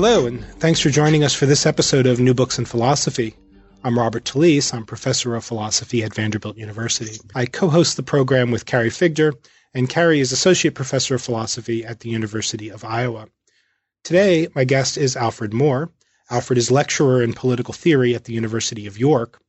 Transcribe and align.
Hello, 0.00 0.28
and 0.28 0.44
thanks 0.60 0.78
for 0.78 0.90
joining 0.90 1.24
us 1.24 1.34
for 1.34 1.46
this 1.46 1.66
episode 1.66 2.06
of 2.06 2.20
New 2.20 2.32
Books 2.32 2.56
in 2.56 2.64
Philosophy. 2.64 3.34
I'm 3.82 3.98
Robert 3.98 4.22
Talisse. 4.24 4.72
I'm 4.72 4.86
professor 4.86 5.34
of 5.34 5.44
philosophy 5.44 6.04
at 6.04 6.14
Vanderbilt 6.14 6.56
University. 6.56 7.18
I 7.34 7.46
co 7.46 7.68
host 7.68 7.96
the 7.96 8.04
program 8.04 8.52
with 8.52 8.64
Carrie 8.64 8.90
Figdor, 8.90 9.32
and 9.74 9.88
Carrie 9.88 10.20
is 10.20 10.30
associate 10.30 10.76
professor 10.76 11.16
of 11.16 11.22
philosophy 11.22 11.84
at 11.84 11.98
the 11.98 12.10
University 12.10 12.68
of 12.68 12.84
Iowa. 12.84 13.26
Today, 14.04 14.46
my 14.54 14.62
guest 14.62 14.96
is 14.96 15.16
Alfred 15.16 15.52
Moore. 15.52 15.90
Alfred 16.30 16.58
is 16.58 16.70
lecturer 16.70 17.20
in 17.20 17.32
political 17.32 17.74
theory 17.74 18.14
at 18.14 18.22
the 18.22 18.34
University 18.34 18.86
of 18.86 19.00
York. 19.00 19.40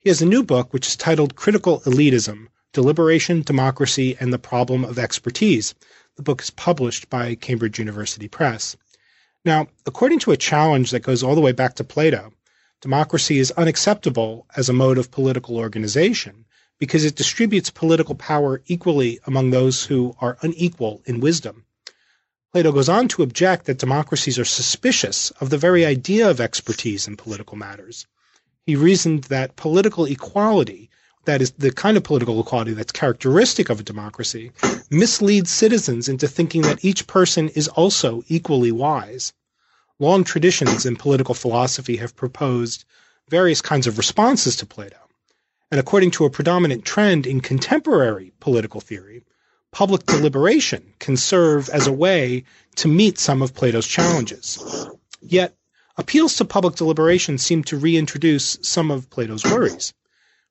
He 0.00 0.10
has 0.10 0.20
a 0.20 0.26
new 0.26 0.42
book 0.42 0.72
which 0.72 0.88
is 0.88 0.96
titled 0.96 1.36
Critical 1.36 1.80
Elitism 1.82 2.48
Deliberation, 2.72 3.42
Democracy, 3.42 4.16
and 4.18 4.32
the 4.32 4.38
Problem 4.40 4.84
of 4.84 4.98
Expertise. 4.98 5.76
The 6.16 6.24
book 6.24 6.42
is 6.42 6.50
published 6.50 7.08
by 7.08 7.36
Cambridge 7.36 7.78
University 7.78 8.26
Press. 8.26 8.76
Now, 9.44 9.66
according 9.86 10.20
to 10.20 10.30
a 10.30 10.36
challenge 10.36 10.92
that 10.92 11.02
goes 11.02 11.24
all 11.24 11.34
the 11.34 11.40
way 11.40 11.50
back 11.50 11.74
to 11.74 11.84
Plato, 11.84 12.32
democracy 12.80 13.40
is 13.40 13.50
unacceptable 13.52 14.46
as 14.54 14.68
a 14.68 14.72
mode 14.72 14.98
of 14.98 15.10
political 15.10 15.56
organization 15.56 16.44
because 16.78 17.04
it 17.04 17.16
distributes 17.16 17.68
political 17.68 18.14
power 18.14 18.62
equally 18.66 19.18
among 19.26 19.50
those 19.50 19.84
who 19.84 20.14
are 20.20 20.38
unequal 20.42 21.02
in 21.06 21.18
wisdom. 21.18 21.64
Plato 22.52 22.70
goes 22.70 22.88
on 22.88 23.08
to 23.08 23.22
object 23.22 23.64
that 23.66 23.78
democracies 23.78 24.38
are 24.38 24.44
suspicious 24.44 25.32
of 25.32 25.50
the 25.50 25.58
very 25.58 25.84
idea 25.84 26.30
of 26.30 26.40
expertise 26.40 27.08
in 27.08 27.16
political 27.16 27.56
matters. 27.56 28.06
He 28.64 28.76
reasoned 28.76 29.24
that 29.24 29.56
political 29.56 30.04
equality, 30.04 30.90
that 31.24 31.40
is 31.40 31.52
the 31.52 31.70
kind 31.70 31.96
of 31.96 32.02
political 32.02 32.40
equality 32.40 32.72
that's 32.72 32.92
characteristic 32.92 33.70
of 33.70 33.80
a 33.80 33.84
democracy, 33.84 34.52
misleads 34.90 35.50
citizens 35.50 36.08
into 36.08 36.26
thinking 36.26 36.62
that 36.62 36.84
each 36.84 37.06
person 37.06 37.48
is 37.50 37.68
also 37.68 38.22
equally 38.28 38.72
wise. 38.72 39.32
Long 39.98 40.24
traditions 40.24 40.84
in 40.84 40.96
political 40.96 41.34
philosophy 41.34 41.96
have 41.96 42.16
proposed 42.16 42.84
various 43.28 43.62
kinds 43.62 43.86
of 43.86 43.98
responses 43.98 44.56
to 44.56 44.66
Plato. 44.66 44.96
And 45.70 45.78
according 45.78 46.10
to 46.12 46.24
a 46.24 46.30
predominant 46.30 46.84
trend 46.84 47.26
in 47.26 47.40
contemporary 47.40 48.32
political 48.40 48.80
theory, 48.80 49.24
public 49.70 50.04
deliberation 50.04 50.92
can 50.98 51.16
serve 51.16 51.68
as 51.70 51.86
a 51.86 51.92
way 51.92 52.44
to 52.76 52.88
meet 52.88 53.18
some 53.18 53.42
of 53.42 53.54
Plato's 53.54 53.86
challenges. 53.86 54.88
Yet, 55.22 55.56
appeals 55.96 56.36
to 56.36 56.44
public 56.44 56.74
deliberation 56.74 57.38
seem 57.38 57.64
to 57.64 57.78
reintroduce 57.78 58.58
some 58.62 58.90
of 58.90 59.08
Plato's 59.08 59.44
worries. 59.44 59.94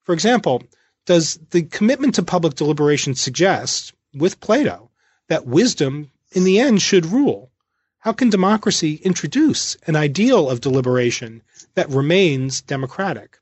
For 0.04 0.14
example, 0.14 0.64
does 1.06 1.40
the 1.52 1.64
commitment 1.64 2.16
to 2.16 2.24
public 2.24 2.56
deliberation 2.56 3.16
suggest, 3.16 3.94
with 4.14 4.40
Plato, 4.40 4.90
that 5.30 5.46
wisdom 5.46 6.12
in 6.32 6.44
the 6.44 6.60
end 6.60 6.82
should 6.82 7.06
rule? 7.06 7.52
How 8.00 8.14
can 8.14 8.30
democracy 8.30 8.96
introduce 8.96 9.78
an 9.86 9.96
ideal 9.96 10.50
of 10.50 10.62
deliberation 10.62 11.44
that 11.76 11.90
remains 11.90 12.62
democratic? 12.62 13.40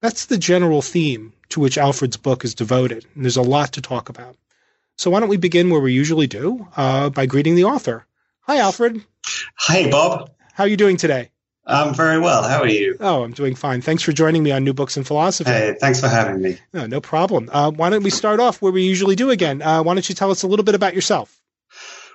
That's 0.00 0.26
the 0.26 0.38
general 0.38 0.82
theme 0.82 1.32
to 1.50 1.60
which 1.60 1.78
Alfred's 1.78 2.18
book 2.18 2.44
is 2.44 2.54
devoted, 2.54 3.06
and 3.14 3.24
there's 3.24 3.36
a 3.36 3.42
lot 3.42 3.72
to 3.72 3.80
talk 3.80 4.08
about. 4.08 4.36
So 4.96 5.10
why 5.10 5.20
don't 5.20 5.28
we 5.28 5.36
begin 5.38 5.70
where 5.70 5.80
we 5.80 5.92
usually 5.92 6.26
do, 6.26 6.68
uh, 6.76 7.08
by 7.10 7.26
greeting 7.26 7.54
the 7.54 7.64
author. 7.64 8.06
Hi, 8.42 8.58
Alfred. 8.58 9.04
Hi, 9.56 9.90
Bob. 9.90 10.30
How 10.52 10.64
are 10.64 10.68
you 10.68 10.76
doing 10.76 10.96
today? 10.96 11.30
I'm 11.68 11.92
very 11.92 12.18
well. 12.18 12.42
How 12.42 12.60
are 12.62 12.68
you? 12.68 12.96
Oh, 12.98 13.22
I'm 13.22 13.32
doing 13.32 13.54
fine. 13.54 13.82
Thanks 13.82 14.02
for 14.02 14.12
joining 14.12 14.42
me 14.42 14.52
on 14.52 14.64
New 14.64 14.72
Books 14.72 14.96
in 14.96 15.04
Philosophy. 15.04 15.50
Hey, 15.50 15.76
thanks 15.78 16.00
for 16.00 16.08
having 16.08 16.40
me. 16.40 16.58
No, 16.72 16.86
no 16.86 17.00
problem. 17.02 17.50
Uh, 17.52 17.70
why 17.70 17.90
don't 17.90 18.02
we 18.02 18.10
start 18.10 18.40
off 18.40 18.62
where 18.62 18.72
we 18.72 18.84
usually 18.84 19.16
do 19.16 19.30
again? 19.30 19.60
Uh, 19.60 19.82
why 19.82 19.92
don't 19.92 20.08
you 20.08 20.14
tell 20.14 20.30
us 20.30 20.42
a 20.42 20.46
little 20.46 20.64
bit 20.64 20.74
about 20.74 20.94
yourself? 20.94 21.38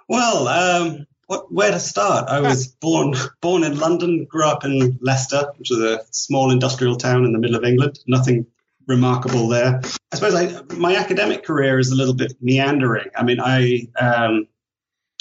Well, 0.09 0.47
um, 0.47 1.06
what, 1.28 1.53
where 1.53 1.69
to 1.69 1.80
start? 1.80 2.30
I 2.30 2.41
was 2.41 2.68
born 2.68 3.14
born 3.41 3.64
in 3.64 3.78
London, 3.78 4.25
grew 4.25 4.46
up 4.46 4.66
in 4.66 4.97
Leicester, 5.02 5.52
which 5.58 5.72
is 5.72 5.80
a 5.80 6.02
small 6.09 6.50
industrial 6.50 6.96
town 6.96 7.24
in 7.24 7.31
the 7.31 7.40
middle 7.40 7.56
of 7.56 7.64
England. 7.64 8.00
Nothing 8.08 8.47
remarkable 8.88 9.47
there. 9.47 9.81
I 10.12 10.16
suppose 10.16 10.34
I, 10.34 10.62
my 10.75 10.96
academic 10.96 11.44
career 11.44 11.78
is 11.78 11.91
a 11.91 11.96
little 11.96 12.16
bit 12.16 12.34
meandering. 12.41 13.09
I 13.16 13.24
mean, 13.24 13.40
I 13.40 13.88
um, 14.00 14.47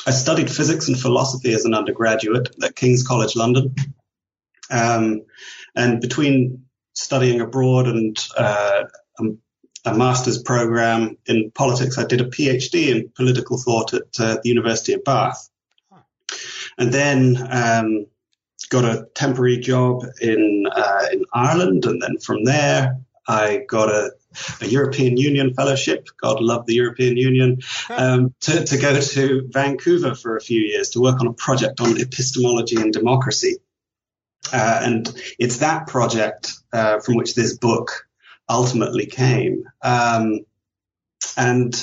I 0.06 0.10
studied 0.10 0.50
physics 0.50 0.88
and 0.88 0.98
philosophy 0.98 1.52
as 1.52 1.64
an 1.64 1.74
undergraduate 1.74 2.56
at 2.62 2.74
King's 2.74 3.06
College 3.06 3.36
London, 3.36 3.74
um, 4.72 5.22
and 5.74 6.00
between 6.00 6.64
studying 6.94 7.40
abroad 7.40 7.86
and 7.86 8.16
uh, 8.36 8.84
a 9.84 9.94
master's 9.94 10.42
program 10.42 11.16
in 11.26 11.50
politics, 11.52 11.98
I 11.98 12.04
did 12.04 12.20
a 12.20 12.26
PhD 12.26 12.88
in 12.88 13.10
political 13.14 13.58
thought 13.58 13.94
at 13.94 14.20
uh, 14.20 14.38
the 14.42 14.48
University 14.48 14.92
of 14.92 15.04
Bath 15.04 15.50
and 16.78 16.92
then 16.92 17.36
um, 17.50 18.06
got 18.70 18.84
a 18.84 19.06
temporary 19.14 19.58
job 19.58 20.04
in 20.20 20.66
uh, 20.70 21.06
in 21.12 21.24
Ireland, 21.32 21.84
and 21.84 22.00
then 22.00 22.18
from 22.18 22.44
there 22.44 22.98
I 23.28 23.64
got 23.68 23.88
a, 23.88 24.12
a, 24.60 24.66
European 24.66 25.16
Union 25.16 25.54
fellowship. 25.54 26.08
God 26.20 26.40
love 26.40 26.66
the 26.66 26.74
European 26.74 27.16
Union. 27.16 27.60
Um, 27.88 28.34
to, 28.40 28.64
to 28.64 28.78
go 28.78 28.98
to 29.00 29.48
Vancouver 29.48 30.14
for 30.14 30.36
a 30.36 30.40
few 30.40 30.60
years 30.60 30.90
to 30.90 31.00
work 31.00 31.20
on 31.20 31.28
a 31.28 31.32
project 31.32 31.80
on 31.80 32.00
epistemology 32.00 32.76
and 32.76 32.92
democracy. 32.92 33.58
Uh, 34.52 34.80
and 34.82 35.14
it's 35.38 35.58
that 35.58 35.86
project 35.86 36.52
uh, 36.72 37.00
from 37.00 37.16
which 37.16 37.34
this 37.34 37.56
book 37.58 38.06
ultimately 38.48 39.06
came. 39.06 39.64
Um, 39.82 40.40
and 41.36 41.74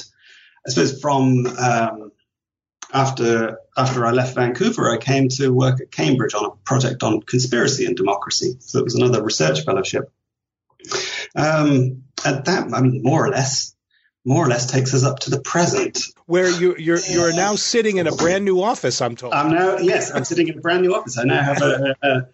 I 0.65 0.71
suppose 0.71 0.99
from 1.01 1.45
um, 1.45 2.11
after 2.93 3.59
after 3.77 4.05
I 4.05 4.11
left 4.11 4.35
Vancouver, 4.35 4.89
I 4.89 4.97
came 4.97 5.29
to 5.29 5.53
work 5.53 5.79
at 5.81 5.91
Cambridge 5.91 6.33
on 6.33 6.45
a 6.45 6.51
project 6.65 7.03
on 7.03 7.21
conspiracy 7.21 7.85
and 7.85 7.95
democracy. 7.95 8.55
So 8.59 8.79
it 8.79 8.83
was 8.83 8.95
another 8.95 9.23
research 9.23 9.63
fellowship. 9.63 10.11
Um, 11.35 12.03
and 12.25 12.45
that, 12.45 12.69
I 12.73 12.81
mean, 12.81 13.01
more 13.03 13.25
or 13.25 13.29
less, 13.29 13.75
more 14.25 14.45
or 14.45 14.49
less 14.49 14.69
takes 14.69 14.93
us 14.93 15.03
up 15.03 15.19
to 15.19 15.29
the 15.29 15.39
present. 15.39 15.99
Where 16.29 16.47
you, 16.47 16.75
you're 16.77 16.99
you're 16.99 17.33
now 17.33 17.55
sitting 17.55 17.97
in 17.97 18.05
a 18.05 18.11
brand 18.11 18.45
new 18.45 18.61
office, 18.61 19.01
I'm 19.01 19.15
told. 19.15 19.33
I'm 19.33 19.51
now 19.51 19.79
yes, 19.79 20.13
I'm 20.13 20.23
sitting 20.23 20.47
in 20.47 20.59
a 20.59 20.61
brand 20.61 20.83
new 20.83 20.93
office. 20.93 21.17
I 21.17 21.23
now 21.23 21.41
have 21.41 21.59
a, 21.63 21.95
a, 22.03 22.27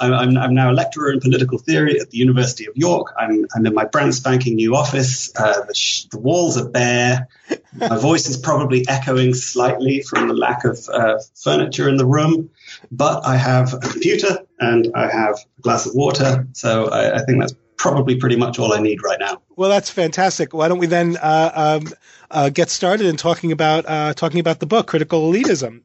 I'm, 0.00 0.38
I'm, 0.38 0.54
now 0.54 0.70
a 0.70 0.72
lecturer 0.72 1.12
in 1.12 1.20
political 1.20 1.58
theory 1.58 2.00
at 2.00 2.08
the 2.08 2.16
University 2.16 2.66
of 2.66 2.74
York. 2.74 3.12
I'm, 3.18 3.44
I'm 3.54 3.66
in 3.66 3.74
my 3.74 3.84
brand 3.84 4.14
spanking 4.14 4.56
new 4.56 4.74
office. 4.74 5.30
Uh, 5.36 5.66
the, 5.66 5.74
sh- 5.74 6.04
the, 6.04 6.18
walls 6.18 6.56
are 6.56 6.68
bare. 6.68 7.28
My 7.76 7.98
voice 7.98 8.30
is 8.30 8.38
probably 8.38 8.88
echoing 8.88 9.34
slightly 9.34 10.00
from 10.00 10.28
the 10.28 10.34
lack 10.34 10.64
of 10.64 10.88
uh, 10.88 11.18
furniture 11.34 11.86
in 11.88 11.96
the 11.96 12.06
room, 12.06 12.48
but 12.90 13.26
I 13.26 13.36
have 13.36 13.74
a 13.74 13.78
computer 13.78 14.38
and 14.58 14.90
I 14.94 15.10
have 15.10 15.36
a 15.58 15.60
glass 15.60 15.84
of 15.84 15.94
water. 15.94 16.48
So 16.54 16.86
I, 16.86 17.20
I 17.20 17.24
think 17.24 17.40
that's 17.40 17.54
probably 17.76 18.16
pretty 18.16 18.36
much 18.36 18.58
all 18.58 18.72
I 18.72 18.80
need 18.80 19.02
right 19.02 19.20
now. 19.20 19.42
Well, 19.56 19.70
that's 19.70 19.90
fantastic. 19.90 20.52
Why 20.52 20.68
don't 20.68 20.78
we 20.78 20.86
then 20.86 21.16
uh, 21.16 21.80
um, 21.82 21.92
uh, 22.30 22.48
get 22.48 22.70
started 22.70 23.06
in 23.06 23.16
talking 23.16 23.52
about 23.52 23.84
uh, 23.86 24.14
talking 24.14 24.40
about 24.40 24.60
the 24.60 24.66
book, 24.66 24.86
Critical 24.86 25.30
Elitism. 25.32 25.82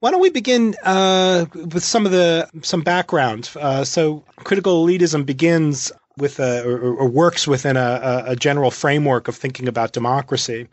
Why 0.00 0.10
don't 0.10 0.20
we 0.20 0.30
begin 0.30 0.74
uh, 0.82 1.46
with 1.54 1.84
some 1.84 2.06
of 2.06 2.12
the 2.12 2.48
some 2.62 2.82
background? 2.82 3.48
Uh, 3.54 3.84
so, 3.84 4.24
critical 4.36 4.84
elitism 4.84 5.24
begins 5.24 5.92
with 6.18 6.40
a, 6.40 6.64
or, 6.68 6.94
or 6.94 7.08
works 7.08 7.46
within 7.46 7.76
a, 7.76 8.24
a, 8.26 8.36
general 8.36 8.70
framework 8.70 9.28
of 9.28 9.36
thinking 9.36 9.68
about 9.68 9.92
democracy. 9.92 10.66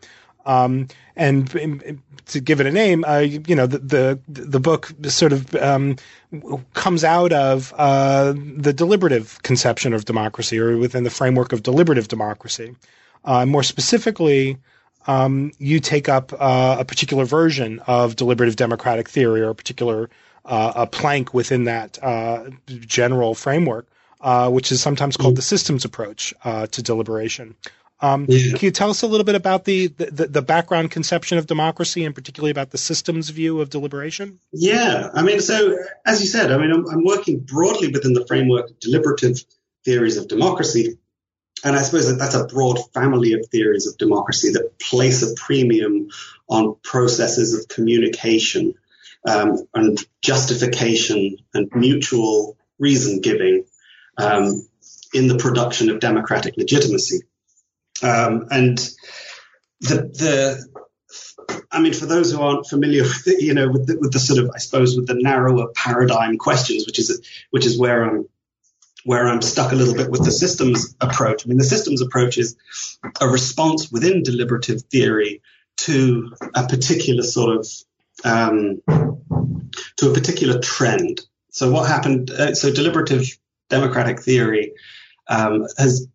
Um, 0.46 0.88
and 1.16 2.00
to 2.26 2.40
give 2.40 2.60
it 2.60 2.66
a 2.66 2.70
name, 2.70 3.04
uh, 3.06 3.18
you 3.18 3.54
know, 3.54 3.66
the, 3.66 3.78
the, 3.78 4.20
the 4.28 4.60
book 4.60 4.92
sort 5.04 5.32
of 5.32 5.54
um, 5.56 5.96
comes 6.74 7.04
out 7.04 7.32
of 7.32 7.74
uh, 7.76 8.32
the 8.56 8.72
deliberative 8.72 9.42
conception 9.42 9.92
of 9.92 10.04
democracy, 10.04 10.58
or 10.58 10.76
within 10.76 11.04
the 11.04 11.10
framework 11.10 11.52
of 11.52 11.62
deliberative 11.62 12.08
democracy. 12.08 12.74
Uh, 13.24 13.44
more 13.44 13.62
specifically, 13.62 14.56
um, 15.06 15.52
you 15.58 15.80
take 15.80 16.08
up 16.08 16.32
uh, 16.32 16.76
a 16.78 16.84
particular 16.84 17.24
version 17.24 17.80
of 17.86 18.16
deliberative 18.16 18.56
democratic 18.56 19.08
theory 19.08 19.40
or 19.40 19.50
a 19.50 19.54
particular 19.54 20.08
uh, 20.44 20.72
a 20.74 20.86
plank 20.86 21.34
within 21.34 21.64
that 21.64 21.98
uh, 22.02 22.44
general 22.66 23.34
framework, 23.34 23.86
uh, 24.20 24.50
which 24.50 24.72
is 24.72 24.80
sometimes 24.80 25.16
called 25.16 25.36
the 25.36 25.42
systems 25.42 25.84
approach 25.84 26.32
uh, 26.44 26.66
to 26.68 26.82
deliberation. 26.82 27.54
Um, 28.02 28.26
yeah. 28.28 28.56
Can 28.56 28.66
you 28.66 28.70
tell 28.70 28.90
us 28.90 29.02
a 29.02 29.06
little 29.06 29.24
bit 29.24 29.34
about 29.34 29.64
the, 29.64 29.88
the, 29.88 30.26
the 30.26 30.42
background 30.42 30.90
conception 30.90 31.36
of 31.38 31.46
democracy, 31.46 32.04
and 32.04 32.14
particularly 32.14 32.50
about 32.50 32.70
the 32.70 32.78
systems 32.78 33.28
view 33.28 33.60
of 33.60 33.68
deliberation? 33.68 34.38
Yeah, 34.52 35.10
I 35.12 35.22
mean, 35.22 35.40
so 35.40 35.76
as 36.06 36.20
you 36.20 36.26
said, 36.26 36.50
I 36.50 36.56
mean, 36.56 36.72
I'm, 36.72 36.88
I'm 36.88 37.04
working 37.04 37.40
broadly 37.40 37.88
within 37.88 38.14
the 38.14 38.26
framework 38.26 38.70
of 38.70 38.80
deliberative 38.80 39.44
theories 39.84 40.16
of 40.16 40.28
democracy, 40.28 40.98
and 41.62 41.76
I 41.76 41.82
suppose 41.82 42.08
that 42.08 42.14
that's 42.14 42.34
a 42.34 42.46
broad 42.46 42.78
family 42.94 43.34
of 43.34 43.46
theories 43.50 43.86
of 43.86 43.98
democracy 43.98 44.52
that 44.52 44.78
place 44.78 45.22
a 45.22 45.34
premium 45.34 46.08
on 46.48 46.76
processes 46.82 47.54
of 47.54 47.68
communication 47.68 48.74
um, 49.28 49.58
and 49.74 49.98
justification 50.22 51.36
and 51.52 51.70
mutual 51.74 52.56
reason 52.78 53.20
giving 53.20 53.64
um, 54.16 54.66
in 55.12 55.28
the 55.28 55.36
production 55.36 55.90
of 55.90 56.00
democratic 56.00 56.56
legitimacy. 56.56 57.20
Um, 58.02 58.46
and 58.50 58.78
the, 59.80 59.96
the, 59.96 60.66
I 61.70 61.80
mean, 61.80 61.92
for 61.92 62.06
those 62.06 62.32
who 62.32 62.40
aren't 62.40 62.66
familiar 62.66 63.02
with 63.04 63.24
the, 63.24 63.42
you 63.42 63.54
know, 63.54 63.68
with 63.68 63.86
the, 63.86 63.98
with 63.98 64.12
the 64.12 64.20
sort 64.20 64.38
of, 64.38 64.50
I 64.54 64.58
suppose, 64.58 64.96
with 64.96 65.06
the 65.06 65.14
narrower 65.14 65.68
paradigm 65.74 66.38
questions, 66.38 66.86
which 66.86 66.98
is, 66.98 67.20
which 67.50 67.66
is 67.66 67.78
where 67.78 68.04
I'm, 68.04 68.28
where 69.04 69.26
I'm 69.26 69.40
stuck 69.40 69.72
a 69.72 69.76
little 69.76 69.94
bit 69.94 70.10
with 70.10 70.24
the 70.24 70.30
systems 70.30 70.94
approach. 71.00 71.44
I 71.44 71.48
mean, 71.48 71.56
the 71.56 71.64
systems 71.64 72.02
approach 72.02 72.36
is 72.36 72.56
a 73.20 73.28
response 73.28 73.90
within 73.90 74.22
deliberative 74.22 74.82
theory 74.82 75.42
to 75.78 76.32
a 76.54 76.66
particular 76.66 77.22
sort 77.22 77.56
of, 77.56 77.66
um, 78.24 78.82
to 79.96 80.10
a 80.10 80.12
particular 80.12 80.58
trend. 80.58 81.22
So 81.50 81.70
what 81.70 81.88
happened? 81.88 82.30
Uh, 82.30 82.54
so 82.54 82.70
deliberative 82.70 83.38
democratic 83.70 84.20
theory 84.20 84.72
um, 85.28 85.66
has 85.78 86.06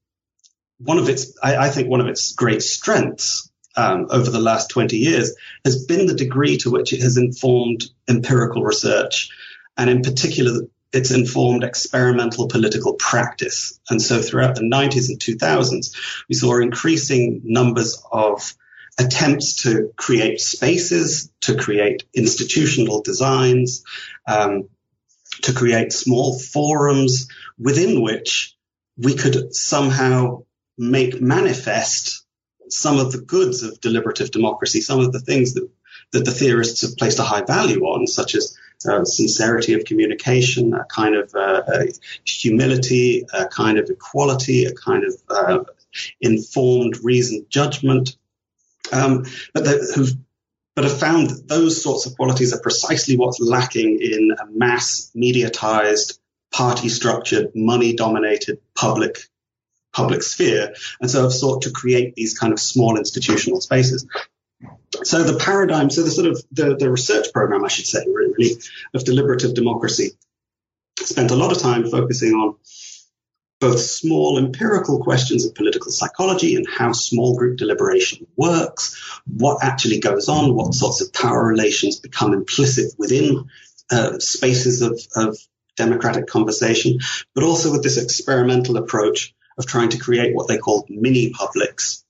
one 0.79 0.97
of 0.97 1.09
its, 1.09 1.37
I, 1.41 1.55
I, 1.55 1.69
think, 1.69 1.89
one 1.89 2.01
of 2.01 2.07
its 2.07 2.33
great 2.33 2.61
strengths 2.61 3.49
um, 3.75 4.07
over 4.09 4.29
the 4.29 4.39
last 4.39 4.69
20 4.69 4.97
years 4.97 5.35
has 5.63 5.85
been 5.85 6.05
the 6.05 6.13
degree 6.13 6.57
to 6.57 6.71
which 6.71 6.93
it 6.93 7.01
has 7.01 7.17
informed 7.17 7.85
empirical 8.07 8.63
research, 8.63 9.29
and 9.77 9.89
in 9.89 10.01
particular, 10.01 10.61
it's 10.93 11.11
informed 11.11 11.63
experimental 11.63 12.47
political 12.47 12.93
practice. 12.93 13.79
And 13.89 14.01
so, 14.01 14.21
throughout 14.21 14.55
the 14.55 14.61
90s 14.61 15.09
and 15.09 15.19
2000s, 15.19 15.95
we 16.29 16.35
saw 16.35 16.59
increasing 16.61 17.41
numbers 17.43 18.01
of 18.11 18.53
attempts 18.97 19.63
to 19.63 19.91
create 19.97 20.39
spaces, 20.39 21.29
to 21.41 21.55
create 21.57 22.05
institutional 22.13 23.01
designs, 23.01 23.83
um, 24.25 24.69
to 25.41 25.53
create 25.53 25.91
small 25.91 26.39
forums 26.39 27.27
within 27.59 28.01
which 28.01 28.55
we 28.97 29.15
could 29.15 29.53
somehow 29.53 30.44
make 30.77 31.21
manifest 31.21 32.25
some 32.69 32.99
of 32.99 33.11
the 33.11 33.21
goods 33.21 33.63
of 33.63 33.79
deliberative 33.79 34.31
democracy, 34.31 34.81
some 34.81 34.99
of 34.99 35.11
the 35.11 35.19
things 35.19 35.53
that, 35.53 35.69
that 36.11 36.25
the 36.25 36.31
theorists 36.31 36.81
have 36.81 36.97
placed 36.97 37.19
a 37.19 37.23
high 37.23 37.43
value 37.43 37.81
on, 37.85 38.07
such 38.07 38.35
as 38.35 38.57
uh, 38.87 39.03
sincerity 39.05 39.73
of 39.73 39.85
communication, 39.85 40.73
a 40.73 40.83
kind 40.85 41.15
of 41.15 41.33
uh, 41.33 41.63
humility, 42.25 43.25
a 43.33 43.47
kind 43.47 43.77
of 43.77 43.89
equality, 43.89 44.65
a 44.65 44.73
kind 44.73 45.03
of 45.03 45.13
uh, 45.29 45.63
informed, 46.21 46.97
reasoned 47.03 47.49
judgment. 47.49 48.17
Um, 48.91 49.25
but 49.53 49.63
the, 49.63 50.17
but 50.75 50.83
have 50.83 50.99
found 50.99 51.29
that 51.29 51.47
those 51.47 51.81
sorts 51.81 52.05
of 52.05 52.15
qualities 52.17 52.53
are 52.53 52.59
precisely 52.59 53.17
what's 53.17 53.39
lacking 53.39 53.99
in 54.01 54.35
a 54.39 54.45
mass 54.51 55.09
mediatized, 55.15 56.19
party 56.51 56.89
structured, 56.89 57.51
money 57.55 57.95
dominated 57.95 58.59
public 58.75 59.19
public 59.95 60.21
sphere. 60.21 60.73
And 60.99 61.09
so 61.09 61.25
I've 61.25 61.33
sought 61.33 61.63
to 61.63 61.71
create 61.71 62.15
these 62.15 62.37
kind 62.37 62.51
of 62.53 62.59
small 62.59 62.97
institutional 62.97 63.61
spaces. 63.61 64.05
So 65.03 65.23
the 65.23 65.37
paradigm, 65.37 65.89
so 65.89 66.03
the 66.03 66.11
sort 66.11 66.27
of 66.27 66.43
the, 66.51 66.75
the 66.75 66.89
research 66.89 67.27
program, 67.33 67.63
I 67.63 67.69
should 67.69 67.87
say, 67.87 68.05
really, 68.07 68.55
of 68.93 69.03
deliberative 69.03 69.53
democracy 69.53 70.11
spent 70.99 71.31
a 71.31 71.35
lot 71.35 71.51
of 71.51 71.61
time 71.61 71.89
focusing 71.89 72.33
on 72.33 72.55
both 73.59 73.79
small 73.79 74.37
empirical 74.37 75.01
questions 75.01 75.45
of 75.45 75.55
political 75.55 75.91
psychology 75.91 76.55
and 76.55 76.67
how 76.69 76.91
small 76.91 77.37
group 77.37 77.57
deliberation 77.57 78.27
works, 78.35 79.21
what 79.25 79.63
actually 79.63 79.99
goes 79.99 80.27
on, 80.29 80.55
what 80.55 80.73
sorts 80.73 81.01
of 81.01 81.13
power 81.13 81.47
relations 81.47 81.99
become 81.99 82.33
implicit 82.33 82.93
within 82.97 83.45
uh, 83.91 84.19
spaces 84.19 84.81
of, 84.81 84.99
of 85.15 85.37
democratic 85.77 86.27
conversation, 86.27 86.99
but 87.33 87.43
also 87.43 87.71
with 87.71 87.83
this 87.83 87.97
experimental 87.97 88.77
approach 88.77 89.34
of 89.57 89.65
trying 89.65 89.89
to 89.89 89.97
create 89.97 90.35
what 90.35 90.47
they 90.47 90.57
called 90.57 90.85
mini 90.89 91.29
publics. 91.31 92.03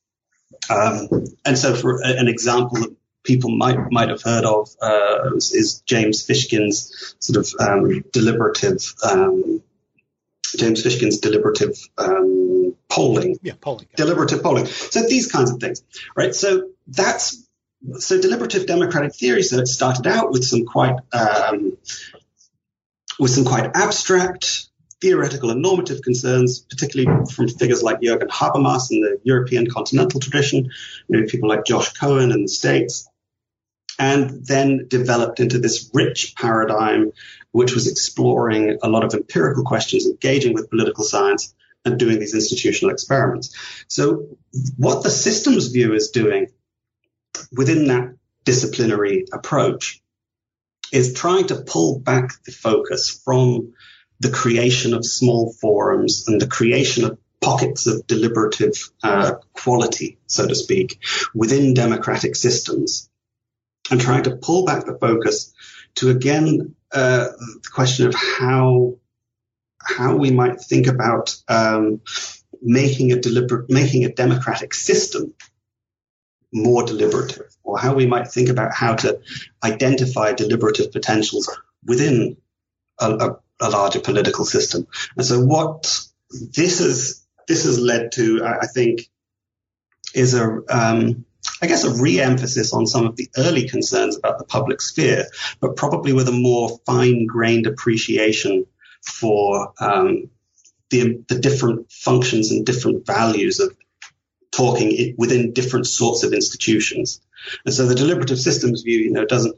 Um, 0.70 1.08
and 1.46 1.58
so, 1.58 1.76
for 1.76 2.02
an 2.04 2.28
example 2.28 2.80
that 2.80 2.96
people 3.24 3.52
might 3.52 3.78
might 3.92 4.10
have 4.10 4.22
heard 4.22 4.46
of 4.46 4.70
uh, 4.82 5.32
is 5.36 5.82
James 5.86 6.26
Fishkin's 6.26 7.16
sort 7.20 7.38
of 7.38 7.54
um, 7.60 8.04
deliberative 8.12 8.94
um, 9.04 9.62
James 10.58 10.84
Fishkin's 10.84 11.20
deliberative 11.20 11.78
um, 11.98 12.76
polling. 12.90 13.38
Yeah, 13.42 13.54
polling. 13.60 13.88
Deliberative 13.96 14.42
polling. 14.42 14.68
So 14.68 15.02
these 15.02 15.32
kinds 15.32 15.52
of 15.52 15.60
things, 15.60 15.84
right? 16.16 16.34
So 16.34 16.70
that's 16.88 17.44
so 18.00 18.20
deliberative 18.20 18.66
democratic 18.66 19.16
theory. 19.16 19.44
So 19.44 19.58
it 19.58 19.68
started 19.68 20.08
out 20.08 20.32
with 20.32 20.46
some 20.46 20.66
quite 20.66 20.96
um, 21.12 21.78
with 23.20 23.32
some 23.32 23.46
quite 23.46 23.72
abstract 23.76 24.68
theoretical 25.06 25.52
and 25.52 25.62
normative 25.62 26.02
concerns, 26.02 26.62
particularly 26.62 27.26
from 27.32 27.48
figures 27.48 27.84
like 27.84 28.00
Jürgen 28.00 28.28
Habermas 28.28 28.90
in 28.90 29.02
the 29.02 29.20
European 29.24 29.70
continental 29.70 30.20
tradition, 30.20 30.72
maybe 31.08 31.28
people 31.28 31.48
like 31.48 31.64
Josh 31.64 31.94
Cohen 31.94 32.32
in 32.32 32.42
the 32.42 32.48
States, 32.48 33.08
and 34.00 34.44
then 34.48 34.88
developed 34.88 35.40
into 35.40 35.60
this 35.60 35.92
rich 35.94 36.34
paradigm 36.36 37.12
which 37.52 37.76
was 37.76 37.88
exploring 37.88 38.80
a 38.82 38.90
lot 38.90 39.04
of 39.04 39.14
empirical 39.14 39.64
questions, 39.64 40.08
engaging 40.08 40.56
with 40.56 40.72
political 40.72 41.04
science, 41.04 41.54
and 41.86 42.00
doing 42.00 42.20
these 42.20 42.34
institutional 42.34 42.92
experiments. 42.92 43.56
So, 43.88 44.38
what 44.76 45.04
the 45.04 45.12
systems 45.12 45.68
view 45.68 45.94
is 45.94 46.10
doing 46.10 46.48
within 47.52 47.88
that 47.90 48.16
disciplinary 48.44 49.26
approach 49.32 50.02
is 50.92 51.14
trying 51.14 51.46
to 51.48 51.62
pull 51.62 52.00
back 52.00 52.44
the 52.44 52.52
focus 52.52 53.22
from 53.24 53.74
the 54.20 54.32
creation 54.32 54.94
of 54.94 55.06
small 55.06 55.54
forums 55.54 56.28
and 56.28 56.40
the 56.40 56.48
creation 56.48 57.04
of 57.06 57.18
pockets 57.42 57.86
of 57.86 58.08
deliberative 58.08 58.74
uh, 59.04 59.34
quality, 59.54 60.18
so 60.26 60.48
to 60.48 60.56
speak, 60.56 61.00
within 61.34 61.74
democratic 61.74 62.36
systems, 62.36 63.10
and 63.92 64.02
trying 64.02 64.24
to 64.24 64.36
pull 64.36 64.66
back 64.66 64.86
the 64.86 64.98
focus 64.98 65.54
to 65.96 66.10
again 66.10 66.76
uh, 66.92 67.28
the 67.64 67.70
question 67.74 68.08
of 68.08 68.16
how 68.16 68.96
how 69.80 70.16
we 70.16 70.32
might 70.32 70.60
think 70.60 70.88
about 70.88 71.36
um, 71.48 72.02
making 72.62 73.12
a 73.12 73.20
deliberate 73.20 73.70
making 73.70 74.06
a 74.06 74.14
democratic 74.14 74.74
system 74.74 75.34
more 76.52 76.84
deliberative, 76.84 77.56
or 77.64 77.78
how 77.78 77.94
we 77.94 78.08
might 78.08 78.28
think 78.28 78.50
about 78.50 78.74
how 78.74 78.96
to 78.96 79.20
identify 79.64 80.32
deliberative 80.32 80.92
potentials 80.92 81.50
within 81.84 82.38
a, 83.00 83.12
a, 83.12 83.40
a 83.62 83.70
larger 83.70 84.00
political 84.00 84.46
system. 84.46 84.88
And 85.16 85.26
so, 85.26 85.40
what 85.40 86.00
this 86.32 86.80
has 86.80 87.26
this 87.48 87.66
has 87.66 87.80
led 87.80 88.12
to, 88.14 88.44
I, 88.44 88.60
I 88.60 88.68
think, 88.68 89.10
is 90.14 90.34
a 90.34 90.62
um, 90.70 91.26
I 91.62 91.68
guess, 91.68 91.84
a 91.84 92.02
re-emphasis 92.02 92.74
on 92.74 92.88
some 92.88 93.06
of 93.06 93.16
the 93.16 93.30
early 93.38 93.68
concerns 93.68 94.18
about 94.18 94.40
the 94.40 94.46
public 94.46 94.82
sphere, 94.82 95.28
but 95.60 95.76
probably 95.76 96.12
with 96.12 96.28
a 96.28 96.34
more 96.34 96.80
fine-grained 96.86 97.68
appreciation 97.68 98.66
for 99.02 99.74
um, 99.80 100.30
the, 100.90 101.24
the 101.28 101.40
different 101.40 101.92
functions 101.92 102.52
and 102.52 102.66
different 102.66 103.06
values 103.06 103.60
of 103.60 103.76
talking 104.52 105.16
within 105.18 105.54
different 105.54 105.88
sorts 105.88 106.24
of 106.24 106.34
institutions. 106.34 107.22
And 107.66 107.74
so 107.74 107.86
the 107.86 107.96
deliberative 107.96 108.40
systems 108.40 108.82
view, 108.82 109.00
you 109.00 109.12
know, 109.12 109.26
doesn't 109.26 109.56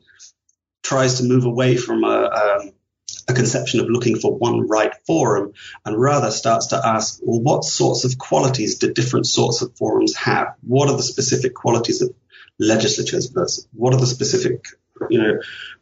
tries 0.83 1.15
to 1.15 1.23
move 1.23 1.45
away 1.45 1.77
from 1.77 2.03
a, 2.03 2.29
um, 2.29 2.71
a 3.27 3.33
conception 3.33 3.79
of 3.79 3.89
looking 3.89 4.17
for 4.17 4.33
one 4.33 4.67
right 4.67 4.93
forum 5.05 5.53
and 5.85 5.99
rather 5.99 6.31
starts 6.31 6.67
to 6.67 6.81
ask, 6.83 7.19
well, 7.21 7.41
what 7.41 7.63
sorts 7.63 8.05
of 8.05 8.17
qualities 8.17 8.77
do 8.77 8.93
different 8.93 9.27
sorts 9.27 9.61
of 9.61 9.75
forums 9.75 10.15
have? 10.15 10.55
What 10.61 10.89
are 10.89 10.95
the 10.95 11.03
specific 11.03 11.53
qualities 11.53 12.01
of 12.01 12.13
legislatures 12.57 13.27
versus 13.27 13.67
what 13.73 13.93
are 13.93 13.99
the 13.99 14.07
specific, 14.07 14.65
you 15.09 15.21
know, 15.21 15.39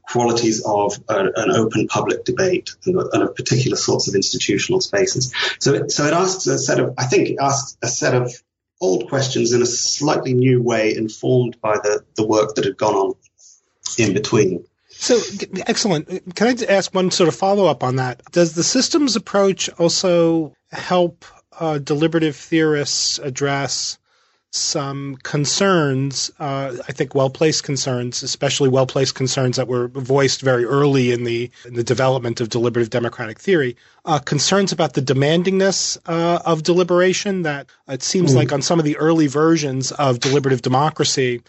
qualities 0.08 0.64
of 0.66 0.98
a, 1.08 1.20
an 1.36 1.52
open 1.52 1.88
public 1.88 2.26
debate 2.26 2.72
and, 2.86 3.00
of 3.00 3.36
particular 3.36 3.78
sorts 3.78 4.08
of 4.08 4.16
institutional 4.16 4.82
spaces? 4.82 5.32
So, 5.60 5.74
it, 5.76 5.92
so 5.92 6.06
it 6.06 6.14
asks 6.14 6.48
a 6.48 6.58
set 6.58 6.80
of, 6.80 6.96
I 6.98 7.06
think 7.06 7.30
it 7.30 7.38
asks 7.40 7.78
a 7.84 7.88
set 7.88 8.16
of 8.16 8.32
old 8.82 9.08
questions 9.08 9.54
in 9.54 9.62
a 9.62 9.68
slightly 9.68 10.34
new 10.34 10.62
way, 10.62 10.96
informed 10.96 11.62
by 11.62 11.76
the, 11.76 12.04
the 12.16 12.26
work 12.26 12.56
that 12.56 12.66
had 12.66 12.78
gone 12.78 12.96
on 12.96 13.14
in 13.98 14.14
between. 14.14 14.66
So 14.98 15.20
excellent. 15.68 16.36
Can 16.36 16.48
I 16.48 16.66
ask 16.66 16.94
one 16.94 17.12
sort 17.12 17.28
of 17.28 17.36
follow 17.36 17.66
up 17.66 17.84
on 17.84 17.98
that? 17.98 18.24
Does 18.32 18.54
the 18.54 18.64
systems 18.64 19.16
approach 19.16 19.70
also 19.78 20.56
help 20.72 21.26
uh, 21.60 21.78
deliberative 21.78 22.36
theorists 22.36 23.20
address 23.20 23.98
some 24.56 25.18
concerns, 25.18 26.32
uh, 26.40 26.78
I 26.88 26.92
think 26.94 27.14
well 27.14 27.30
placed 27.30 27.64
concerns, 27.64 28.24
especially 28.24 28.70
well 28.70 28.88
placed 28.88 29.14
concerns 29.14 29.58
that 29.58 29.68
were 29.68 29.90
voiced 29.90 30.42
very 30.42 30.64
early 30.64 31.12
in 31.12 31.26
the 31.26 31.52
in 31.66 31.74
the 31.74 31.84
development 31.84 32.40
of 32.40 32.50
deliberative 32.50 32.90
democratic 32.90 33.40
theory. 33.40 33.76
Uh, 34.06 34.20
concerns 34.20 34.72
about 34.72 34.94
the 34.94 35.02
demandingness 35.02 35.98
uh, 36.06 36.40
of 36.46 36.64
deliberation. 36.64 37.42
That 37.42 37.68
it 37.88 38.02
seems 38.02 38.32
mm. 38.32 38.38
like 38.38 38.54
on 38.54 38.62
some 38.62 38.80
of 38.80 38.86
the 38.86 38.98
early 38.98 39.28
versions 39.28 39.92
of 39.92 40.20
deliberative 40.20 40.62
democracy, 40.62 41.42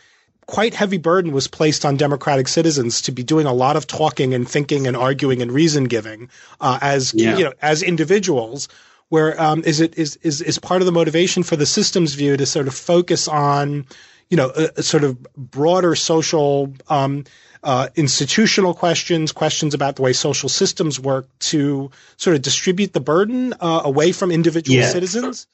quite 0.46 0.74
heavy 0.74 0.98
burden 0.98 1.32
was 1.32 1.48
placed 1.48 1.84
on 1.84 1.96
democratic 1.96 2.48
citizens 2.48 3.02
to 3.02 3.12
be 3.12 3.22
doing 3.22 3.46
a 3.46 3.52
lot 3.52 3.76
of 3.76 3.86
talking 3.86 4.32
and 4.32 4.48
thinking 4.48 4.86
and 4.86 4.96
arguing 4.96 5.42
and 5.42 5.50
reason 5.50 5.84
giving 5.84 6.28
uh, 6.60 6.78
as 6.80 7.12
yeah. 7.14 7.36
you 7.36 7.44
know 7.44 7.52
as 7.60 7.82
individuals 7.82 8.68
where 9.08 9.40
um, 9.40 9.62
is 9.64 9.80
it 9.80 9.98
is, 9.98 10.16
is 10.22 10.40
is 10.40 10.58
part 10.58 10.82
of 10.82 10.86
the 10.86 10.92
motivation 10.92 11.42
for 11.42 11.56
the 11.56 11.66
systems 11.66 12.14
view 12.14 12.36
to 12.36 12.46
sort 12.46 12.68
of 12.68 12.74
focus 12.74 13.28
on 13.28 13.86
you 14.30 14.36
know 14.36 14.52
a, 14.54 14.70
a 14.76 14.82
sort 14.82 15.04
of 15.04 15.20
broader 15.34 15.94
social 15.94 16.72
um, 16.88 17.24
uh, 17.62 17.88
institutional 17.96 18.74
questions, 18.74 19.32
questions 19.32 19.74
about 19.74 19.96
the 19.96 20.02
way 20.02 20.12
social 20.12 20.48
systems 20.48 21.00
work, 21.00 21.26
to 21.40 21.90
sort 22.16 22.36
of 22.36 22.42
distribute 22.42 22.92
the 22.92 23.00
burden 23.00 23.54
uh, 23.60 23.80
away 23.84 24.12
from 24.12 24.30
individual 24.30 24.78
yeah. 24.78 24.88
citizens. 24.88 25.48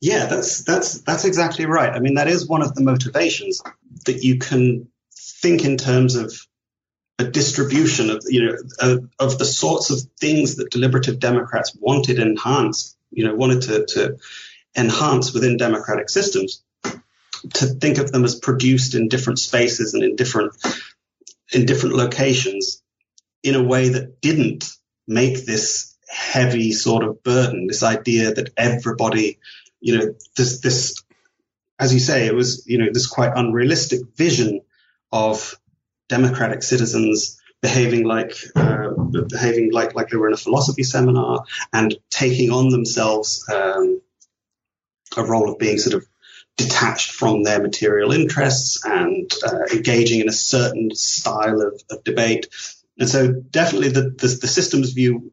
Yeah, 0.00 0.26
that's 0.26 0.64
that's 0.64 1.00
that's 1.02 1.24
exactly 1.24 1.66
right. 1.66 1.92
I 1.92 2.00
mean, 2.00 2.14
that 2.14 2.28
is 2.28 2.48
one 2.48 2.62
of 2.62 2.74
the 2.74 2.82
motivations 2.82 3.62
that 4.06 4.22
you 4.22 4.38
can 4.38 4.88
think 5.14 5.64
in 5.64 5.76
terms 5.76 6.16
of 6.16 6.32
a 7.18 7.24
distribution 7.24 8.10
of 8.10 8.22
you 8.26 8.46
know 8.46 9.08
of, 9.18 9.38
the 9.38 9.44
sorts 9.44 9.90
of 9.90 10.00
things 10.18 10.56
that 10.56 10.70
deliberative 10.70 11.18
Democrats 11.18 11.76
wanted 11.78 12.18
enhanced, 12.18 12.96
you 13.10 13.26
know, 13.26 13.34
wanted 13.34 13.62
to, 13.62 13.86
to 13.86 14.16
enhance 14.76 15.32
within 15.32 15.56
democratic 15.56 16.08
systems. 16.08 16.62
To 17.54 17.66
think 17.66 17.96
of 17.98 18.12
them 18.12 18.24
as 18.24 18.34
produced 18.34 18.94
in 18.94 19.08
different 19.08 19.38
spaces 19.38 19.94
and 19.94 20.02
in 20.02 20.16
different 20.16 20.52
in 21.52 21.64
different 21.64 21.94
locations 21.94 22.82
in 23.42 23.54
a 23.54 23.62
way 23.62 23.90
that 23.90 24.20
didn't 24.20 24.70
make 25.06 25.46
this 25.46 25.96
heavy 26.08 26.72
sort 26.72 27.04
of 27.04 27.22
burden, 27.22 27.66
this 27.66 27.82
idea 27.82 28.32
that 28.34 28.50
everybody, 28.56 29.38
you 29.80 29.98
know, 29.98 30.14
this 30.36 30.60
this 30.60 31.02
as 31.80 31.94
you 31.94 32.00
say, 32.00 32.26
it 32.26 32.34
was, 32.34 32.62
you 32.66 32.76
know, 32.78 32.88
this 32.92 33.06
quite 33.06 33.32
unrealistic 33.34 34.00
vision 34.14 34.60
of 35.10 35.58
democratic 36.08 36.62
citizens 36.62 37.40
behaving 37.62 38.04
like 38.04 38.36
uh, 38.54 38.90
behaving 39.28 39.72
like 39.72 39.94
like 39.94 40.08
they 40.08 40.16
were 40.16 40.28
in 40.28 40.34
a 40.34 40.36
philosophy 40.36 40.82
seminar 40.82 41.44
and 41.72 41.96
taking 42.10 42.50
on 42.50 42.68
themselves 42.68 43.44
um, 43.52 44.00
a 45.16 45.24
role 45.24 45.50
of 45.50 45.58
being 45.58 45.78
sort 45.78 45.94
of 45.94 46.06
detached 46.56 47.12
from 47.12 47.42
their 47.42 47.60
material 47.60 48.12
interests 48.12 48.84
and 48.84 49.32
uh, 49.46 49.64
engaging 49.72 50.20
in 50.20 50.28
a 50.28 50.32
certain 50.32 50.94
style 50.94 51.60
of, 51.62 51.82
of 51.90 52.04
debate. 52.04 52.48
And 52.98 53.08
so, 53.08 53.32
definitely, 53.32 53.88
the, 53.88 54.10
the, 54.10 54.38
the 54.42 54.48
systems 54.48 54.92
view 54.92 55.32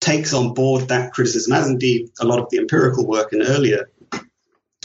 takes 0.00 0.32
on 0.32 0.54
board 0.54 0.88
that 0.88 1.12
criticism, 1.12 1.52
as 1.52 1.68
indeed 1.68 2.10
a 2.20 2.24
lot 2.24 2.38
of 2.38 2.50
the 2.50 2.58
empirical 2.58 3.06
work 3.06 3.32
in 3.32 3.42
earlier 3.42 3.88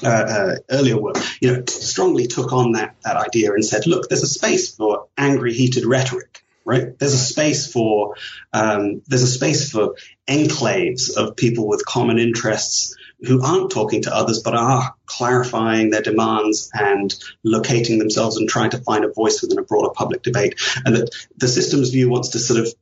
uh, 0.04 0.08
uh, 0.08 0.56
earlier 0.72 1.00
work, 1.00 1.18
you 1.42 1.54
know, 1.54 1.64
strongly 1.68 2.26
took 2.26 2.52
on 2.54 2.72
that 2.72 2.96
that 3.04 3.18
idea 3.18 3.54
and 3.54 3.64
said, 3.64 3.86
look, 3.86 4.10
there's 4.10 4.24
a 4.24 4.28
space 4.28 4.76
for 4.76 5.06
angry, 5.16 5.54
heated 5.54 5.86
rhetoric, 5.86 6.44
right? 6.66 6.98
There's 6.98 7.14
a 7.14 7.20
space 7.20 7.72
for 7.72 8.16
um, 8.52 9.04
there's 9.08 9.22
a 9.22 9.28
space 9.28 9.72
for 9.72 9.96
enclaves 10.28 11.16
of 11.16 11.36
people 11.36 11.68
with 11.68 11.86
common 11.86 12.18
interests 12.18 12.96
who 13.24 13.44
aren't 13.44 13.70
talking 13.70 14.02
to 14.02 14.16
others 14.16 14.42
but 14.42 14.56
are 14.56 14.96
clarifying 15.06 15.92
their 15.92 16.02
demands 16.02 16.72
and 16.74 17.14
locating 17.44 18.00
themselves 18.00 18.38
and 18.38 18.50
trying 18.50 18.72
to 18.72 18.80
find 18.80 19.06
a 19.06 19.14
voice 19.14 19.42
within 19.42 19.60
a 19.60 19.64
broader 19.64 19.92
public 19.94 20.24
debate. 20.24 20.60
And 20.84 20.96
that 20.96 21.12
the 21.38 21.48
systems 21.48 21.92
view 21.92 22.10
wants 22.10 22.30
to 22.30 22.40
sort 22.40 22.60
of 22.60 22.74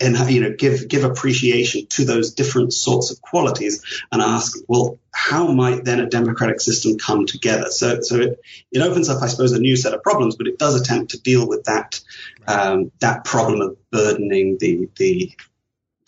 and 0.00 0.16
you 0.30 0.40
know 0.40 0.54
give 0.56 0.88
give 0.88 1.04
appreciation 1.04 1.86
to 1.86 2.04
those 2.04 2.34
different 2.34 2.72
sorts 2.72 3.10
of 3.10 3.20
qualities 3.20 3.84
and 4.12 4.22
ask 4.22 4.56
well 4.68 4.98
how 5.12 5.48
might 5.48 5.84
then 5.84 5.98
a 5.98 6.08
democratic 6.08 6.60
system 6.60 6.96
come 6.98 7.26
together? 7.26 7.70
So 7.70 8.00
so 8.02 8.16
it, 8.16 8.40
it 8.70 8.80
opens 8.80 9.08
up 9.08 9.22
i 9.22 9.26
suppose 9.26 9.52
a 9.52 9.58
new 9.58 9.76
set 9.76 9.94
of 9.94 10.02
problems 10.02 10.36
but 10.36 10.46
it 10.46 10.58
does 10.58 10.80
attempt 10.80 11.10
to 11.12 11.20
deal 11.20 11.48
with 11.48 11.64
that 11.64 12.00
um, 12.46 12.92
that 13.00 13.24
problem 13.24 13.60
of 13.60 13.76
burdening 13.90 14.56
the 14.58 14.88
the 14.96 15.32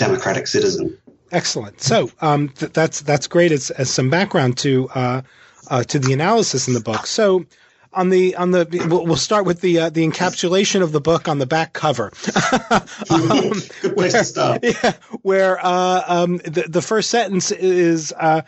democratic 0.01 0.47
citizen. 0.47 0.97
Excellent. 1.31 1.81
So 1.81 2.11
um, 2.21 2.49
th- 2.49 2.73
that's 2.73 3.03
that's 3.03 3.29
great 3.29 3.53
as, 3.53 3.71
as 3.71 3.91
some 3.91 4.11
background 4.11 4.59
to 4.59 4.89
uh, 4.89 5.23
uh, 5.69 5.85
to 5.85 5.99
the 5.99 6.13
analysis 6.13 6.67
in 6.67 6.75
the 6.75 6.81
book. 6.81 7.07
So 7.07 7.45
on 7.93 8.09
the 8.09 8.37
on 8.37 8.51
the 8.51 8.67
we'll, 8.89 9.05
we'll 9.05 9.17
start 9.17 9.45
with 9.45 9.61
the 9.61 9.81
uh, 9.81 9.91
the 9.91 10.07
encapsulation 10.07 10.83
of 10.83 10.93
the 10.93 11.01
book 11.01 11.29
on 11.29 11.39
the 11.39 11.47
back 11.47 11.73
cover. 11.73 12.13
um, 13.11 13.53
Good 13.83 13.95
place 13.95 13.95
where, 13.95 14.11
to 14.11 14.25
start. 14.25 14.65
Yeah, 14.65 14.93
where 15.23 15.65
uh, 15.65 16.03
um, 16.07 16.39
the 16.39 16.67
the 16.69 16.83
first 16.83 17.11
sentence 17.11 17.51
is. 17.51 18.13
Uh, 18.17 18.43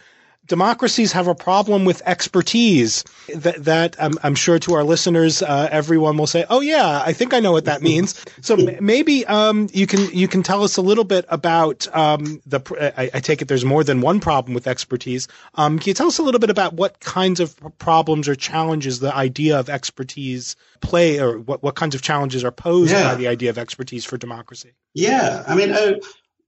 democracies 0.53 1.13
have 1.13 1.29
a 1.29 1.35
problem 1.35 1.87
with 1.87 2.03
expertise. 2.05 3.05
That, 3.35 3.65
that 3.65 3.97
um, 3.99 4.19
I'm 4.23 4.35
sure 4.35 4.59
to 4.59 4.75
our 4.75 4.85
listeners, 4.85 5.41
uh, 5.41 5.67
everyone 5.71 6.19
will 6.19 6.27
say, 6.27 6.45
"Oh 6.51 6.61
yeah, 6.61 7.03
I 7.03 7.15
think 7.15 7.33
I 7.33 7.41
know 7.41 7.53
what 7.53 7.65
that 7.65 7.81
means." 7.91 8.23
so 8.43 8.57
m- 8.57 8.85
maybe 8.85 9.25
um, 9.25 9.71
you 9.73 9.87
can 9.87 10.11
you 10.13 10.29
can 10.29 10.43
tell 10.43 10.63
us 10.63 10.77
a 10.77 10.83
little 10.83 11.05
bit 11.05 11.25
about 11.31 11.89
um, 11.97 12.43
the. 12.45 12.61
I, 12.99 13.11
I, 13.15 13.21
take 13.21 13.41
it 13.41 13.49
there's 13.49 13.65
more 13.65 13.83
than 13.83 14.03
one 14.03 14.21
problem 14.21 14.53
with 14.53 14.67
expertise. 14.67 15.27
Um, 15.55 15.79
can 15.79 15.89
you 15.89 15.95
tell 15.95 16.09
us 16.09 16.19
a 16.19 16.23
little 16.23 16.41
bit 16.41 16.51
about 16.51 16.75
what 16.75 17.01
kinds 17.01 17.41
of 17.41 17.57
problems 17.79 18.29
or 18.29 18.35
challenges 18.35 19.01
the 19.01 19.15
idea 19.15 19.59
of 19.59 19.71
expertise 19.71 20.55
play, 20.83 21.19
or 21.19 21.39
what 21.39 21.63
what 21.63 21.77
kinds 21.77 21.95
of 21.95 22.03
challenges 22.03 22.45
are 22.45 22.53
posed 22.53 22.93
yeah. 22.93 23.05
by 23.05 23.15
the 23.15 23.29
idea 23.29 23.49
of 23.49 23.57
expertise 23.57 24.05
for 24.05 24.19
democracy? 24.19 24.73
Yeah, 24.93 25.45
I 25.47 25.55
mean, 25.55 25.73
uh, 25.73 25.95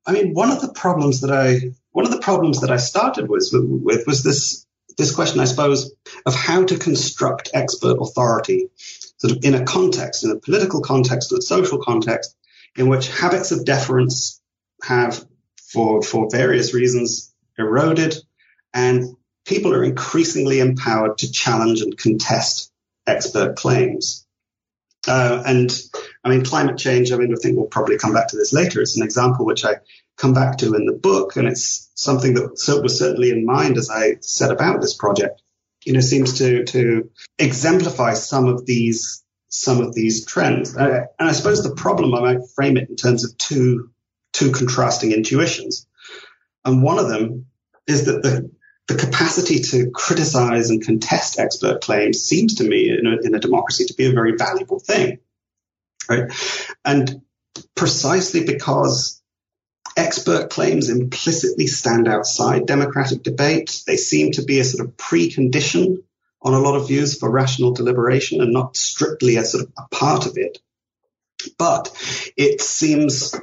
I 0.06 0.12
mean, 0.12 0.34
one 0.34 0.50
of 0.50 0.60
the 0.60 0.72
problems 0.74 1.22
that 1.22 1.32
I 1.32 1.72
one 1.94 2.04
of 2.04 2.10
the 2.10 2.18
problems 2.18 2.60
that 2.60 2.72
I 2.72 2.76
started 2.76 3.28
with, 3.30 3.48
with 3.52 4.04
was 4.06 4.24
this 4.24 4.66
this 4.98 5.14
question, 5.14 5.40
I 5.40 5.44
suppose, 5.44 5.92
of 6.26 6.34
how 6.34 6.64
to 6.64 6.78
construct 6.78 7.50
expert 7.54 7.96
authority, 8.00 8.68
sort 8.76 9.32
of 9.32 9.44
in 9.44 9.54
a 9.54 9.64
context, 9.64 10.24
in 10.24 10.30
a 10.30 10.38
political 10.38 10.82
context, 10.82 11.32
in 11.32 11.38
a 11.38 11.42
social 11.42 11.78
context, 11.78 12.36
in 12.76 12.88
which 12.88 13.08
habits 13.08 13.52
of 13.52 13.64
deference 13.64 14.42
have, 14.82 15.24
for 15.72 16.02
for 16.02 16.28
various 16.30 16.74
reasons, 16.74 17.32
eroded, 17.58 18.16
and 18.72 19.16
people 19.46 19.72
are 19.72 19.84
increasingly 19.84 20.58
empowered 20.58 21.18
to 21.18 21.30
challenge 21.30 21.80
and 21.80 21.96
contest 21.96 22.72
expert 23.06 23.54
claims. 23.54 24.26
Uh, 25.06 25.42
and 25.46 25.70
I 26.24 26.30
mean, 26.30 26.44
climate 26.44 26.78
change, 26.78 27.12
I 27.12 27.16
mean, 27.18 27.32
I 27.32 27.36
think 27.40 27.56
we'll 27.56 27.66
probably 27.66 27.98
come 27.98 28.14
back 28.14 28.28
to 28.28 28.36
this 28.36 28.52
later. 28.52 28.80
It's 28.80 28.96
an 28.96 29.04
example 29.04 29.46
which 29.46 29.64
I 29.64 29.76
come 30.16 30.32
back 30.32 30.58
to 30.58 30.74
in 30.74 30.86
the 30.86 30.92
book, 30.92 31.36
and 31.36 31.46
it's 31.48 31.83
something 31.94 32.34
that 32.34 32.80
was 32.82 32.98
certainly 32.98 33.30
in 33.30 33.46
mind 33.46 33.78
as 33.78 33.90
I 33.90 34.16
set 34.20 34.50
about 34.50 34.80
this 34.80 34.94
project. 34.94 35.40
You 35.84 35.92
know, 35.92 36.00
seems 36.00 36.38
to 36.38 36.64
to 36.64 37.10
exemplify 37.38 38.14
some 38.14 38.46
of 38.46 38.66
these 38.66 39.22
some 39.48 39.80
of 39.80 39.94
these 39.94 40.26
trends. 40.26 40.76
Uh, 40.76 41.06
and 41.18 41.28
I 41.28 41.32
suppose 41.32 41.62
the 41.62 41.74
problem 41.74 42.14
I 42.14 42.20
might 42.20 42.48
frame 42.54 42.76
it 42.76 42.88
in 42.88 42.96
terms 42.96 43.24
of 43.24 43.36
two 43.38 43.90
two 44.32 44.50
contrasting 44.50 45.12
intuitions. 45.12 45.86
And 46.64 46.82
one 46.82 46.98
of 46.98 47.08
them 47.08 47.46
is 47.86 48.06
that 48.06 48.22
the 48.22 48.50
the 48.86 48.96
capacity 48.96 49.60
to 49.60 49.90
criticize 49.90 50.70
and 50.70 50.84
contest 50.84 51.38
expert 51.38 51.80
claims 51.80 52.20
seems 52.20 52.56
to 52.56 52.68
me 52.68 52.90
in 52.90 53.06
a, 53.06 53.16
in 53.26 53.34
a 53.34 53.40
democracy 53.40 53.86
to 53.86 53.94
be 53.94 54.06
a 54.06 54.12
very 54.12 54.36
valuable 54.36 54.78
thing, 54.78 55.20
right? 56.08 56.30
And 56.84 57.22
precisely 57.74 58.44
because 58.44 59.22
expert 59.96 60.50
claims 60.50 60.90
implicitly 60.90 61.66
stand 61.66 62.08
outside 62.08 62.66
democratic 62.66 63.22
debate. 63.22 63.82
They 63.86 63.96
seem 63.96 64.32
to 64.32 64.42
be 64.42 64.60
a 64.60 64.64
sort 64.64 64.88
of 64.88 64.96
precondition 64.96 65.98
on 66.42 66.54
a 66.54 66.60
lot 66.60 66.76
of 66.76 66.88
views 66.88 67.18
for 67.18 67.30
rational 67.30 67.72
deliberation 67.72 68.40
and 68.40 68.52
not 68.52 68.76
strictly 68.76 69.36
a 69.36 69.44
sort 69.44 69.64
of 69.64 69.72
a 69.78 69.94
part 69.94 70.26
of 70.26 70.36
it. 70.36 70.58
But 71.58 71.90
it 72.36 72.60
seems 72.60 73.34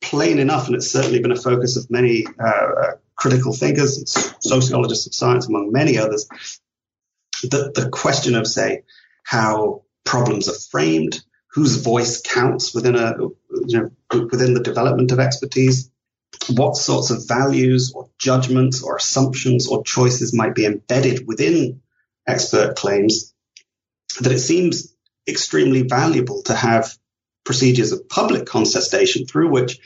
plain 0.00 0.38
enough, 0.38 0.66
and 0.66 0.76
it's 0.76 0.90
certainly 0.90 1.20
been 1.20 1.32
a 1.32 1.36
focus 1.36 1.76
of 1.76 1.90
many 1.90 2.26
uh, 2.26 2.92
critical 3.14 3.52
thinkers, 3.52 4.34
sociologists 4.40 5.06
of 5.06 5.14
science, 5.14 5.46
among 5.46 5.72
many 5.72 5.98
others, 5.98 6.26
that 7.42 7.74
the 7.74 7.88
question 7.90 8.34
of, 8.34 8.46
say, 8.46 8.82
how 9.22 9.82
problems 10.04 10.48
are 10.48 10.58
framed, 10.70 11.20
whose 11.52 11.82
voice 11.82 12.20
counts 12.20 12.74
within 12.74 12.96
a 12.96 13.14
you 13.66 13.78
know 13.78 13.90
within 14.30 14.54
the 14.54 14.62
development 14.62 15.12
of 15.12 15.18
expertise 15.18 15.90
what 16.48 16.76
sorts 16.76 17.10
of 17.10 17.26
values 17.26 17.92
or 17.94 18.08
judgments 18.18 18.82
or 18.82 18.96
assumptions 18.96 19.68
or 19.68 19.82
choices 19.82 20.32
might 20.32 20.54
be 20.54 20.64
embedded 20.64 21.26
within 21.26 21.80
expert 22.26 22.76
claims 22.76 23.34
that 24.20 24.32
it 24.32 24.38
seems 24.38 24.94
extremely 25.28 25.82
valuable 25.82 26.42
to 26.42 26.54
have 26.54 26.96
procedures 27.44 27.92
of 27.92 28.08
public 28.08 28.46
contestation 28.46 29.26
through 29.26 29.50
which 29.50 29.78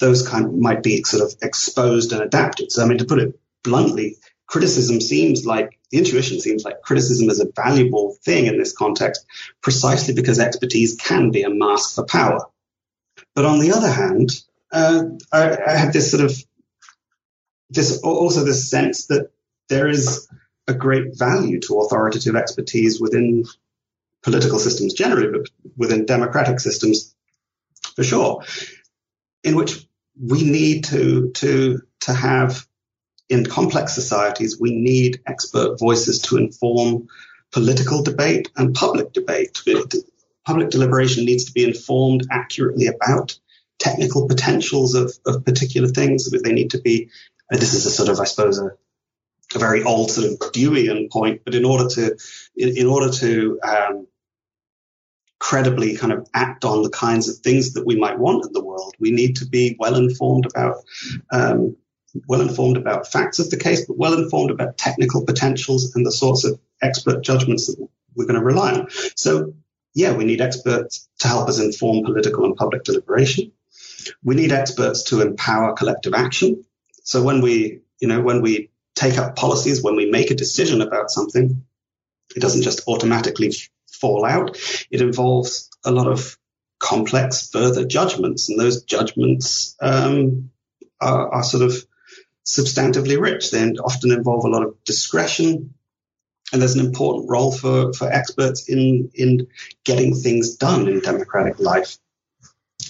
those 0.00 0.26
kind 0.26 0.58
might 0.58 0.82
be 0.82 1.02
sort 1.04 1.22
of 1.22 1.36
exposed 1.42 2.12
and 2.12 2.22
adapted. 2.22 2.72
So, 2.72 2.82
I 2.82 2.86
mean, 2.86 2.98
to 2.98 3.04
put 3.04 3.20
it 3.20 3.38
bluntly, 3.62 4.16
criticism 4.46 5.00
seems 5.00 5.46
like 5.46 5.73
intuition 5.92 6.40
seems 6.40 6.64
like 6.64 6.82
criticism 6.82 7.28
is 7.30 7.40
a 7.40 7.50
valuable 7.54 8.16
thing 8.24 8.46
in 8.46 8.58
this 8.58 8.76
context, 8.76 9.24
precisely 9.62 10.14
because 10.14 10.38
expertise 10.38 10.96
can 10.96 11.30
be 11.30 11.42
a 11.42 11.50
mask 11.50 11.94
for 11.94 12.04
power. 12.04 12.46
But 13.34 13.44
on 13.44 13.60
the 13.60 13.72
other 13.72 13.90
hand, 13.90 14.30
uh, 14.72 15.04
I, 15.32 15.56
I 15.66 15.72
have 15.72 15.92
this 15.92 16.10
sort 16.10 16.24
of 16.24 16.36
this 17.70 18.00
also 18.02 18.44
this 18.44 18.70
sense 18.70 19.06
that 19.06 19.30
there 19.68 19.88
is 19.88 20.28
a 20.66 20.74
great 20.74 21.16
value 21.18 21.60
to 21.60 21.80
authoritative 21.80 22.36
expertise 22.36 23.00
within 23.00 23.44
political 24.22 24.58
systems 24.58 24.94
generally, 24.94 25.30
but 25.30 25.48
within 25.76 26.06
democratic 26.06 26.60
systems 26.60 27.14
for 27.94 28.02
sure, 28.02 28.42
in 29.42 29.56
which 29.56 29.86
we 30.20 30.44
need 30.44 30.84
to 30.84 31.30
to 31.32 31.82
to 32.00 32.14
have 32.14 32.66
in 33.28 33.46
complex 33.46 33.94
societies 33.94 34.60
we 34.60 34.74
need 34.74 35.20
expert 35.26 35.78
voices 35.78 36.20
to 36.20 36.36
inform 36.36 37.08
political 37.52 38.02
debate 38.02 38.50
and 38.56 38.74
public 38.74 39.12
debate. 39.12 39.62
Public 40.44 40.70
deliberation 40.70 41.24
needs 41.24 41.44
to 41.44 41.52
be 41.52 41.64
informed 41.64 42.26
accurately 42.30 42.86
about 42.88 43.38
technical 43.78 44.28
potentials 44.28 44.94
of, 44.94 45.12
of 45.24 45.44
particular 45.44 45.88
things. 45.88 46.30
They 46.30 46.52
need 46.52 46.70
to 46.70 46.80
be. 46.80 47.10
This 47.50 47.74
is 47.74 47.86
a 47.86 47.90
sort 47.90 48.08
of, 48.08 48.20
I 48.20 48.24
suppose, 48.24 48.58
a, 48.58 48.72
a 49.54 49.58
very 49.58 49.84
old 49.84 50.10
sort 50.10 50.26
of 50.26 50.38
Deweyan 50.52 51.10
point, 51.10 51.42
but 51.44 51.54
in 51.54 51.64
order 51.64 51.88
to 51.88 52.16
in, 52.56 52.76
in 52.76 52.86
order 52.86 53.10
to 53.10 53.60
um, 53.62 54.06
credibly 55.38 55.96
kind 55.96 56.12
of 56.12 56.28
act 56.34 56.64
on 56.64 56.82
the 56.82 56.90
kinds 56.90 57.28
of 57.28 57.36
things 57.36 57.74
that 57.74 57.86
we 57.86 57.96
might 57.96 58.18
want 58.18 58.44
in 58.44 58.52
the 58.52 58.64
world, 58.64 58.94
we 58.98 59.12
need 59.12 59.36
to 59.36 59.46
be 59.46 59.76
well 59.78 59.94
informed 59.94 60.46
about 60.46 60.76
um, 61.30 61.76
well 62.26 62.40
informed 62.40 62.76
about 62.76 63.10
facts 63.10 63.38
of 63.38 63.50
the 63.50 63.56
case, 63.56 63.86
but 63.86 63.98
well 63.98 64.14
informed 64.14 64.50
about 64.50 64.78
technical 64.78 65.24
potentials 65.24 65.94
and 65.94 66.06
the 66.06 66.12
sorts 66.12 66.44
of 66.44 66.58
expert 66.82 67.22
judgments 67.22 67.66
that 67.66 67.88
we're 68.14 68.26
going 68.26 68.38
to 68.38 68.44
rely 68.44 68.72
on. 68.72 68.88
So, 69.16 69.54
yeah, 69.94 70.12
we 70.12 70.24
need 70.24 70.40
experts 70.40 71.08
to 71.20 71.28
help 71.28 71.48
us 71.48 71.60
inform 71.60 72.04
political 72.04 72.44
and 72.44 72.56
public 72.56 72.84
deliberation. 72.84 73.52
We 74.22 74.34
need 74.34 74.52
experts 74.52 75.04
to 75.04 75.22
empower 75.22 75.72
collective 75.72 76.14
action. 76.14 76.64
So 77.02 77.22
when 77.22 77.40
we, 77.40 77.80
you 78.00 78.08
know, 78.08 78.20
when 78.20 78.42
we 78.42 78.70
take 78.94 79.18
up 79.18 79.36
policies, 79.36 79.82
when 79.82 79.96
we 79.96 80.10
make 80.10 80.30
a 80.30 80.34
decision 80.34 80.80
about 80.80 81.10
something, 81.10 81.64
it 82.34 82.40
doesn't 82.40 82.62
just 82.62 82.82
automatically 82.88 83.52
fall 83.90 84.24
out. 84.24 84.56
It 84.90 85.00
involves 85.00 85.70
a 85.84 85.90
lot 85.90 86.06
of 86.06 86.36
complex 86.78 87.48
further 87.50 87.84
judgments, 87.84 88.48
and 88.48 88.58
those 88.58 88.82
judgments 88.82 89.76
um, 89.80 90.50
are, 91.00 91.28
are, 91.32 91.42
sort 91.42 91.62
of 91.62 91.86
substantively 92.44 93.20
rich. 93.20 93.50
They 93.50 93.64
often 93.72 94.12
involve 94.12 94.44
a 94.44 94.48
lot 94.48 94.64
of 94.64 94.82
discretion, 94.84 95.74
and 96.52 96.60
there's 96.60 96.74
an 96.74 96.84
important 96.84 97.30
role 97.30 97.52
for, 97.52 97.92
for 97.92 98.10
experts 98.10 98.68
in 98.68 99.10
in 99.14 99.48
getting 99.84 100.14
things 100.14 100.56
done 100.56 100.88
in 100.88 101.00
democratic 101.00 101.58
life. 101.58 101.96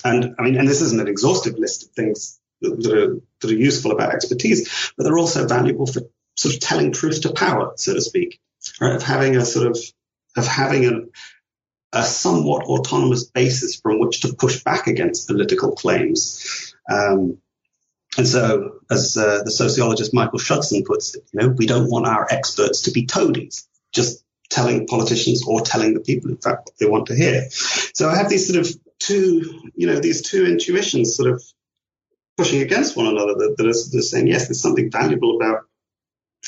And 0.05 0.35
I 0.39 0.43
mean, 0.43 0.57
and 0.57 0.69
this 0.69 0.83
isn't 0.83 1.01
an 1.01 1.09
exhaustive 1.09 1.59
list 1.59 1.85
of 1.85 1.91
things 1.91 2.41
that 2.61 2.93
are, 2.93 3.21
that 3.41 3.51
are 3.51 3.55
useful 3.55 3.93
about 3.93 4.13
expertise, 4.13 4.93
but 4.97 5.05
they're 5.05 5.19
also 5.19 5.47
valuable 5.47 5.87
for 5.87 6.03
sort 6.37 6.55
of 6.55 6.61
telling 6.61 6.93
truth 6.93 7.23
to 7.23 7.33
power, 7.33 7.73
so 7.77 7.95
to 7.95 8.01
speak, 8.01 8.41
right? 8.81 8.95
Of 8.95 9.03
having 9.03 9.37
a 9.37 9.45
sort 9.45 9.67
of 9.69 9.79
of 10.37 10.47
having 10.47 10.85
a, 11.93 12.03
somewhat 12.03 12.65
autonomous 12.65 13.23
basis 13.23 13.77
from 13.77 14.01
which 14.01 14.23
to 14.23 14.35
push 14.35 14.65
back 14.65 14.89
against 14.89 15.29
political 15.29 15.77
claims. 15.77 16.75
Um, 16.91 17.39
and 18.17 18.27
so, 18.27 18.81
as 18.91 19.17
uh, 19.17 19.43
the 19.45 19.51
sociologist 19.51 20.15
Michael 20.15 20.39
Schudson 20.39 20.85
puts 20.85 21.15
it, 21.15 21.25
you 21.33 21.41
know, 21.41 21.49
we 21.49 21.67
don't 21.67 21.91
want 21.91 22.07
our 22.07 22.27
experts 22.31 22.83
to 22.83 22.93
be 22.93 23.07
toadies, 23.07 23.67
just 23.93 24.25
telling 24.51 24.87
politicians 24.87 25.45
or 25.47 25.61
telling 25.61 25.95
the 25.95 26.01
people, 26.01 26.31
in 26.31 26.37
fact, 26.37 26.67
what 26.67 26.79
they 26.79 26.87
want 26.87 27.07
to 27.07 27.17
hear. 27.17 27.47
So 27.51 28.09
I 28.09 28.17
have 28.17 28.29
these 28.29 28.47
sort 28.47 28.65
of 28.65 28.73
two, 29.01 29.71
you 29.75 29.87
know, 29.87 29.99
these 29.99 30.23
two 30.23 30.47
intuitions 30.47 31.17
sort 31.17 31.31
of 31.31 31.43
pushing 32.37 32.63
against 32.63 32.97
one 32.97 33.07
another 33.07 33.35
that, 33.35 33.55
that, 33.59 33.67
are, 33.67 33.73
that 33.73 33.99
are 33.99 34.03
saying, 34.03 34.27
yes, 34.29 34.47
there's 34.47 34.63
something 34.63 34.91
valuable 34.91 35.37
about 35.37 35.63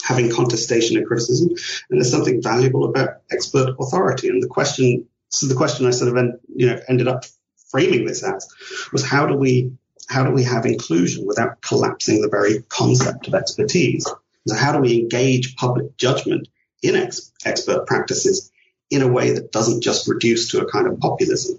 having 0.05 0.31
contestation 0.31 0.97
and 0.97 1.07
criticism, 1.07 1.49
and 1.91 1.99
there's 1.99 2.11
something 2.11 2.43
valuable 2.43 2.85
about 2.85 3.23
expert 3.31 3.75
authority. 3.81 4.29
And 4.29 4.43
the 4.43 4.49
question, 4.49 5.07
so 5.31 5.47
the 5.47 5.55
question 5.55 5.87
I 5.87 5.91
sort 5.91 6.11
of, 6.11 6.17
en, 6.17 6.39
you 6.55 6.67
know, 6.67 6.81
ended 6.89 7.09
up 7.09 7.25
framing 7.71 8.07
this 8.07 8.23
as 8.23 8.47
was 8.93 9.05
how 9.05 9.27
do 9.27 9.35
we 9.35 9.73
how 10.09 10.25
do 10.25 10.31
we 10.31 10.45
have 10.45 10.67
inclusion 10.67 11.27
without 11.27 11.61
collapsing 11.61 12.23
the 12.23 12.29
very 12.29 12.63
concept 12.69 13.29
of 13.29 13.35
expertise? 13.35 14.07
So 14.47 14.55
how 14.55 14.73
do 14.73 14.79
we 14.79 15.01
engage 15.01 15.57
public 15.57 15.97
judgment 15.97 16.49
in 16.83 16.95
ex- 16.95 17.33
expert 17.45 17.87
practices 17.87 18.51
in 18.91 19.03
a 19.03 19.09
way 19.09 19.33
that 19.33 19.51
doesn't 19.51 19.83
just 19.83 20.09
reduce 20.09 20.49
to 20.51 20.61
a 20.61 20.71
kind 20.71 20.87
of 20.87 21.01
populism? 21.01 21.59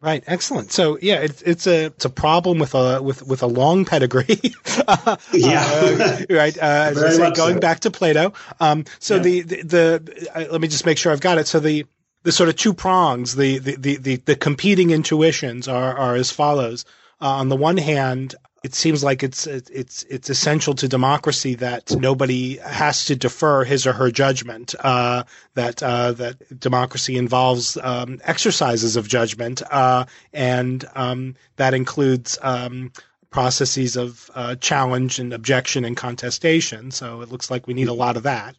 Right, 0.00 0.22
excellent. 0.26 0.70
So 0.70 0.98
yeah, 1.00 1.20
it's 1.20 1.40
it's 1.40 1.66
a 1.66 1.86
it's 1.86 2.04
a 2.04 2.10
problem 2.10 2.58
with 2.58 2.74
a 2.74 3.02
with 3.02 3.26
with 3.26 3.42
a 3.42 3.46
long 3.46 3.86
pedigree. 3.86 4.38
uh, 4.86 5.16
yeah, 5.32 5.64
uh, 5.66 6.18
right. 6.28 6.56
Uh, 6.58 6.94
say, 7.10 7.30
going 7.32 7.54
so. 7.54 7.60
back 7.60 7.80
to 7.80 7.90
Plato. 7.90 8.34
Um, 8.60 8.84
so 8.98 9.16
yeah. 9.16 9.22
the 9.22 9.40
the, 9.40 9.62
the 9.62 10.28
uh, 10.34 10.52
let 10.52 10.60
me 10.60 10.68
just 10.68 10.84
make 10.84 10.98
sure 10.98 11.10
I've 11.10 11.22
got 11.22 11.38
it. 11.38 11.46
So 11.46 11.58
the 11.58 11.86
the 12.22 12.32
sort 12.32 12.50
of 12.50 12.56
two 12.56 12.74
prongs, 12.74 13.34
the 13.34 13.58
the 13.58 13.76
the 13.76 13.96
the, 13.96 14.16
the 14.16 14.36
competing 14.36 14.90
intuitions 14.90 15.68
are 15.68 15.96
are 15.96 16.16
as 16.16 16.30
follows. 16.30 16.84
Uh, 17.20 17.28
on 17.28 17.48
the 17.48 17.56
one 17.56 17.76
hand, 17.76 18.34
it 18.64 18.74
seems 18.74 19.04
like 19.04 19.22
it's 19.22 19.46
it's 19.46 20.04
it's 20.04 20.30
essential 20.30 20.74
to 20.74 20.88
democracy 20.88 21.54
that 21.56 21.94
nobody 21.94 22.56
has 22.56 23.04
to 23.04 23.14
defer 23.14 23.62
his 23.62 23.86
or 23.86 23.92
her 23.92 24.10
judgment. 24.10 24.74
Uh, 24.80 25.24
that 25.52 25.82
uh, 25.82 26.12
that 26.12 26.58
democracy 26.58 27.18
involves 27.18 27.76
um, 27.76 28.20
exercises 28.24 28.96
of 28.96 29.06
judgment, 29.06 29.60
uh, 29.70 30.06
and 30.32 30.86
um, 30.94 31.34
that 31.56 31.74
includes 31.74 32.38
um, 32.40 32.90
processes 33.30 33.96
of 33.96 34.30
uh, 34.34 34.54
challenge 34.54 35.18
and 35.18 35.34
objection 35.34 35.84
and 35.84 35.96
contestation. 35.96 36.90
So 36.90 37.20
it 37.20 37.30
looks 37.30 37.50
like 37.50 37.66
we 37.66 37.74
need 37.74 37.88
a 37.88 37.92
lot 37.92 38.16
of 38.16 38.22
that. 38.22 38.56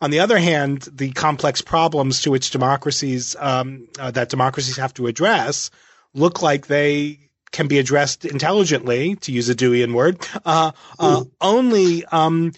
On 0.00 0.12
the 0.12 0.20
other 0.20 0.38
hand, 0.38 0.82
the 0.92 1.10
complex 1.10 1.60
problems 1.62 2.20
to 2.22 2.30
which 2.30 2.52
democracies 2.52 3.34
um, 3.40 3.88
uh, 3.98 4.12
that 4.12 4.28
democracies 4.28 4.76
have 4.76 4.94
to 4.94 5.08
address 5.08 5.72
look 6.14 6.42
like 6.42 6.68
they 6.68 7.27
can 7.50 7.66
be 7.66 7.78
addressed 7.78 8.24
intelligently, 8.24 9.16
to 9.16 9.32
use 9.32 9.48
a 9.48 9.54
Deweyan 9.54 9.94
word, 9.94 10.26
uh, 10.44 10.72
uh, 10.98 11.24
only 11.40 12.04
um, 12.06 12.52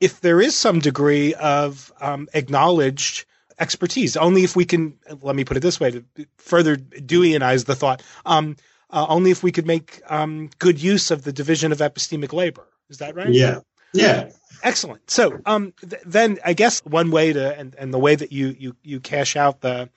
if 0.00 0.20
there 0.20 0.40
is 0.40 0.54
some 0.56 0.80
degree 0.80 1.34
of 1.34 1.92
um, 2.00 2.28
acknowledged 2.34 3.24
expertise. 3.58 4.16
Only 4.16 4.44
if 4.44 4.56
we 4.56 4.64
can, 4.64 4.98
let 5.22 5.36
me 5.36 5.44
put 5.44 5.56
it 5.56 5.60
this 5.60 5.80
way 5.80 5.90
to 5.92 6.04
further 6.38 6.76
Deweyanize 6.76 7.64
the 7.64 7.74
thought, 7.74 8.02
um, 8.26 8.56
uh, 8.90 9.06
only 9.08 9.30
if 9.30 9.42
we 9.42 9.52
could 9.52 9.66
make 9.66 10.02
um, 10.08 10.50
good 10.58 10.82
use 10.82 11.10
of 11.10 11.24
the 11.24 11.32
division 11.32 11.72
of 11.72 11.78
epistemic 11.78 12.32
labor. 12.32 12.66
Is 12.90 12.98
that 12.98 13.14
right? 13.14 13.32
Yeah. 13.32 13.60
Yeah. 13.92 14.30
Excellent. 14.62 15.10
So 15.10 15.40
um, 15.46 15.72
th- 15.88 16.02
then 16.04 16.38
I 16.44 16.52
guess 16.52 16.84
one 16.84 17.10
way 17.10 17.32
to, 17.32 17.58
and, 17.58 17.74
and 17.76 17.92
the 17.92 17.98
way 17.98 18.14
that 18.14 18.32
you, 18.32 18.54
you, 18.58 18.76
you 18.82 19.00
cash 19.00 19.36
out 19.36 19.60
the, 19.60 19.88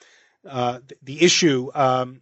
uh, 0.47 0.79
the 1.01 1.21
issue 1.21 1.71
um, 1.73 2.21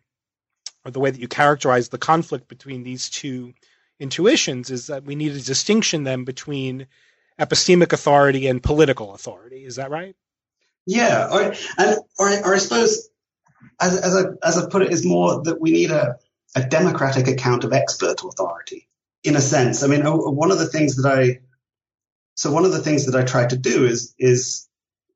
or 0.86 0.92
the 0.92 1.00
way 1.00 1.10
that 1.10 1.20
you 1.20 1.28
characterize 1.28 1.90
the 1.90 1.98
conflict 1.98 2.48
between 2.48 2.84
these 2.84 3.10
two 3.10 3.54
intuitions 4.00 4.70
is 4.70 4.88
that 4.88 5.04
we 5.04 5.16
need 5.16 5.34
to 5.34 5.44
distinction 5.44 6.04
them 6.04 6.26
between 6.26 6.88
epistemic 7.40 7.92
authority 7.92 8.48
and 8.48 8.62
political 8.62 9.14
authority. 9.14 9.66
Is 9.66 9.78
that 9.78 9.90
right? 9.90 10.16
Yeah, 10.86 11.30
or, 11.32 11.54
and 11.78 11.98
or, 12.20 12.30
or 12.30 12.56
I 12.56 12.58
suppose, 12.60 13.10
as 13.82 13.98
as 13.98 14.16
I 14.16 14.48
as 14.48 14.58
I 14.58 14.70
put 14.70 14.84
it, 14.84 14.92
is 14.92 15.04
more 15.04 15.42
that 15.44 15.60
we 15.60 15.72
need 15.72 15.90
a 15.90 16.18
a 16.56 16.64
democratic 16.64 17.28
account 17.28 17.64
of 17.64 17.74
expert 17.74 18.24
authority, 18.24 18.88
in 19.24 19.36
a 19.36 19.42
sense. 19.42 19.82
I 19.82 19.88
mean, 19.88 20.04
oh, 20.06 20.30
one 20.30 20.52
of 20.52 20.60
the 20.60 20.68
things 20.68 21.02
that 21.02 21.12
I 21.12 21.40
so 22.36 22.52
one 22.52 22.66
of 22.66 22.72
the 22.72 22.82
things 22.84 23.08
that 23.08 23.20
I 23.20 23.26
try 23.26 23.48
to 23.48 23.58
do 23.58 23.86
is 23.86 24.14
is 24.20 24.68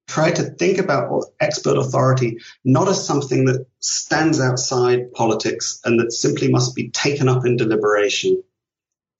try 0.09 0.31
to 0.31 0.43
think 0.43 0.79
about 0.79 1.25
expert 1.39 1.77
authority 1.77 2.39
not 2.65 2.87
as 2.87 3.05
something 3.05 3.45
that 3.45 3.65
stands 3.79 4.41
outside 4.41 5.13
politics 5.13 5.79
and 5.85 5.99
that 5.99 6.11
simply 6.11 6.49
must 6.49 6.75
be 6.75 6.89
taken 6.89 7.29
up 7.29 7.45
in 7.45 7.57
deliberation 7.57 8.43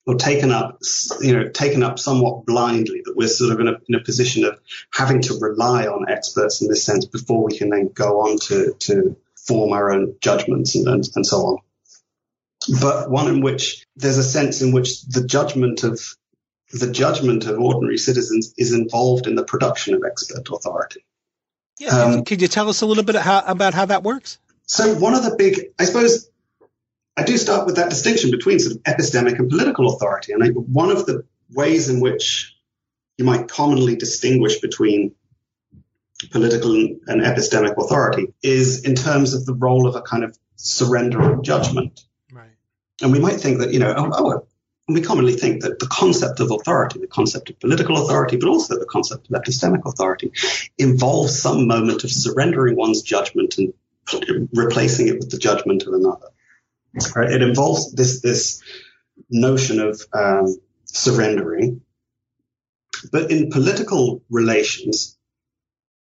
or 0.06 0.16
taken 0.16 0.50
up, 0.50 0.80
you 1.20 1.36
know, 1.36 1.48
taken 1.48 1.82
up 1.84 1.98
somewhat 1.98 2.44
blindly, 2.44 3.02
that 3.04 3.16
we're 3.16 3.28
sort 3.28 3.52
of 3.52 3.60
in 3.60 3.68
a, 3.68 3.76
in 3.88 3.94
a 3.94 4.02
position 4.02 4.44
of 4.44 4.58
having 4.92 5.22
to 5.22 5.38
rely 5.38 5.86
on 5.86 6.08
experts 6.08 6.62
in 6.62 6.68
this 6.68 6.84
sense 6.84 7.04
before 7.04 7.44
we 7.44 7.56
can 7.56 7.70
then 7.70 7.88
go 7.94 8.22
on 8.22 8.38
to, 8.38 8.74
to 8.80 9.16
form 9.36 9.72
our 9.72 9.92
own 9.92 10.16
judgments 10.20 10.74
and, 10.74 10.88
and, 10.88 11.04
and 11.14 11.24
so 11.24 11.36
on. 11.36 11.58
But 12.80 13.10
one 13.10 13.28
in 13.28 13.40
which 13.40 13.86
there's 13.94 14.18
a 14.18 14.24
sense 14.24 14.62
in 14.62 14.72
which 14.72 15.02
the 15.02 15.24
judgment 15.24 15.84
of 15.84 16.00
the 16.72 16.90
judgment 16.90 17.46
of 17.46 17.58
ordinary 17.58 17.98
citizens 17.98 18.54
is 18.56 18.72
involved 18.72 19.26
in 19.26 19.34
the 19.34 19.44
production 19.44 19.94
of 19.94 20.02
expert 20.06 20.48
authority. 20.50 21.04
Yeah, 21.78 21.90
um, 21.90 22.24
could 22.24 22.42
you 22.42 22.48
tell 22.48 22.68
us 22.68 22.82
a 22.82 22.86
little 22.86 23.04
bit 23.04 23.16
how, 23.16 23.42
about 23.46 23.74
how 23.74 23.86
that 23.86 24.02
works? 24.02 24.38
So 24.66 24.94
one 24.94 25.14
of 25.14 25.24
the 25.24 25.34
big, 25.36 25.72
I 25.78 25.84
suppose, 25.84 26.30
I 27.16 27.24
do 27.24 27.36
start 27.36 27.66
with 27.66 27.76
that 27.76 27.90
distinction 27.90 28.30
between 28.30 28.58
sort 28.60 28.76
of 28.76 28.82
epistemic 28.84 29.38
and 29.38 29.48
political 29.48 29.94
authority, 29.94 30.32
and 30.32 30.44
I, 30.44 30.48
one 30.48 30.90
of 30.90 31.06
the 31.06 31.24
ways 31.52 31.88
in 31.88 32.00
which 32.00 32.54
you 33.18 33.24
might 33.24 33.48
commonly 33.48 33.96
distinguish 33.96 34.60
between 34.60 35.14
political 36.30 36.74
and 36.74 37.22
epistemic 37.22 37.76
authority 37.76 38.32
is 38.42 38.84
in 38.84 38.94
terms 38.94 39.34
of 39.34 39.46
the 39.46 39.54
role 39.54 39.86
of 39.86 39.96
a 39.96 40.02
kind 40.02 40.22
of 40.22 40.38
surrender 40.56 41.32
of 41.32 41.42
judgment. 41.42 42.00
Right. 42.30 42.50
And 43.02 43.12
we 43.12 43.18
might 43.18 43.40
think 43.40 43.60
that, 43.60 43.72
you 43.72 43.78
know, 43.78 43.94
oh, 43.96 44.10
oh, 44.12 44.46
we 44.92 45.02
commonly 45.02 45.34
think 45.34 45.62
that 45.62 45.78
the 45.78 45.86
concept 45.86 46.40
of 46.40 46.50
authority, 46.50 46.98
the 46.98 47.06
concept 47.06 47.50
of 47.50 47.58
political 47.60 47.96
authority, 47.96 48.36
but 48.36 48.48
also 48.48 48.78
the 48.78 48.86
concept 48.86 49.28
of 49.28 49.40
epistemic 49.40 49.82
authority, 49.84 50.32
involves 50.78 51.40
some 51.40 51.66
moment 51.66 52.04
of 52.04 52.10
surrendering 52.10 52.76
one's 52.76 53.02
judgment 53.02 53.58
and 53.58 53.72
replacing 54.52 55.08
it 55.08 55.18
with 55.18 55.30
the 55.30 55.38
judgment 55.38 55.84
of 55.84 55.94
another. 55.94 56.28
Right? 57.14 57.30
It 57.30 57.42
involves 57.42 57.92
this 57.92 58.20
this 58.20 58.62
notion 59.28 59.80
of 59.80 60.00
um, 60.12 60.56
surrendering. 60.84 61.82
But 63.12 63.30
in 63.30 63.50
political 63.50 64.22
relations, 64.28 65.16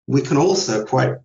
we 0.08 0.22
can 0.22 0.38
also 0.38 0.86
quite 0.86 1.18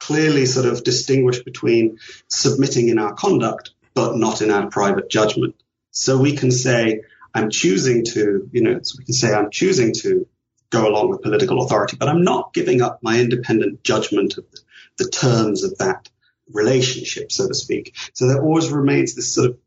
clearly 0.00 0.46
sort 0.46 0.66
of 0.66 0.84
distinguish 0.84 1.42
between 1.42 1.98
submitting 2.28 2.88
in 2.88 2.98
our 2.98 3.14
conduct 3.14 3.72
but 3.94 4.16
not 4.16 4.42
in 4.42 4.50
our 4.50 4.70
private 4.70 5.10
judgment. 5.10 5.56
So 5.90 6.18
we 6.18 6.36
can 6.36 6.50
say, 6.50 7.02
I'm 7.34 7.50
choosing 7.50 8.04
to, 8.06 8.48
you 8.52 8.62
know, 8.62 8.80
so 8.82 8.96
we 8.98 9.04
can 9.04 9.14
say 9.14 9.32
I'm 9.32 9.50
choosing 9.50 9.94
to 10.02 10.26
go 10.70 10.88
along 10.88 11.08
with 11.08 11.22
political 11.22 11.62
authority, 11.62 11.96
but 11.98 12.08
I'm 12.08 12.24
not 12.24 12.52
giving 12.52 12.82
up 12.82 13.00
my 13.02 13.18
independent 13.18 13.82
judgment 13.82 14.36
of 14.38 14.44
the, 14.50 15.04
the 15.04 15.10
terms 15.10 15.64
of 15.64 15.78
that 15.78 16.08
relationship, 16.52 17.32
so 17.32 17.48
to 17.48 17.54
speak. 17.54 17.96
So 18.14 18.26
there 18.26 18.42
always 18.42 18.70
remains 18.70 19.14
this 19.14 19.34
sort 19.34 19.50
of 19.50 19.58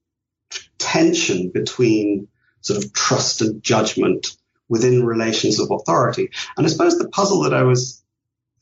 tension 0.78 1.50
between 1.50 2.28
sort 2.62 2.84
of 2.84 2.94
trust 2.94 3.42
and 3.42 3.64
judgment 3.64 4.28
within 4.70 5.06
relations 5.06 5.60
of 5.60 5.70
authority. 5.72 6.30
And 6.56 6.66
I 6.66 6.70
suppose 6.70 6.98
the 6.98 7.10
puzzle 7.10 7.44
that 7.44 7.54
I 7.54 7.64
was 7.64 8.02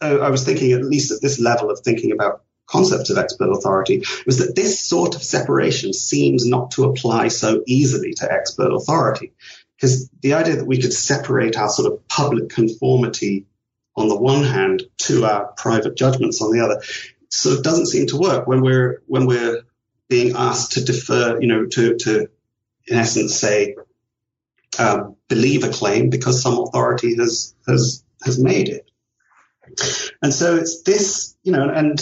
I 0.02 0.30
was 0.30 0.46
thinking, 0.46 0.72
at 0.72 0.86
least 0.86 1.12
at 1.12 1.22
this 1.22 1.42
level 1.42 1.70
of 1.70 1.82
thinking 1.82 2.14
about 2.14 2.44
concepts 2.70 3.10
of 3.10 3.18
expert 3.18 3.50
authority, 3.52 4.04
was 4.26 4.38
that 4.40 4.56
this 4.56 4.80
sort 4.80 5.16
of 5.16 5.24
separation 5.24 5.94
seems 5.94 6.46
not 6.46 6.72
to 6.72 6.86
apply 6.86 7.30
so 7.30 7.64
easily 7.66 8.14
to 8.14 8.32
expert 8.32 8.72
authority. 8.72 9.34
Because 9.76 10.10
the 10.22 10.34
idea 10.34 10.58
that 10.58 10.68
we 10.68 10.82
could 10.82 10.94
separate 10.94 11.58
our 11.58 11.70
sort 11.70 11.92
of 11.92 12.08
public 12.08 12.50
conformity 12.50 13.46
on 13.96 14.08
the 14.08 14.20
one 14.20 14.44
hand 14.44 14.84
to 14.98 15.26
our 15.26 15.48
private 15.58 15.96
judgments 15.96 16.42
on 16.42 16.52
the 16.52 16.64
other 16.64 16.82
sort 17.30 17.58
of 17.58 17.64
doesn't 17.64 17.88
seem 17.88 18.08
to 18.08 18.18
work 18.18 18.48
when 18.48 18.62
we're 18.62 19.02
when 19.08 19.26
we're 19.26 19.62
being 20.10 20.36
asked 20.36 20.74
to 20.74 20.84
defer, 20.84 21.40
you 21.40 21.48
know, 21.48 21.66
to 21.66 21.98
to 21.98 22.30
in 22.88 22.98
essence 22.98 23.36
say 23.36 23.76
um, 24.78 25.16
believe 25.28 25.64
a 25.64 25.70
claim 25.70 26.10
because 26.10 26.42
some 26.42 26.60
authority 26.60 27.16
has 27.16 27.56
has 27.68 28.04
has 28.24 28.38
made 28.40 28.70
it. 28.70 28.90
And 30.22 30.34
so 30.34 30.56
it's 30.56 30.82
this, 30.82 31.36
you 31.44 31.52
know, 31.52 31.70
and 31.70 32.02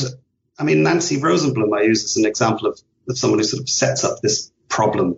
I 0.60 0.64
mean, 0.64 0.84
Nancy 0.84 1.18
Rosenblum, 1.18 1.78
I 1.78 1.84
use 1.84 2.04
as 2.04 2.18
an 2.18 2.26
example 2.26 2.68
of, 2.68 2.80
of 3.08 3.18
someone 3.18 3.40
who 3.40 3.46
sort 3.46 3.62
of 3.62 3.70
sets 3.70 4.04
up 4.04 4.22
this 4.22 4.52
problem. 4.70 5.18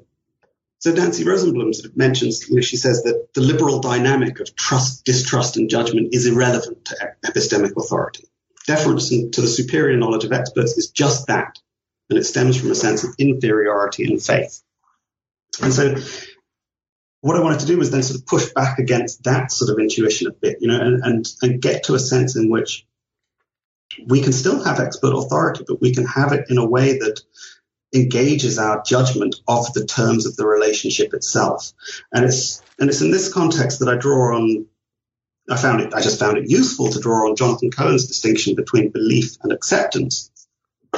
So 0.79 0.93
Nancy 0.93 1.23
Rosenblum 1.23 1.73
sort 1.75 1.91
of 1.91 1.97
mentions, 1.97 2.49
you 2.49 2.55
know, 2.55 2.61
she 2.61 2.77
says 2.77 3.03
that 3.03 3.33
the 3.33 3.41
liberal 3.41 3.79
dynamic 3.79 4.39
of 4.39 4.55
trust, 4.55 5.03
distrust, 5.05 5.57
and 5.57 5.69
judgment 5.69 6.13
is 6.13 6.25
irrelevant 6.25 6.85
to 6.85 7.13
epistemic 7.25 7.75
authority. 7.77 8.25
Deference 8.65 9.09
to 9.09 9.41
the 9.41 9.47
superior 9.47 9.97
knowledge 9.97 10.23
of 10.25 10.31
experts 10.31 10.77
is 10.77 10.91
just 10.91 11.27
that, 11.27 11.57
and 12.09 12.19
it 12.19 12.23
stems 12.23 12.57
from 12.57 12.71
a 12.71 12.75
sense 12.75 13.03
of 13.03 13.15
inferiority 13.17 14.05
and 14.05 14.21
faith. 14.21 14.61
And 15.61 15.73
so 15.73 15.95
what 17.21 17.35
I 17.35 17.41
wanted 17.41 17.61
to 17.61 17.65
do 17.65 17.77
was 17.77 17.91
then 17.91 18.03
sort 18.03 18.19
of 18.19 18.25
push 18.25 18.53
back 18.53 18.79
against 18.79 19.23
that 19.23 19.51
sort 19.51 19.71
of 19.71 19.79
intuition 19.79 20.27
a 20.27 20.31
bit, 20.31 20.57
you 20.61 20.67
know, 20.67 20.79
and, 20.79 21.03
and, 21.03 21.27
and 21.41 21.61
get 21.61 21.85
to 21.85 21.95
a 21.95 21.99
sense 21.99 22.37
in 22.37 22.49
which 22.49 22.85
we 24.05 24.21
can 24.21 24.33
still 24.33 24.63
have 24.63 24.79
expert 24.79 25.13
authority, 25.13 25.63
but 25.67 25.81
we 25.81 25.93
can 25.93 26.05
have 26.05 26.31
it 26.31 26.49
in 26.49 26.57
a 26.57 26.67
way 26.67 26.99
that 26.99 27.21
engages 27.93 28.59
our 28.59 28.83
judgment 28.83 29.35
of 29.47 29.71
the 29.73 29.85
terms 29.85 30.25
of 30.25 30.35
the 30.35 30.45
relationship 30.45 31.13
itself. 31.13 31.73
And 32.13 32.25
it's 32.25 32.61
and 32.79 32.89
it's 32.89 33.01
in 33.01 33.11
this 33.11 33.33
context 33.33 33.79
that 33.79 33.89
I 33.89 33.95
draw 33.95 34.35
on 34.35 34.67
I 35.49 35.57
found 35.57 35.81
it 35.81 35.93
I 35.93 36.01
just 36.01 36.19
found 36.19 36.37
it 36.37 36.49
useful 36.49 36.89
to 36.89 36.99
draw 36.99 37.27
on 37.27 37.35
Jonathan 37.35 37.71
Cohen's 37.71 38.07
distinction 38.07 38.55
between 38.55 38.89
belief 38.89 39.37
and 39.41 39.51
acceptance 39.51 40.31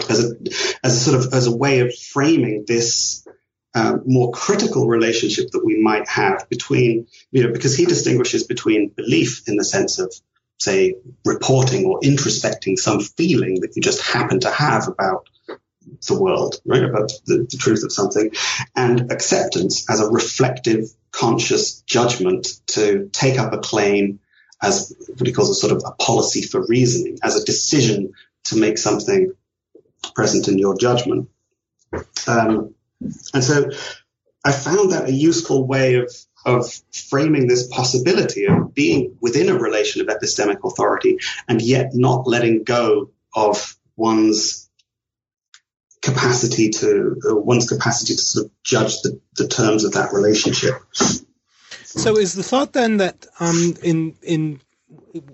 as 0.10 0.32
a 0.32 0.36
as 0.84 0.96
a 0.96 1.00
sort 1.00 1.26
of 1.26 1.34
as 1.34 1.48
a 1.48 1.56
way 1.56 1.80
of 1.80 1.96
framing 1.96 2.66
this 2.68 3.26
um, 3.74 4.04
more 4.06 4.32
critical 4.32 4.88
relationship 4.88 5.52
that 5.52 5.64
we 5.64 5.82
might 5.82 6.08
have 6.10 6.50
between, 6.50 7.08
you 7.32 7.44
know, 7.44 7.54
because 7.54 7.76
he 7.76 7.86
distinguishes 7.86 8.44
between 8.44 8.90
belief 8.90 9.44
in 9.48 9.56
the 9.56 9.64
sense 9.64 9.98
of, 9.98 10.14
say, 10.62 10.96
reporting 11.26 11.86
or 11.86 12.00
introspecting 12.02 12.78
some 12.78 13.00
feeling 13.00 13.62
that 13.62 13.76
you 13.76 13.82
just 13.82 14.02
happen 14.02 14.40
to 14.42 14.52
have 14.52 14.88
about 14.88 15.28
the 16.08 16.20
world, 16.20 16.62
right, 16.66 16.84
about 16.84 17.12
the, 17.26 17.48
the 17.50 17.58
truth 17.58 17.84
of 17.84 17.92
something, 17.92 18.32
and 18.76 19.12
acceptance 19.12 19.90
as 19.90 20.00
a 20.00 20.10
reflective, 20.10 20.86
conscious 21.12 21.82
judgment 21.82 22.48
to 22.68 23.10
take 23.12 23.40
up 23.40 23.54
a 23.54 23.58
claim 23.58 24.20
as 24.62 24.96
what 25.08 25.26
he 25.26 25.34
calls 25.34 25.50
a 25.50 25.56
sort 25.56 25.74
of 25.74 25.82
a 25.84 25.92
policy 25.94 26.44
for 26.44 26.64
reasoning, 26.68 27.18
as 27.24 27.36
a 27.36 27.46
decision 27.46 28.14
to 28.44 28.56
make 28.56 28.78
something 28.78 29.34
present 30.14 30.48
in 30.48 30.60
your 30.60 30.78
judgment. 30.78 31.28
Um, 32.28 32.76
and 33.34 33.44
so 33.44 33.72
I 34.46 34.52
found 34.52 34.92
that 34.92 35.10
a 35.10 35.12
useful 35.12 35.66
way 35.66 35.96
of, 35.96 36.14
of 36.46 36.72
framing 36.92 37.48
this 37.48 37.68
possibility 37.68 38.46
of 38.46 38.74
being 38.74 39.18
within 39.22 39.50
a 39.50 39.58
relation 39.58 40.02
of 40.02 40.08
epistemic 40.08 40.58
authority 40.64 41.18
and 41.48 41.62
yet 41.62 41.92
not 41.94 42.28
letting 42.28 42.64
go 42.64 43.12
of 43.36 43.76
one's 43.96 44.70
capacity 46.02 46.70
to 46.70 47.16
uh, 47.30 47.36
one's 47.36 47.68
capacity 47.68 48.16
to 48.16 48.22
sort 48.22 48.46
of 48.48 48.52
judge 48.64 49.02
the, 49.02 49.20
the 49.36 49.48
terms 49.48 49.84
of 49.84 49.94
that 49.94 50.14
relationship. 50.14 50.74
So 50.94 52.18
is 52.18 52.34
the 52.34 52.44
thought 52.44 52.74
then 52.74 52.98
that 52.98 53.28
um, 53.40 53.76
in 53.84 54.16
in 54.24 54.62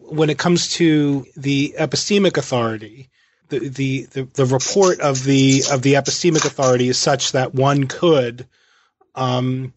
when 0.01 0.29
it 0.29 0.37
comes 0.37 0.73
to 0.73 1.25
the 1.35 1.75
epistemic 1.77 2.37
authority, 2.37 3.09
the, 3.49 3.69
the, 3.69 4.07
the, 4.33 4.45
report 4.45 4.99
of 4.99 5.23
the 5.23 5.63
of 5.71 5.81
the 5.81 5.93
epistemic 5.93 6.45
authority 6.45 6.89
is 6.89 6.97
such 6.97 7.31
that 7.31 7.53
one 7.53 7.87
could 7.87 8.47
um, 9.15 9.73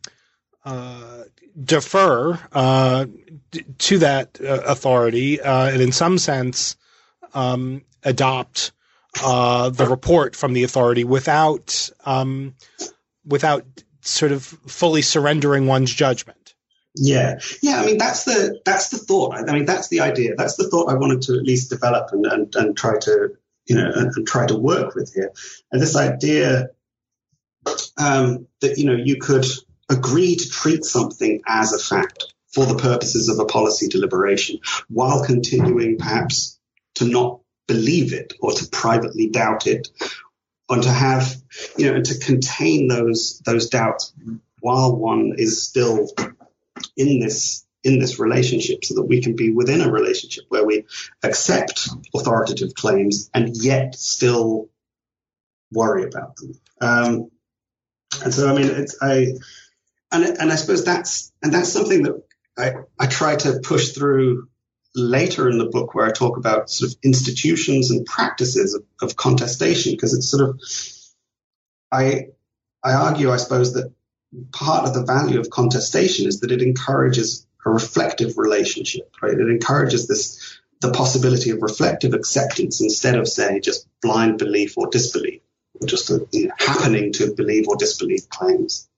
uh, 0.70 1.24
defer 1.62 2.38
uh, 2.52 3.06
to 3.78 3.98
that 3.98 4.38
uh, 4.40 4.62
authority 4.66 5.40
uh, 5.40 5.68
and 5.68 5.83
in 5.83 5.92
some 5.92 6.18
sense 6.18 6.76
um, 7.35 7.83
adopt 8.04 8.72
the 9.14 9.87
report 9.88 10.37
from 10.37 10.52
the 10.52 10.64
authority 10.64 11.04
without 11.04 11.90
um, 12.04 12.54
without 13.24 13.64
sort 14.02 14.33
of 14.33 14.44
fully 14.44 15.02
surrendering 15.02 15.66
one's 15.66 15.92
judgment. 15.92 16.54
Yeah, 16.96 17.38
yeah. 17.62 17.80
I 17.80 17.87
mean, 17.87 17.98
that's 17.98 18.24
the 18.24 18.61
that's 18.64 18.90
the 18.90 18.98
thought. 18.98 19.48
I 19.48 19.52
mean, 19.52 19.64
that's 19.64 19.88
the 19.88 20.00
idea. 20.00 20.35
That's 20.37 20.56
the 20.56 20.68
thought 20.68 20.90
I 20.90 20.94
wanted 20.94 21.22
to 21.22 21.35
at 21.35 21.44
least 21.44 21.70
develop 21.70 22.09
and 22.12 22.26
and, 22.26 22.54
and 22.56 22.76
try 22.76 22.98
to 23.00 23.37
you 23.70 23.76
know, 23.76 23.90
and, 23.94 24.11
and 24.16 24.26
try 24.26 24.46
to 24.46 24.56
work 24.56 24.96
with 24.96 25.12
here. 25.14 25.33
And 25.70 25.80
this 25.80 25.94
idea 25.94 26.70
um, 27.96 28.48
that, 28.61 28.78
you 28.78 28.85
know, 28.85 28.96
you 28.96 29.16
could 29.20 29.44
agree 29.90 30.37
to 30.37 30.48
treat 30.48 30.85
something 30.85 31.42
as 31.46 31.72
a 31.72 31.79
fact 31.79 32.33
for 32.48 32.64
the 32.66 32.76
purposes 32.76 33.29
of 33.29 33.38
a 33.38 33.44
policy 33.44 33.88
deliberation 33.88 34.59
while 34.88 35.24
continuing 35.24 35.98
perhaps 35.98 36.59
to 36.94 37.05
not 37.05 37.40
believe 37.66 38.12
it 38.12 38.33
or 38.40 38.53
to 38.53 38.68
privately 38.68 39.29
doubt 39.29 39.66
it 39.66 39.88
and 40.68 40.83
to 40.83 40.90
have, 40.90 41.35
you 41.76 41.87
know, 41.87 41.96
and 41.96 42.05
to 42.05 42.18
contain 42.18 42.88
those, 42.88 43.40
those 43.44 43.68
doubts 43.68 44.12
while 44.61 44.94
one 44.94 45.35
is 45.37 45.62
still 45.62 46.09
in 46.96 47.20
this 47.20 47.66
in 47.83 47.98
this 47.98 48.18
relationship 48.18 48.85
so 48.85 48.94
that 48.94 49.05
we 49.05 49.22
can 49.22 49.37
be 49.37 49.50
within 49.50 49.81
a 49.81 49.90
relationship 49.90 50.44
where 50.50 50.66
we 50.66 50.85
accept 51.22 51.88
authoritative 52.14 52.74
claims 52.74 53.31
and 53.33 53.57
yet 53.57 53.94
still 53.94 54.68
worry 55.72 56.05
about 56.05 56.37
them. 56.37 56.53
Um, 56.81 57.31
and 58.22 58.35
so, 58.35 58.50
I 58.50 58.55
mean, 58.55 58.66
it's, 58.66 58.96
I, 59.00 59.29
and, 60.12 60.25
and 60.25 60.53
I 60.53 60.57
suppose 60.57 60.85
that's, 60.85 61.33
and 61.42 61.53
that's 61.53 61.73
something 61.73 62.03
that 62.03 62.23
I, 62.59 62.73
I 62.99 63.07
try 63.07 63.37
to 63.37 63.61
push 63.62 63.90
through 63.90 64.49
later 64.94 65.49
in 65.49 65.59
the 65.59 65.66
book 65.66 65.94
where 65.94 66.07
I 66.07 66.11
talk 66.11 66.37
about 66.37 66.68
sort 66.70 66.90
of 66.90 66.99
institutions 67.03 67.90
and 67.90 68.05
practices 68.05 68.75
of, 68.75 68.83
of 69.01 69.16
contestation 69.16 69.92
because 69.92 70.14
it's 70.14 70.29
sort 70.29 70.49
of, 70.49 70.61
I, 71.92 72.29
I 72.83 72.94
argue, 72.94 73.31
I 73.31 73.37
suppose, 73.37 73.75
that 73.75 73.92
part 74.53 74.87
of 74.87 74.94
the 74.94 75.05
value 75.05 75.40
of 75.40 75.51
contestation 75.51 76.27
is 76.27 76.40
that 76.40 76.51
it 76.51 76.62
encourages 76.62 77.46
a 77.64 77.70
reflective 77.70 78.37
relationship, 78.37 79.14
right? 79.23 79.35
It 79.35 79.49
encourages 79.49 80.09
this, 80.09 80.61
the 80.81 80.92
possibility 80.92 81.51
of 81.51 81.62
reflective 81.62 82.14
acceptance 82.14 82.81
instead 82.81 83.16
of, 83.16 83.29
say, 83.29 83.61
just 83.61 83.87
blind 84.01 84.38
belief 84.38 84.77
or 84.77 84.88
disbelief, 84.88 85.42
or 85.81 85.87
just 85.87 86.11
a, 86.11 86.27
you 86.33 86.49
know, 86.49 86.55
happening 86.59 87.12
to 87.14 87.35
believe 87.35 87.68
or 87.68 87.77
disbelieve 87.77 88.29
claims. 88.29 88.88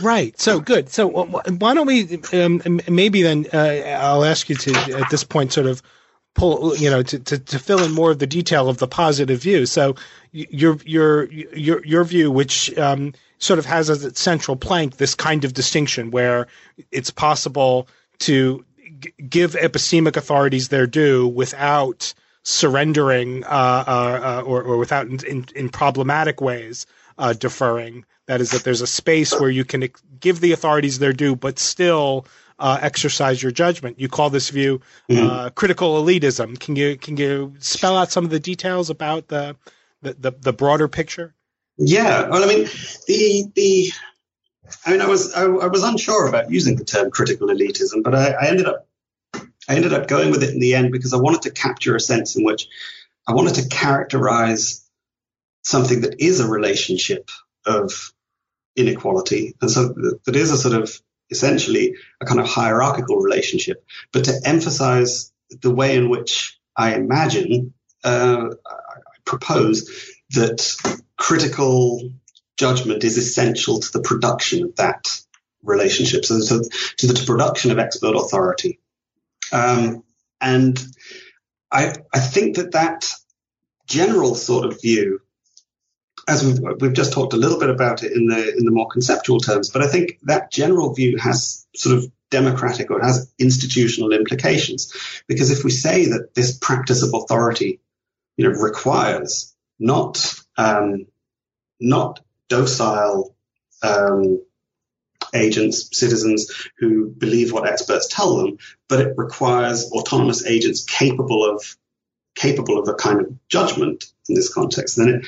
Right. 0.00 0.38
So 0.40 0.60
good. 0.60 0.90
So 0.90 1.08
why 1.08 1.74
don't 1.74 1.86
we 1.86 2.20
um, 2.32 2.80
maybe 2.88 3.22
then 3.22 3.46
uh, 3.52 3.58
I'll 4.00 4.24
ask 4.24 4.48
you 4.48 4.54
to 4.56 4.98
at 4.98 5.10
this 5.10 5.24
point 5.24 5.52
sort 5.52 5.66
of 5.66 5.82
pull, 6.34 6.76
you 6.76 6.88
know, 6.88 7.02
to, 7.02 7.18
to, 7.18 7.38
to 7.38 7.58
fill 7.58 7.82
in 7.82 7.92
more 7.92 8.12
of 8.12 8.18
the 8.18 8.26
detail 8.26 8.68
of 8.68 8.78
the 8.78 8.86
positive 8.86 9.42
view. 9.42 9.66
So 9.66 9.96
your 10.32 10.78
your 10.84 11.24
your 11.32 11.84
your 11.84 12.04
view, 12.04 12.30
which 12.30 12.76
um, 12.78 13.12
sort 13.38 13.58
of 13.58 13.66
has 13.66 13.90
as 13.90 14.04
its 14.04 14.20
central 14.20 14.56
plank 14.56 14.96
this 14.96 15.14
kind 15.14 15.44
of 15.44 15.54
distinction 15.54 16.10
where 16.10 16.46
it's 16.92 17.10
possible 17.10 17.88
to 18.20 18.64
g- 19.00 19.12
give 19.28 19.52
epistemic 19.52 20.16
authorities 20.16 20.68
their 20.68 20.86
due 20.86 21.26
without 21.26 22.14
surrendering 22.42 23.44
uh, 23.44 23.48
uh, 23.86 24.40
uh, 24.40 24.42
or, 24.46 24.62
or 24.62 24.76
without 24.76 25.06
in, 25.06 25.24
in, 25.26 25.44
in 25.54 25.68
problematic 25.68 26.40
ways 26.40 26.86
uh, 27.18 27.32
deferring. 27.32 28.04
That 28.26 28.40
is, 28.40 28.50
that 28.50 28.62
there's 28.62 28.82
a 28.82 28.86
space 28.86 29.38
where 29.38 29.50
you 29.50 29.64
can 29.64 29.88
give 30.20 30.40
the 30.40 30.52
authorities 30.52 30.98
their 30.98 31.12
due, 31.12 31.34
but 31.34 31.58
still 31.58 32.26
uh, 32.58 32.78
exercise 32.80 33.42
your 33.42 33.52
judgment. 33.52 34.00
You 34.00 34.08
call 34.08 34.30
this 34.30 34.50
view 34.50 34.80
mm-hmm. 35.08 35.26
uh, 35.26 35.50
critical 35.50 36.02
elitism. 36.02 36.58
Can 36.58 36.76
you 36.76 36.96
can 36.96 37.16
you 37.16 37.54
spell 37.58 37.96
out 37.96 38.10
some 38.10 38.24
of 38.24 38.30
the 38.30 38.40
details 38.40 38.90
about 38.90 39.28
the 39.28 39.56
the, 40.02 40.14
the, 40.14 40.30
the 40.32 40.52
broader 40.52 40.88
picture? 40.88 41.34
Yeah, 41.76 42.28
well, 42.28 42.42
I 42.42 42.46
mean, 42.46 42.68
the 43.06 43.50
the 43.54 43.92
I 44.84 44.90
mean, 44.90 45.00
I 45.00 45.06
was 45.06 45.32
I, 45.34 45.44
I, 45.44 45.66
was 45.68 45.82
unsure 45.82 46.28
about 46.28 46.50
using 46.50 46.76
the 46.76 46.84
term 46.84 47.10
critical 47.10 47.48
elitism, 47.48 48.02
but 48.02 48.14
I, 48.14 48.30
I, 48.32 48.48
ended 48.48 48.66
up 48.66 48.86
I 49.68 49.76
ended 49.76 49.92
up 49.92 50.08
going 50.08 50.30
with 50.30 50.42
it 50.42 50.52
in 50.52 50.60
the 50.60 50.74
end 50.74 50.92
because 50.92 51.14
I 51.14 51.18
wanted 51.18 51.42
to 51.42 51.50
capture 51.50 51.94
a 51.94 52.00
sense 52.00 52.36
in 52.36 52.44
which 52.44 52.68
I 53.26 53.32
wanted 53.32 53.54
to 53.56 53.68
characterize 53.68 54.87
something 55.68 56.00
that 56.00 56.16
is 56.18 56.40
a 56.40 56.48
relationship 56.48 57.30
of 57.66 58.12
inequality, 58.74 59.54
and 59.60 59.70
so 59.70 59.94
that 60.24 60.36
is 60.36 60.50
a 60.50 60.56
sort 60.56 60.82
of 60.82 61.00
essentially 61.30 61.94
a 62.22 62.24
kind 62.24 62.40
of 62.40 62.46
hierarchical 62.46 63.18
relationship, 63.18 63.84
but 64.12 64.24
to 64.24 64.40
emphasize 64.44 65.30
the 65.60 65.70
way 65.70 65.96
in 65.96 66.08
which 66.08 66.58
I 66.74 66.94
imagine, 66.94 67.74
uh, 68.02 68.48
I 68.66 68.96
propose 69.26 69.90
that 70.30 70.58
critical 71.16 72.12
judgment 72.56 73.04
is 73.04 73.18
essential 73.18 73.80
to 73.80 73.92
the 73.92 74.00
production 74.00 74.64
of 74.64 74.76
that 74.76 75.04
relationship, 75.62 76.24
so, 76.24 76.40
so 76.40 76.62
to 76.98 77.06
the 77.06 77.24
production 77.26 77.70
of 77.72 77.78
expert 77.78 78.16
authority. 78.16 78.80
Um, 79.52 80.02
and 80.40 80.78
I, 81.70 81.94
I 82.14 82.20
think 82.20 82.56
that 82.56 82.72
that 82.72 83.12
general 83.86 84.34
sort 84.34 84.64
of 84.66 84.80
view 84.80 85.20
as 86.28 86.44
we've, 86.44 86.60
we've 86.80 86.92
just 86.92 87.12
talked 87.12 87.32
a 87.32 87.38
little 87.38 87.58
bit 87.58 87.70
about 87.70 88.02
it 88.02 88.12
in 88.12 88.26
the 88.26 88.54
in 88.56 88.64
the 88.64 88.70
more 88.70 88.86
conceptual 88.86 89.40
terms, 89.40 89.70
but 89.70 89.82
I 89.82 89.88
think 89.88 90.18
that 90.24 90.52
general 90.52 90.92
view 90.92 91.16
has 91.16 91.66
sort 91.74 91.96
of 91.96 92.12
democratic 92.30 92.90
or 92.90 93.00
has 93.00 93.32
institutional 93.38 94.12
implications. 94.12 95.22
Because 95.26 95.50
if 95.50 95.64
we 95.64 95.70
say 95.70 96.10
that 96.10 96.34
this 96.34 96.56
practice 96.58 97.02
of 97.02 97.14
authority, 97.14 97.80
you 98.36 98.44
know, 98.44 98.50
requires 98.50 99.54
not 99.78 100.34
um, 100.58 101.06
not 101.80 102.20
docile 102.48 103.34
um, 103.82 104.42
agents, 105.34 105.88
citizens 105.98 106.68
who 106.78 107.08
believe 107.08 107.52
what 107.52 107.66
experts 107.66 108.08
tell 108.10 108.36
them, 108.36 108.58
but 108.88 109.00
it 109.00 109.14
requires 109.16 109.90
autonomous 109.92 110.44
agents 110.44 110.84
capable 110.84 111.44
of 111.44 111.76
capable 112.34 112.78
of 112.78 112.88
a 112.88 112.94
kind 112.94 113.20
of 113.20 113.48
judgment 113.48 114.04
in 114.28 114.34
this 114.34 114.52
context, 114.52 114.96
then 114.96 115.08
it, 115.08 115.26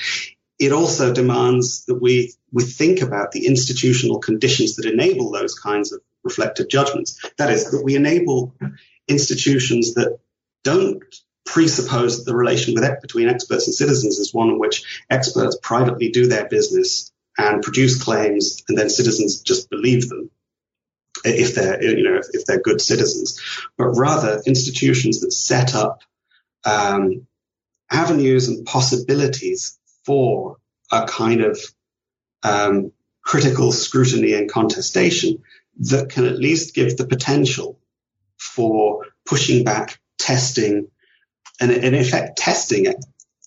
it 0.61 0.73
also 0.73 1.13
demands 1.13 1.87
that 1.87 1.95
we, 1.95 2.35
we 2.53 2.63
think 2.63 3.01
about 3.01 3.33
the 3.33 3.47
institutional 3.47 4.19
conditions 4.19 4.77
that 4.77 4.85
enable 4.85 5.31
those 5.31 5.55
kinds 5.59 5.91
of 5.91 6.03
reflective 6.23 6.69
judgments. 6.69 7.19
That 7.39 7.51
is, 7.51 7.71
that 7.71 7.83
we 7.83 7.97
enable 7.97 8.55
institutions 9.09 9.95
that 9.95 10.19
don't 10.63 11.03
presuppose 11.47 12.19
that 12.19 12.31
the 12.31 12.37
relation 12.37 12.75
with, 12.75 12.85
between 13.01 13.31
experts 13.31 13.67
and 13.67 13.75
citizens 13.75 14.19
is 14.19 14.35
one 14.35 14.51
in 14.51 14.59
which 14.59 15.03
experts 15.09 15.59
privately 15.63 16.11
do 16.11 16.27
their 16.27 16.47
business 16.47 17.11
and 17.39 17.63
produce 17.63 18.03
claims, 18.03 18.63
and 18.69 18.77
then 18.77 18.91
citizens 18.91 19.41
just 19.41 19.71
believe 19.71 20.11
them 20.11 20.31
if 21.25 21.55
they're 21.55 21.83
you 21.83 22.05
know 22.05 22.21
if, 22.33 22.45
they're 22.45 22.61
good 22.61 22.81
citizens, 22.81 23.41
but 23.77 23.89
rather 23.89 24.43
institutions 24.47 25.21
that 25.21 25.33
set 25.33 25.75
up 25.75 26.03
um, 26.65 27.27
avenues 27.91 28.49
and 28.49 28.67
possibilities 28.67 29.80
for 30.05 30.57
a 30.91 31.07
kind 31.07 31.43
of 31.43 31.59
um, 32.43 32.93
critical 33.23 33.73
scrutiny 33.73 34.35
and 34.35 34.51
contestation 34.51 35.43
that 35.79 36.11
can 36.11 36.27
at 36.27 36.39
least 36.39 36.75
give 36.75 36.97
the 36.97 37.07
potential 37.07 37.79
for 38.39 39.07
pushing 39.27 39.65
back, 39.65 40.01
testing, 40.19 40.89
and 41.61 41.71
in 41.71 41.95
effect 41.95 42.39
testing 42.39 42.95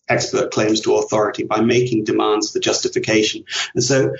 expert 0.08 0.52
claims 0.52 0.82
to 0.82 0.96
authority 0.96 1.44
by 1.44 1.62
making 1.62 2.04
demands 2.04 2.52
for 2.52 2.60
justification. 2.60 3.46
And 3.74 3.84
so 3.84 4.14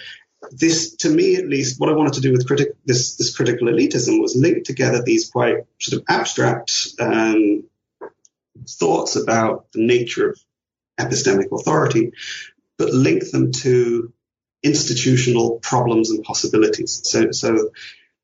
this, 0.52 0.96
to 0.98 1.10
me 1.10 1.36
at 1.36 1.48
least, 1.48 1.80
what 1.80 1.90
I 1.90 1.94
wanted 1.94 2.14
to 2.14 2.22
do 2.22 2.32
with 2.32 2.48
critic, 2.48 2.70
this, 2.86 3.16
this 3.16 3.36
critical 3.36 3.68
elitism 3.68 4.22
was 4.22 4.36
link 4.36 4.66
together 4.66 5.02
these 5.02 5.30
quite 5.30 5.58
sort 5.80 6.02
of 6.02 6.06
abstract 6.10 6.90
um, 7.00 7.64
thoughts 8.68 9.16
about 9.16 9.72
the 9.74 9.86
nature 9.86 10.30
of 10.30 10.40
epistemic 11.00 11.52
authority, 11.52 12.12
but 12.78 12.94
link 12.94 13.30
them 13.32 13.52
to 13.52 14.14
institutional 14.62 15.60
problems 15.62 16.10
and 16.10 16.24
possibilities. 16.24 17.02
So, 17.04 17.32
so 17.32 17.72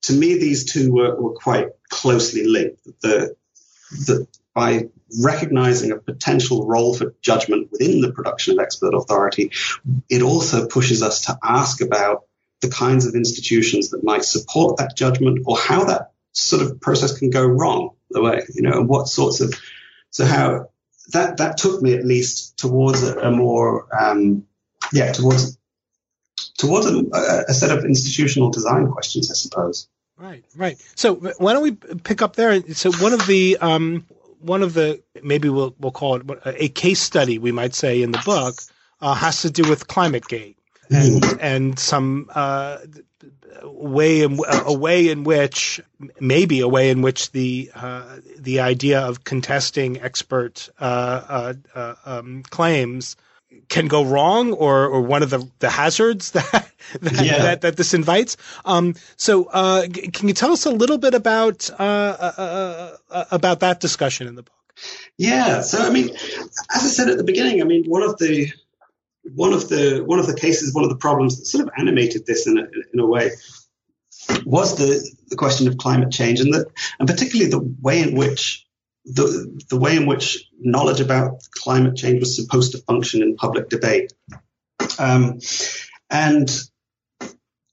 to 0.03 0.13
me, 0.13 0.37
these 0.37 0.71
two 0.71 0.91
were, 0.91 1.19
were 1.19 1.33
quite 1.33 1.69
closely 1.89 2.45
linked. 2.45 2.83
The, 3.01 3.35
the, 3.91 4.27
by 4.53 4.89
recognizing 5.21 5.91
a 5.91 5.97
potential 5.97 6.65
role 6.65 6.93
for 6.93 7.15
judgment 7.21 7.69
within 7.71 8.01
the 8.01 8.11
production 8.11 8.53
of 8.53 8.63
expert 8.63 8.93
authority, 8.93 9.51
it 10.09 10.21
also 10.21 10.67
pushes 10.67 11.01
us 11.03 11.25
to 11.25 11.37
ask 11.43 11.81
about 11.81 12.23
the 12.61 12.69
kinds 12.69 13.05
of 13.05 13.15
institutions 13.15 13.89
that 13.89 14.03
might 14.03 14.23
support 14.23 14.77
that 14.77 14.95
judgment 14.95 15.39
or 15.45 15.57
how 15.57 15.85
that 15.85 16.11
sort 16.33 16.61
of 16.61 16.79
process 16.81 17.17
can 17.17 17.29
go 17.29 17.45
wrong 17.45 17.91
the 18.09 18.21
way, 18.21 18.41
you 18.53 18.61
know, 18.61 18.79
and 18.79 18.89
what 18.89 19.07
sorts 19.07 19.39
of, 19.39 19.53
so 20.09 20.25
how 20.25 20.69
that 21.11 21.37
that 21.37 21.57
took 21.57 21.81
me 21.81 21.93
at 21.93 22.05
least 22.05 22.57
towards 22.57 23.03
a, 23.03 23.17
a 23.19 23.31
more 23.31 23.87
um, 23.95 24.45
yeah 24.91 25.11
towards 25.11 25.57
towards 26.57 26.85
a, 26.85 27.45
a, 27.47 27.53
set 27.53 27.75
of 27.75 27.85
institutional 27.85 28.49
design 28.49 28.91
questions, 28.91 29.31
I 29.31 29.33
suppose. 29.33 29.87
Right, 30.17 30.43
right. 30.55 30.77
So 30.95 31.15
why 31.15 31.53
don't 31.53 31.63
we 31.63 31.71
pick 31.71 32.21
up 32.21 32.35
there? 32.35 32.61
So 32.73 32.91
one 32.93 33.13
of 33.13 33.25
the 33.25 33.57
um, 33.61 34.05
one 34.39 34.61
of 34.61 34.73
the 34.73 35.01
maybe 35.23 35.49
we'll 35.49 35.75
we'll 35.79 35.91
call 35.91 36.17
it 36.17 36.23
a 36.45 36.69
case 36.69 36.99
study 36.99 37.39
we 37.39 37.51
might 37.51 37.73
say 37.73 38.01
in 38.01 38.11
the 38.11 38.21
book 38.25 38.61
uh, 39.01 39.13
has 39.13 39.41
to 39.43 39.49
do 39.49 39.67
with 39.69 39.87
ClimateGate 39.87 40.55
and 40.89 41.21
mm. 41.21 41.37
and 41.39 41.79
some 41.79 42.29
uh, 42.33 42.79
way 43.63 44.21
in 44.21 44.39
a 44.49 44.73
way 44.73 45.09
in 45.09 45.23
which 45.23 45.81
maybe 46.19 46.59
a 46.59 46.67
way 46.67 46.89
in 46.89 47.01
which 47.01 47.31
the 47.31 47.71
uh, 47.75 48.17
the 48.37 48.59
idea 48.59 49.01
of 49.01 49.23
contesting 49.23 50.01
expert 50.01 50.69
uh, 50.79 50.83
uh, 50.83 51.53
uh 51.75 51.95
um, 52.05 52.43
claims 52.49 53.15
can 53.67 53.87
go 53.87 54.03
wrong 54.03 54.53
or, 54.53 54.87
or 54.87 55.01
one 55.01 55.23
of 55.23 55.29
the, 55.29 55.47
the 55.59 55.69
hazards 55.69 56.31
that 56.31 56.69
that, 57.01 57.25
yeah. 57.25 57.37
that, 57.37 57.61
that, 57.61 57.77
this 57.77 57.93
invites. 57.93 58.37
Um, 58.65 58.95
so, 59.15 59.45
uh, 59.45 59.87
can 59.87 60.27
you 60.27 60.33
tell 60.33 60.51
us 60.51 60.65
a 60.65 60.71
little 60.71 60.97
bit 60.97 61.13
about 61.13 61.69
uh, 61.79 62.97
about 63.31 63.61
that 63.61 63.79
discussion 63.79 64.27
in 64.27 64.35
the 64.35 64.43
book? 64.43 64.53
Yeah. 65.17 65.61
So, 65.61 65.79
I 65.79 65.89
mean, 65.89 66.09
as 66.09 66.83
I 66.83 66.87
said 66.87 67.09
at 67.09 67.17
the 67.17 67.23
beginning, 67.23 67.61
I 67.61 67.65
mean, 67.65 67.85
one 67.85 68.03
of 68.03 68.17
the 68.17 68.51
one 69.35 69.53
of 69.53 69.69
the 69.69 70.03
one 70.05 70.19
of 70.19 70.27
the 70.27 70.35
cases, 70.35 70.73
one 70.73 70.83
of 70.83 70.89
the 70.89 70.97
problems 70.97 71.37
that 71.37 71.45
sort 71.45 71.65
of 71.65 71.71
animated 71.77 72.25
this 72.25 72.47
in 72.47 72.57
a, 72.57 72.63
in 72.93 72.99
a 72.99 73.05
way 73.05 73.31
was 74.45 74.77
the, 74.77 75.09
the 75.29 75.35
question 75.35 75.67
of 75.67 75.77
climate 75.77 76.11
change 76.11 76.39
and 76.39 76.53
that 76.53 76.67
and 76.99 77.07
particularly 77.07 77.49
the 77.49 77.75
way 77.81 78.01
in 78.01 78.15
which 78.15 78.65
the 79.05 79.61
the 79.69 79.77
way 79.77 79.95
in 79.95 80.05
which 80.05 80.49
knowledge 80.59 80.99
about 80.99 81.41
climate 81.51 81.95
change 81.95 82.19
was 82.19 82.35
supposed 82.35 82.73
to 82.73 82.79
function 82.79 83.21
in 83.21 83.35
public 83.35 83.69
debate. 83.69 84.13
Um, 84.97 85.39
and 86.09 86.49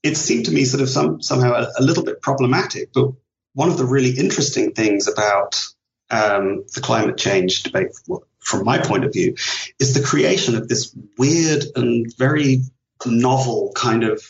it 0.03 0.15
seemed 0.15 0.45
to 0.45 0.51
me 0.51 0.65
sort 0.65 0.81
of 0.81 0.89
some 0.89 1.21
somehow 1.21 1.53
a, 1.53 1.67
a, 1.79 1.83
little 1.83 2.03
bit 2.03 2.21
problematic. 2.21 2.91
But 2.93 3.11
one 3.53 3.69
of 3.69 3.77
the 3.77 3.85
really 3.85 4.11
interesting 4.11 4.73
things 4.73 5.07
about 5.07 5.63
um, 6.09 6.63
the 6.73 6.81
climate 6.81 7.17
change 7.17 7.63
debate 7.63 7.89
from 8.47 8.63
my 8.63 8.77
point 8.77 9.03
of 9.03 9.11
view, 9.11 9.35
is 9.77 9.93
the 9.93 10.07
creation 10.07 10.55
of 10.55 10.69
this 10.69 10.95
weird 11.17 11.65
and 11.75 12.11
very 12.17 12.61
novel 13.05 13.73
kind 13.75 14.05
of 14.05 14.23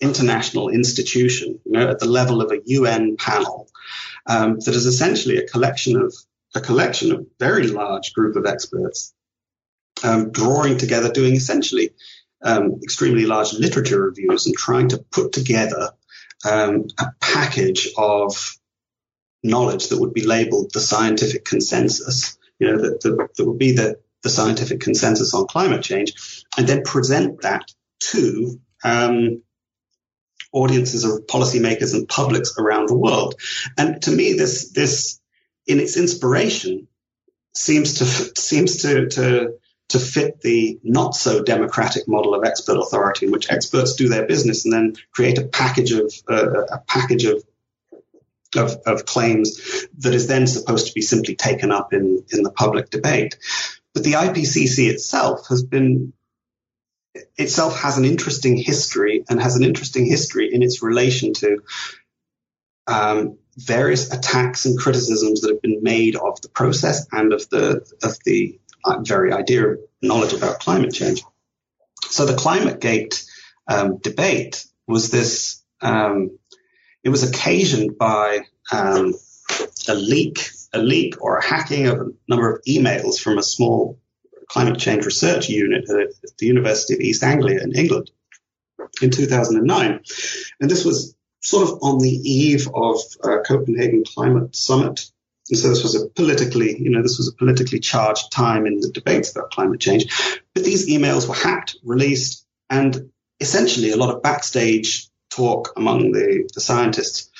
international 0.00 0.68
institution, 0.68 1.58
you 1.64 1.72
know, 1.72 1.88
at 1.88 1.98
the 1.98 2.06
level 2.06 2.42
of 2.42 2.52
a 2.52 2.60
UN 2.66 3.16
panel, 3.16 3.68
um, 4.26 4.58
that 4.60 4.74
is 4.74 4.84
essentially 4.84 5.38
a 5.38 5.48
collection 5.48 5.96
of 5.96 6.14
a 6.54 6.60
collection 6.60 7.10
of 7.10 7.26
very 7.40 7.66
large 7.66 8.12
group 8.12 8.36
of 8.36 8.46
experts 8.46 9.14
um, 10.04 10.30
drawing 10.30 10.76
together, 10.76 11.10
doing 11.10 11.34
essentially 11.34 11.90
um, 12.42 12.80
extremely 12.82 13.24
large 13.24 13.54
literature 13.54 14.02
reviews 14.02 14.46
and 14.46 14.54
trying 14.54 14.88
to 14.88 14.98
put 15.10 15.32
together 15.32 15.90
um, 16.44 16.84
a 16.98 17.06
package 17.18 17.88
of 17.96 18.56
knowledge 19.42 19.88
that 19.88 19.98
would 19.98 20.12
be 20.12 20.26
labeled 20.26 20.70
the 20.72 20.80
scientific 20.80 21.44
consensus 21.46 22.36
you 22.64 22.72
know, 22.72 22.82
that, 22.82 23.00
that, 23.02 23.28
that 23.36 23.46
would 23.46 23.58
be 23.58 23.72
the, 23.72 23.98
the 24.22 24.30
scientific 24.30 24.80
consensus 24.80 25.34
on 25.34 25.46
climate 25.46 25.82
change, 25.82 26.44
and 26.56 26.66
then 26.66 26.82
present 26.82 27.42
that 27.42 27.70
to 28.00 28.60
um, 28.82 29.42
audiences 30.52 31.04
of 31.04 31.26
policymakers 31.26 31.94
and 31.94 32.08
publics 32.08 32.54
around 32.58 32.88
the 32.88 32.96
world. 32.96 33.34
And 33.76 34.00
to 34.02 34.10
me, 34.10 34.34
this 34.34 34.70
this 34.72 35.20
in 35.66 35.80
its 35.80 35.96
inspiration 35.96 36.88
seems 37.54 37.94
to 37.94 38.04
seems 38.40 38.82
to 38.82 39.08
to 39.08 39.58
to 39.88 39.98
fit 39.98 40.40
the 40.40 40.78
not 40.82 41.14
so 41.14 41.42
democratic 41.42 42.08
model 42.08 42.34
of 42.34 42.44
expert 42.44 42.78
authority, 42.78 43.26
in 43.26 43.32
which 43.32 43.50
experts 43.50 43.94
do 43.94 44.08
their 44.08 44.26
business 44.26 44.64
and 44.64 44.72
then 44.72 44.94
create 45.12 45.38
a 45.38 45.46
package 45.46 45.92
of 45.92 46.12
uh, 46.30 46.64
a 46.64 46.78
package 46.86 47.24
of, 47.24 47.44
of 48.56 48.76
of 48.86 49.06
claims 49.06 49.86
that 49.98 50.14
is 50.14 50.26
then 50.26 50.46
supposed 50.46 50.88
to 50.88 50.94
be 50.94 51.02
simply 51.02 51.34
taken 51.34 51.70
up 51.72 51.92
in 51.92 52.24
in 52.32 52.42
the 52.42 52.50
public 52.50 52.90
debate. 52.90 53.38
But 53.92 54.04
the 54.04 54.12
IPCC 54.12 54.90
itself 54.90 55.48
has 55.48 55.62
been 55.62 56.12
itself 57.36 57.80
has 57.80 57.98
an 57.98 58.04
interesting 58.04 58.56
history 58.56 59.24
and 59.28 59.40
has 59.40 59.56
an 59.56 59.64
interesting 59.64 60.06
history 60.06 60.52
in 60.52 60.62
its 60.62 60.82
relation 60.82 61.32
to 61.34 61.58
um, 62.86 63.38
various 63.56 64.12
attacks 64.12 64.66
and 64.66 64.78
criticisms 64.78 65.40
that 65.40 65.50
have 65.50 65.62
been 65.62 65.82
made 65.82 66.16
of 66.16 66.40
the 66.42 66.48
process 66.48 67.06
and 67.12 67.32
of 67.32 67.48
the 67.50 67.86
of 68.02 68.16
the 68.24 68.58
uh, 68.84 68.98
very 69.00 69.32
idea 69.32 69.66
of 69.66 69.78
knowledge 70.02 70.32
about 70.32 70.60
climate 70.60 70.92
change. 70.92 71.22
So 72.08 72.26
the 72.26 72.34
ClimateGate 72.34 73.24
um, 73.68 73.98
debate 73.98 74.66
was 74.86 75.10
this. 75.10 75.62
Um, 75.80 76.38
it 77.04 77.10
was 77.10 77.28
occasioned 77.28 77.98
by 77.98 78.40
um, 78.72 79.14
a 79.88 79.94
leak, 79.94 80.48
a 80.72 80.78
leak 80.78 81.22
or 81.22 81.36
a 81.36 81.44
hacking 81.44 81.86
of 81.86 82.00
a 82.00 82.10
number 82.28 82.50
of 82.50 82.62
emails 82.64 83.20
from 83.20 83.38
a 83.38 83.42
small 83.42 84.00
climate 84.48 84.78
change 84.78 85.04
research 85.04 85.48
unit 85.48 85.88
at 85.88 86.08
the 86.38 86.46
University 86.46 86.94
of 86.94 87.00
East 87.00 87.22
Anglia 87.22 87.60
in 87.62 87.76
England 87.76 88.10
in 89.02 89.10
2009. 89.10 90.00
And 90.60 90.70
this 90.70 90.84
was 90.84 91.14
sort 91.40 91.68
of 91.68 91.78
on 91.82 91.98
the 91.98 92.08
eve 92.08 92.68
of 92.74 93.00
uh, 93.22 93.38
Copenhagen 93.46 94.04
Climate 94.04 94.56
Summit. 94.56 95.10
And 95.50 95.58
so 95.58 95.68
this 95.68 95.82
was 95.82 95.94
a 95.94 96.08
politically, 96.08 96.80
you 96.80 96.90
know, 96.90 97.02
this 97.02 97.18
was 97.18 97.28
a 97.28 97.36
politically 97.36 97.80
charged 97.80 98.32
time 98.32 98.66
in 98.66 98.80
the 98.80 98.88
debates 98.88 99.30
about 99.30 99.50
climate 99.50 99.80
change. 99.80 100.06
But 100.54 100.64
these 100.64 100.88
emails 100.88 101.28
were 101.28 101.34
hacked, 101.34 101.76
released, 101.82 102.46
and 102.70 103.10
essentially 103.40 103.90
a 103.90 103.96
lot 103.98 104.14
of 104.14 104.22
backstage 104.22 105.10
talk 105.34 105.72
among 105.76 106.12
the, 106.12 106.48
the 106.54 106.60
scientists 106.60 107.30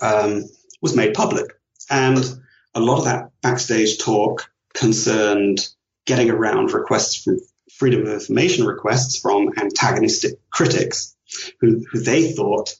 um, 0.00 0.44
was 0.80 0.94
made 0.94 1.14
public. 1.14 1.46
And 1.90 2.18
a 2.74 2.80
lot 2.80 2.98
of 2.98 3.04
that 3.04 3.30
backstage 3.42 3.98
talk 3.98 4.50
concerned 4.74 5.66
getting 6.06 6.30
around 6.30 6.72
requests 6.72 7.22
from 7.22 7.38
freedom 7.72 8.02
of 8.02 8.08
information 8.08 8.66
requests 8.66 9.18
from 9.20 9.50
antagonistic 9.56 10.34
critics 10.50 11.16
who, 11.60 11.84
who 11.90 12.00
they 12.00 12.32
thought 12.32 12.74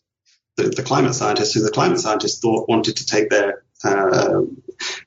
the, 0.57 0.65
the, 0.65 0.83
climate 0.83 1.15
scientists 1.15 1.53
who 1.53 1.63
the 1.63 1.71
climate 1.71 2.01
scientists 2.01 2.41
thought 2.41 2.69
wanted 2.69 2.97
to 2.97 3.07
take 3.07 3.31
their 3.31 3.63
uh, 3.85 4.41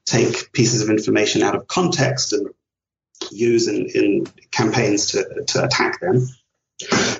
take 0.06 0.54
pieces 0.54 0.82
of 0.82 0.90
information 0.90 1.42
out 1.42 1.56
of 1.56 1.68
context 1.68 2.32
and 2.32 2.48
use 3.32 3.68
in, 3.68 3.88
in 3.94 4.28
campaigns 4.52 5.08
to, 5.08 5.44
to 5.48 5.64
attack 5.64 6.00
them, 6.00 6.28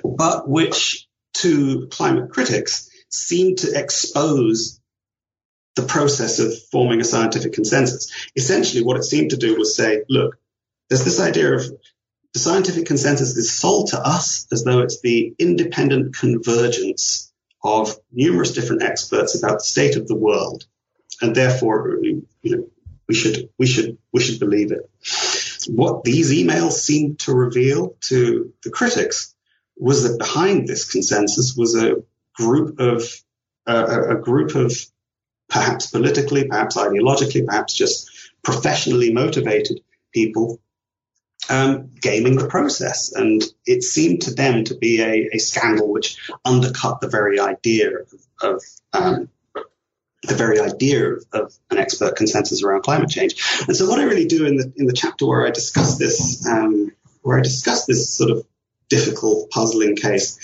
but 0.02 0.48
which 0.48 1.08
to 1.34 1.88
climate 1.88 2.30
critics 2.30 2.90
seemed 3.08 3.58
to 3.58 3.78
expose 3.78 4.80
the 5.74 5.82
process 5.82 6.38
of 6.38 6.52
forming 6.70 7.00
a 7.00 7.04
scientific 7.04 7.52
consensus. 7.52 8.10
Essentially, 8.36 8.82
what 8.82 8.96
it 8.96 9.04
seemed 9.04 9.30
to 9.30 9.36
do 9.36 9.56
was 9.56 9.76
say, 9.76 10.02
look, 10.08 10.38
there's 10.88 11.04
this 11.04 11.20
idea 11.20 11.54
of 11.54 11.62
the 12.32 12.38
scientific 12.38 12.86
consensus 12.86 13.36
is 13.36 13.52
sold 13.52 13.88
to 13.88 14.00
us 14.00 14.46
as 14.52 14.64
though 14.64 14.80
it's 14.80 15.00
the 15.00 15.34
independent 15.38 16.16
convergence 16.16 17.32
of 17.62 17.96
numerous 18.10 18.52
different 18.52 18.82
experts 18.82 19.38
about 19.38 19.58
the 19.58 19.64
state 19.64 19.96
of 19.96 20.08
the 20.08 20.16
world, 20.16 20.64
and 21.20 21.34
therefore, 21.34 21.98
you 22.02 22.26
know, 22.44 22.68
we 23.06 23.14
should 23.14 23.50
we 23.58 23.66
should 23.66 23.98
we 24.12 24.20
should 24.20 24.40
believe 24.40 24.72
it. 24.72 24.90
What 25.68 26.04
these 26.04 26.32
emails 26.32 26.72
seemed 26.72 27.20
to 27.20 27.34
reveal 27.34 27.96
to 28.02 28.52
the 28.64 28.70
critics 28.70 29.31
was 29.82 30.04
that 30.04 30.18
behind 30.18 30.68
this 30.68 30.90
consensus 30.90 31.56
was 31.56 31.74
a 31.74 31.96
group 32.36 32.78
of 32.78 33.02
uh, 33.66 34.04
a 34.10 34.14
group 34.14 34.54
of 34.54 34.72
perhaps 35.48 35.90
politically, 35.90 36.46
perhaps 36.46 36.76
ideologically, 36.76 37.44
perhaps 37.44 37.74
just 37.74 38.08
professionally 38.44 39.12
motivated 39.12 39.80
people 40.12 40.60
um, 41.50 41.90
gaming 42.00 42.36
the 42.36 42.46
process. 42.46 43.12
And 43.12 43.42
it 43.66 43.82
seemed 43.82 44.22
to 44.22 44.34
them 44.34 44.64
to 44.64 44.76
be 44.76 45.00
a, 45.00 45.30
a 45.34 45.38
scandal 45.38 45.92
which 45.92 46.16
undercut 46.44 47.00
the 47.00 47.08
very 47.08 47.40
idea 47.40 47.90
of, 47.90 48.12
of 48.40 48.62
um, 48.92 49.28
the 50.22 50.34
very 50.34 50.60
idea 50.60 51.14
of, 51.14 51.24
of, 51.32 51.52
an 51.70 51.78
expert 51.78 52.14
consensus 52.14 52.62
around 52.62 52.82
climate 52.82 53.10
change. 53.10 53.34
And 53.66 53.76
so, 53.76 53.88
what 53.88 53.98
I 53.98 54.04
really 54.04 54.26
do 54.26 54.46
in 54.46 54.56
the 54.56 54.72
in 54.76 54.86
the 54.86 54.92
chapter 54.92 55.26
where 55.26 55.44
I 55.44 55.50
discuss 55.50 55.98
this, 55.98 56.46
um, 56.46 56.92
where 57.22 57.38
I 57.38 57.42
discuss 57.42 57.86
this 57.86 58.16
sort 58.16 58.30
of 58.30 58.46
difficult, 58.92 59.50
puzzling 59.50 59.96
case, 59.96 60.38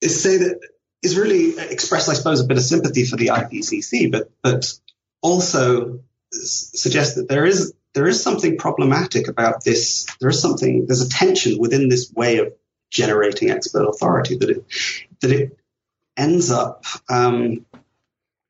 is 0.00 0.22
say 0.22 0.36
that 0.38 0.60
is 1.02 1.18
really 1.18 1.58
express, 1.58 2.08
I 2.08 2.14
suppose, 2.14 2.40
a 2.40 2.46
bit 2.46 2.56
of 2.56 2.62
sympathy 2.62 3.04
for 3.04 3.16
the 3.16 3.28
IPCC, 3.28 4.10
but 4.12 4.30
but 4.42 4.72
also 5.20 6.00
suggest 6.32 7.16
that 7.16 7.28
there 7.28 7.44
is 7.44 7.74
there 7.94 8.06
is 8.06 8.22
something 8.22 8.56
problematic 8.56 9.28
about 9.28 9.64
this. 9.64 10.06
There 10.20 10.30
is 10.30 10.40
something, 10.40 10.86
there's 10.86 11.02
a 11.02 11.10
tension 11.10 11.58
within 11.58 11.88
this 11.88 12.10
way 12.12 12.38
of 12.38 12.54
generating 12.90 13.50
expert 13.50 13.86
authority 13.86 14.36
that 14.36 14.50
it, 14.50 14.64
that 15.20 15.30
it 15.30 15.58
ends 16.16 16.50
up 16.50 16.84
um, 17.10 17.66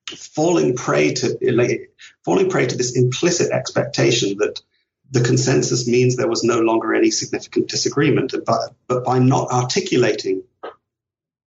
falling 0.08 0.76
prey 0.76 1.14
to, 1.14 1.38
like, 1.52 1.92
falling 2.24 2.50
prey 2.50 2.66
to 2.66 2.76
this 2.76 2.96
implicit 2.96 3.50
expectation 3.50 4.38
that 4.38 4.60
the 5.12 5.20
consensus 5.20 5.86
means 5.86 6.16
there 6.16 6.28
was 6.28 6.42
no 6.42 6.60
longer 6.60 6.94
any 6.94 7.10
significant 7.10 7.68
disagreement. 7.68 8.34
But, 8.46 8.74
but 8.88 9.04
by 9.04 9.18
not 9.18 9.52
articulating 9.52 10.42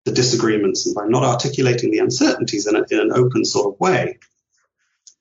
the 0.04 0.12
disagreements 0.12 0.84
and 0.86 0.94
by 0.94 1.06
not 1.06 1.24
articulating 1.24 1.90
the 1.90 1.98
uncertainties 1.98 2.66
in, 2.66 2.76
a, 2.76 2.84
in 2.90 3.00
an 3.00 3.12
open 3.12 3.44
sort 3.44 3.74
of 3.74 3.80
way, 3.80 4.18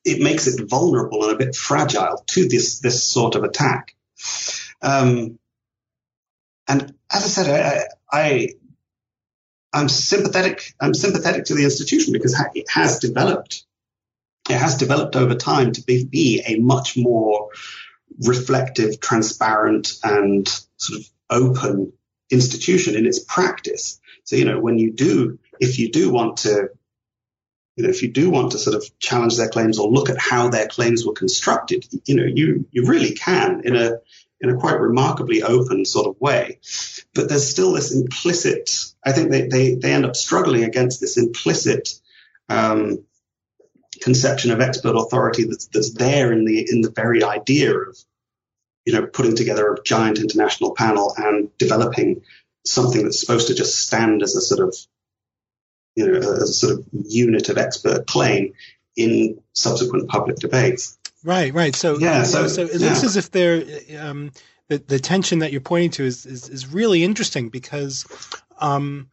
it 0.03 0.21
makes 0.21 0.47
it 0.47 0.69
vulnerable 0.69 1.23
and 1.23 1.33
a 1.33 1.37
bit 1.37 1.55
fragile 1.55 2.21
to 2.27 2.47
this 2.49 2.79
this 2.79 3.07
sort 3.07 3.35
of 3.35 3.45
attack. 3.45 3.95
Um, 4.81 5.39
and 6.67 6.93
as 7.09 7.23
I 7.23 7.27
said, 7.27 7.87
I, 8.11 8.17
I 8.17 8.49
I'm 9.71 9.87
sympathetic. 9.87 10.73
I'm 10.81 10.93
sympathetic 10.93 11.45
to 11.45 11.55
the 11.55 11.63
institution 11.63 12.11
because 12.11 12.37
it 12.53 12.69
has 12.69 12.99
developed. 12.99 13.63
It 14.49 14.57
has 14.57 14.75
developed 14.75 15.15
over 15.15 15.35
time 15.35 15.71
to 15.71 15.81
be, 15.81 16.03
be 16.03 16.43
a 16.45 16.59
much 16.59 16.97
more 16.97 17.47
reflective, 18.19 18.99
transparent, 18.99 19.93
and 20.03 20.47
sort 20.77 20.99
of 20.99 21.09
open 21.29 21.93
institution 22.29 22.95
in 22.95 23.05
its 23.05 23.19
practice. 23.19 23.99
So 24.23 24.35
you 24.35 24.45
know, 24.45 24.59
when 24.59 24.79
you 24.79 24.91
do, 24.91 25.39
if 25.59 25.79
you 25.79 25.91
do 25.91 26.11
want 26.11 26.37
to 26.37 26.69
you 27.75 27.83
know, 27.83 27.89
if 27.89 28.03
you 28.03 28.11
do 28.11 28.29
want 28.29 28.51
to 28.51 28.59
sort 28.59 28.75
of 28.75 28.99
challenge 28.99 29.37
their 29.37 29.49
claims 29.49 29.79
or 29.79 29.89
look 29.89 30.09
at 30.09 30.17
how 30.19 30.49
their 30.49 30.67
claims 30.67 31.05
were 31.05 31.13
constructed, 31.13 31.85
you 32.05 32.15
know, 32.15 32.25
you, 32.25 32.67
you 32.71 32.85
really 32.85 33.13
can 33.13 33.61
in 33.65 33.75
a, 33.75 33.97
in 34.39 34.49
a 34.49 34.57
quite 34.57 34.79
remarkably 34.79 35.41
open 35.41 35.85
sort 35.85 36.07
of 36.07 36.19
way. 36.21 36.59
But 37.15 37.29
there's 37.29 37.49
still 37.49 37.73
this 37.73 37.93
implicit, 37.93 38.69
I 39.03 39.11
think 39.11 39.31
they, 39.31 39.47
they, 39.47 39.75
they 39.75 39.91
end 39.91 40.05
up 40.05 40.15
struggling 40.15 40.63
against 40.63 41.01
this 41.01 41.17
implicit, 41.17 41.89
um, 42.47 43.05
conception 44.01 44.51
of 44.51 44.61
expert 44.61 44.95
authority 44.95 45.45
that's, 45.45 45.67
that's 45.67 45.93
there 45.93 46.31
in 46.31 46.45
the, 46.45 46.67
in 46.69 46.81
the 46.81 46.91
very 46.91 47.23
idea 47.23 47.73
of, 47.75 47.97
you 48.85 48.93
know, 48.93 49.05
putting 49.05 49.35
together 49.35 49.73
a 49.73 49.83
giant 49.83 50.19
international 50.19 50.75
panel 50.75 51.13
and 51.17 51.55
developing 51.57 52.21
something 52.65 53.03
that's 53.03 53.19
supposed 53.19 53.47
to 53.47 53.55
just 53.55 53.79
stand 53.79 54.21
as 54.21 54.35
a 54.35 54.41
sort 54.41 54.67
of 54.67 54.75
you 55.95 56.07
know, 56.07 56.17
as 56.17 56.49
a 56.49 56.53
sort 56.53 56.79
of 56.79 56.85
unit 56.91 57.49
of 57.49 57.57
expert 57.57 58.07
claim 58.07 58.53
in 58.95 59.39
subsequent 59.53 60.09
public 60.09 60.37
debates. 60.37 60.97
Right, 61.23 61.53
right. 61.53 61.75
So, 61.75 61.97
yeah, 61.99 62.23
so, 62.23 62.47
so 62.47 62.63
it 62.63 62.79
yeah. 62.79 62.89
looks 62.89 63.03
as 63.03 63.15
if 63.15 63.31
there, 63.31 63.63
um, 63.99 64.31
the, 64.67 64.79
the 64.79 64.99
tension 64.99 65.39
that 65.39 65.51
you're 65.51 65.61
pointing 65.61 65.91
to 65.91 66.03
is, 66.03 66.25
is, 66.25 66.49
is 66.49 66.67
really 66.67 67.03
interesting 67.03 67.49
because, 67.49 68.05
um, 68.59 69.09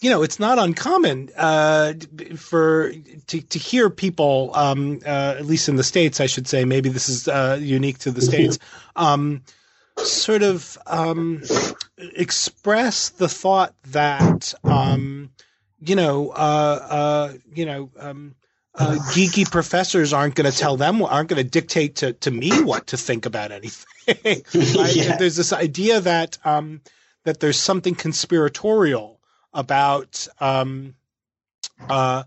you 0.00 0.08
know, 0.10 0.22
it's 0.22 0.40
not 0.40 0.58
uncommon 0.58 1.30
uh, 1.36 1.92
for 2.36 2.92
to, 3.26 3.40
to 3.42 3.58
hear 3.58 3.90
people, 3.90 4.50
um, 4.54 5.00
uh, 5.04 5.36
at 5.38 5.44
least 5.44 5.68
in 5.68 5.76
the 5.76 5.84
states, 5.84 6.20
I 6.20 6.26
should 6.26 6.48
say. 6.48 6.64
Maybe 6.64 6.88
this 6.88 7.08
is 7.08 7.28
uh, 7.28 7.58
unique 7.60 7.98
to 7.98 8.10
the 8.10 8.22
states. 8.22 8.58
Um, 8.96 9.42
sort 9.98 10.42
of 10.42 10.78
um, 10.86 11.42
express 11.98 13.10
the 13.10 13.28
thought 13.28 13.74
that 13.90 14.54
um, 14.64 15.30
you 15.80 15.96
know, 15.96 16.30
uh, 16.30 16.86
uh, 16.90 17.32
you 17.54 17.66
know, 17.66 17.90
um, 17.98 18.34
uh, 18.74 18.96
geeky 19.12 19.50
professors 19.50 20.12
aren't 20.12 20.34
going 20.34 20.50
to 20.50 20.56
tell 20.56 20.76
them, 20.76 21.02
aren't 21.02 21.28
going 21.28 21.42
to 21.42 21.48
dictate 21.48 21.96
to, 21.96 22.12
to 22.14 22.30
me 22.30 22.62
what 22.62 22.88
to 22.88 22.96
think 22.96 23.26
about 23.26 23.50
anything. 23.50 23.84
right? 24.24 24.44
yeah. 24.94 25.16
There's 25.16 25.36
this 25.36 25.52
idea 25.52 26.00
that 26.00 26.38
um, 26.44 26.80
that 27.24 27.40
there's 27.40 27.58
something 27.58 27.94
conspiratorial 27.94 29.19
about, 29.52 30.26
um, 30.40 30.94
uh, 31.88 32.24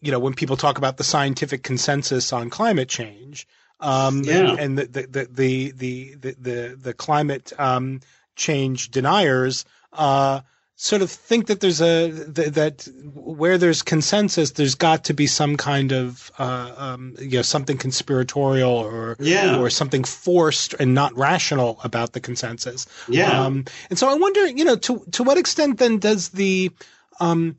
you 0.00 0.12
know, 0.12 0.18
when 0.18 0.34
people 0.34 0.56
talk 0.56 0.78
about 0.78 0.96
the 0.96 1.04
scientific 1.04 1.62
consensus 1.62 2.32
on 2.32 2.50
climate 2.50 2.88
change, 2.88 3.46
um, 3.80 4.22
yeah. 4.22 4.54
and 4.58 4.78
the 4.78 4.86
the 4.86 5.02
the 5.06 5.72
the 5.72 6.14
the 6.14 6.34
the, 6.40 6.78
the 6.80 6.94
climate 6.94 7.52
um, 7.58 8.00
change 8.36 8.90
deniers. 8.90 9.64
Uh, 9.92 10.40
sort 10.82 11.00
of 11.00 11.12
think 11.12 11.46
that 11.46 11.60
there's 11.60 11.80
a 11.80 12.08
that 12.08 12.88
where 13.14 13.56
there's 13.56 13.82
consensus, 13.82 14.50
there's 14.50 14.74
got 14.74 15.04
to 15.04 15.14
be 15.14 15.28
some 15.28 15.56
kind 15.56 15.92
of 15.92 16.32
uh, 16.40 16.74
um, 16.76 17.14
you 17.20 17.38
know 17.38 17.42
something 17.42 17.78
conspiratorial 17.78 18.72
or 18.72 19.16
yeah. 19.20 19.60
or 19.60 19.70
something 19.70 20.02
forced 20.02 20.74
and 20.74 20.92
not 20.92 21.16
rational 21.16 21.78
about 21.84 22.14
the 22.14 22.20
consensus. 22.20 22.88
Yeah. 23.08 23.44
Um, 23.44 23.64
and 23.90 23.98
so 23.98 24.08
I 24.08 24.14
wonder, 24.14 24.44
you 24.48 24.64
know, 24.64 24.74
to 24.74 25.04
to 25.12 25.22
what 25.22 25.38
extent 25.38 25.78
then 25.78 25.98
does 25.98 26.30
the 26.30 26.72
um, 27.20 27.56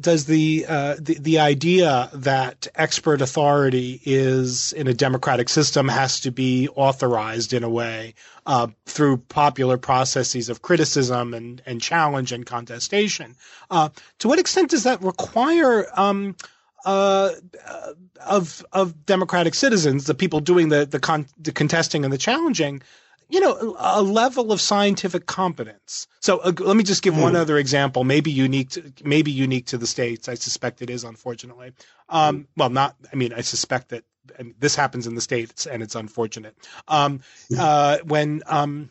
does 0.00 0.26
the, 0.26 0.66
uh, 0.68 0.96
the 0.98 1.14
the 1.20 1.38
idea 1.38 2.10
that 2.14 2.66
expert 2.74 3.20
authority 3.20 4.00
is 4.04 4.72
in 4.72 4.86
a 4.86 4.94
democratic 4.94 5.48
system 5.48 5.88
has 5.88 6.20
to 6.20 6.30
be 6.30 6.68
authorized 6.68 7.52
in 7.52 7.64
a 7.64 7.68
way 7.68 8.14
uh, 8.46 8.68
through 8.86 9.18
popular 9.18 9.78
processes 9.78 10.48
of 10.48 10.62
criticism 10.62 11.34
and, 11.34 11.62
and 11.66 11.80
challenge 11.80 12.32
and 12.32 12.46
contestation. 12.46 13.36
Uh, 13.70 13.88
to 14.18 14.28
what 14.28 14.38
extent 14.38 14.70
does 14.70 14.84
that 14.84 15.02
require 15.02 15.86
um, 15.98 16.36
uh, 16.84 17.30
of 18.26 18.64
of 18.72 19.06
democratic 19.06 19.54
citizens, 19.54 20.04
the 20.04 20.14
people 20.14 20.40
doing 20.40 20.68
the 20.68 20.86
the, 20.86 21.00
con- 21.00 21.26
the 21.38 21.52
contesting 21.52 22.04
and 22.04 22.12
the 22.12 22.18
challenging, 22.18 22.82
you 23.28 23.40
know, 23.40 23.76
a 23.78 24.02
level 24.02 24.52
of 24.52 24.60
scientific 24.60 25.26
competence. 25.26 26.06
So 26.20 26.38
uh, 26.38 26.52
let 26.58 26.76
me 26.76 26.84
just 26.84 27.02
give 27.02 27.14
mm. 27.14 27.22
one 27.22 27.32
hmm. 27.32 27.38
other 27.38 27.58
example, 27.58 28.04
maybe 28.04 28.30
unique, 28.30 28.70
to, 28.70 28.92
maybe 29.02 29.30
unique 29.30 29.66
to 29.66 29.78
the 29.78 29.86
states. 29.86 30.28
I 30.28 30.34
suspect 30.34 30.82
it 30.82 30.90
is, 30.90 31.04
unfortunately. 31.04 31.72
Um, 32.08 32.40
mm. 32.40 32.46
Well, 32.56 32.70
not. 32.70 32.96
I 33.12 33.16
mean, 33.16 33.32
I 33.32 33.40
suspect 33.40 33.90
that 33.90 34.04
I 34.38 34.42
mean, 34.42 34.54
this 34.58 34.74
happens 34.74 35.06
in 35.06 35.14
the 35.14 35.20
states, 35.20 35.66
and 35.66 35.82
it's 35.82 35.94
unfortunate. 35.94 36.56
Um, 36.88 37.20
hmm. 37.48 37.56
uh, 37.58 37.98
when 38.04 38.42
um, 38.46 38.90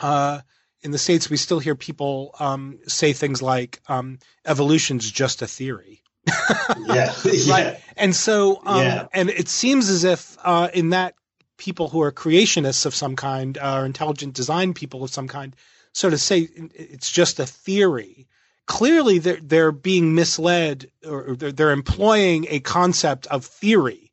uh, 0.00 0.40
in 0.82 0.90
the 0.90 0.98
states, 0.98 1.28
we 1.28 1.36
still 1.36 1.58
hear 1.58 1.74
people 1.74 2.34
um, 2.38 2.78
say 2.86 3.12
things 3.12 3.42
like 3.42 3.80
um, 3.88 4.18
"evolution's 4.44 5.10
just 5.10 5.42
a 5.42 5.46
theory." 5.46 6.02
yeah, 6.26 7.12
yeah. 7.24 7.52
Right. 7.52 7.80
And 7.96 8.14
so, 8.14 8.60
um, 8.64 8.82
yeah. 8.82 9.06
and 9.12 9.30
it 9.30 9.48
seems 9.48 9.88
as 9.88 10.04
if 10.04 10.36
uh, 10.42 10.68
in 10.72 10.90
that 10.90 11.14
people 11.58 11.88
who 11.88 12.00
are 12.00 12.12
creationists 12.12 12.86
of 12.86 12.94
some 12.94 13.16
kind 13.16 13.58
or 13.58 13.84
intelligent 13.84 14.34
design 14.34 14.72
people 14.72 15.04
of 15.04 15.10
some 15.10 15.28
kind 15.28 15.54
sort 15.92 16.14
of 16.14 16.20
say 16.20 16.48
it's 16.74 17.10
just 17.10 17.38
a 17.38 17.46
theory. 17.46 18.26
Clearly, 18.66 19.18
they're 19.18 19.40
they're 19.42 19.72
being 19.72 20.14
misled, 20.14 20.90
or 21.06 21.36
they're, 21.36 21.52
they're 21.52 21.70
employing 21.70 22.46
a 22.48 22.60
concept 22.60 23.26
of 23.26 23.44
theory 23.44 24.08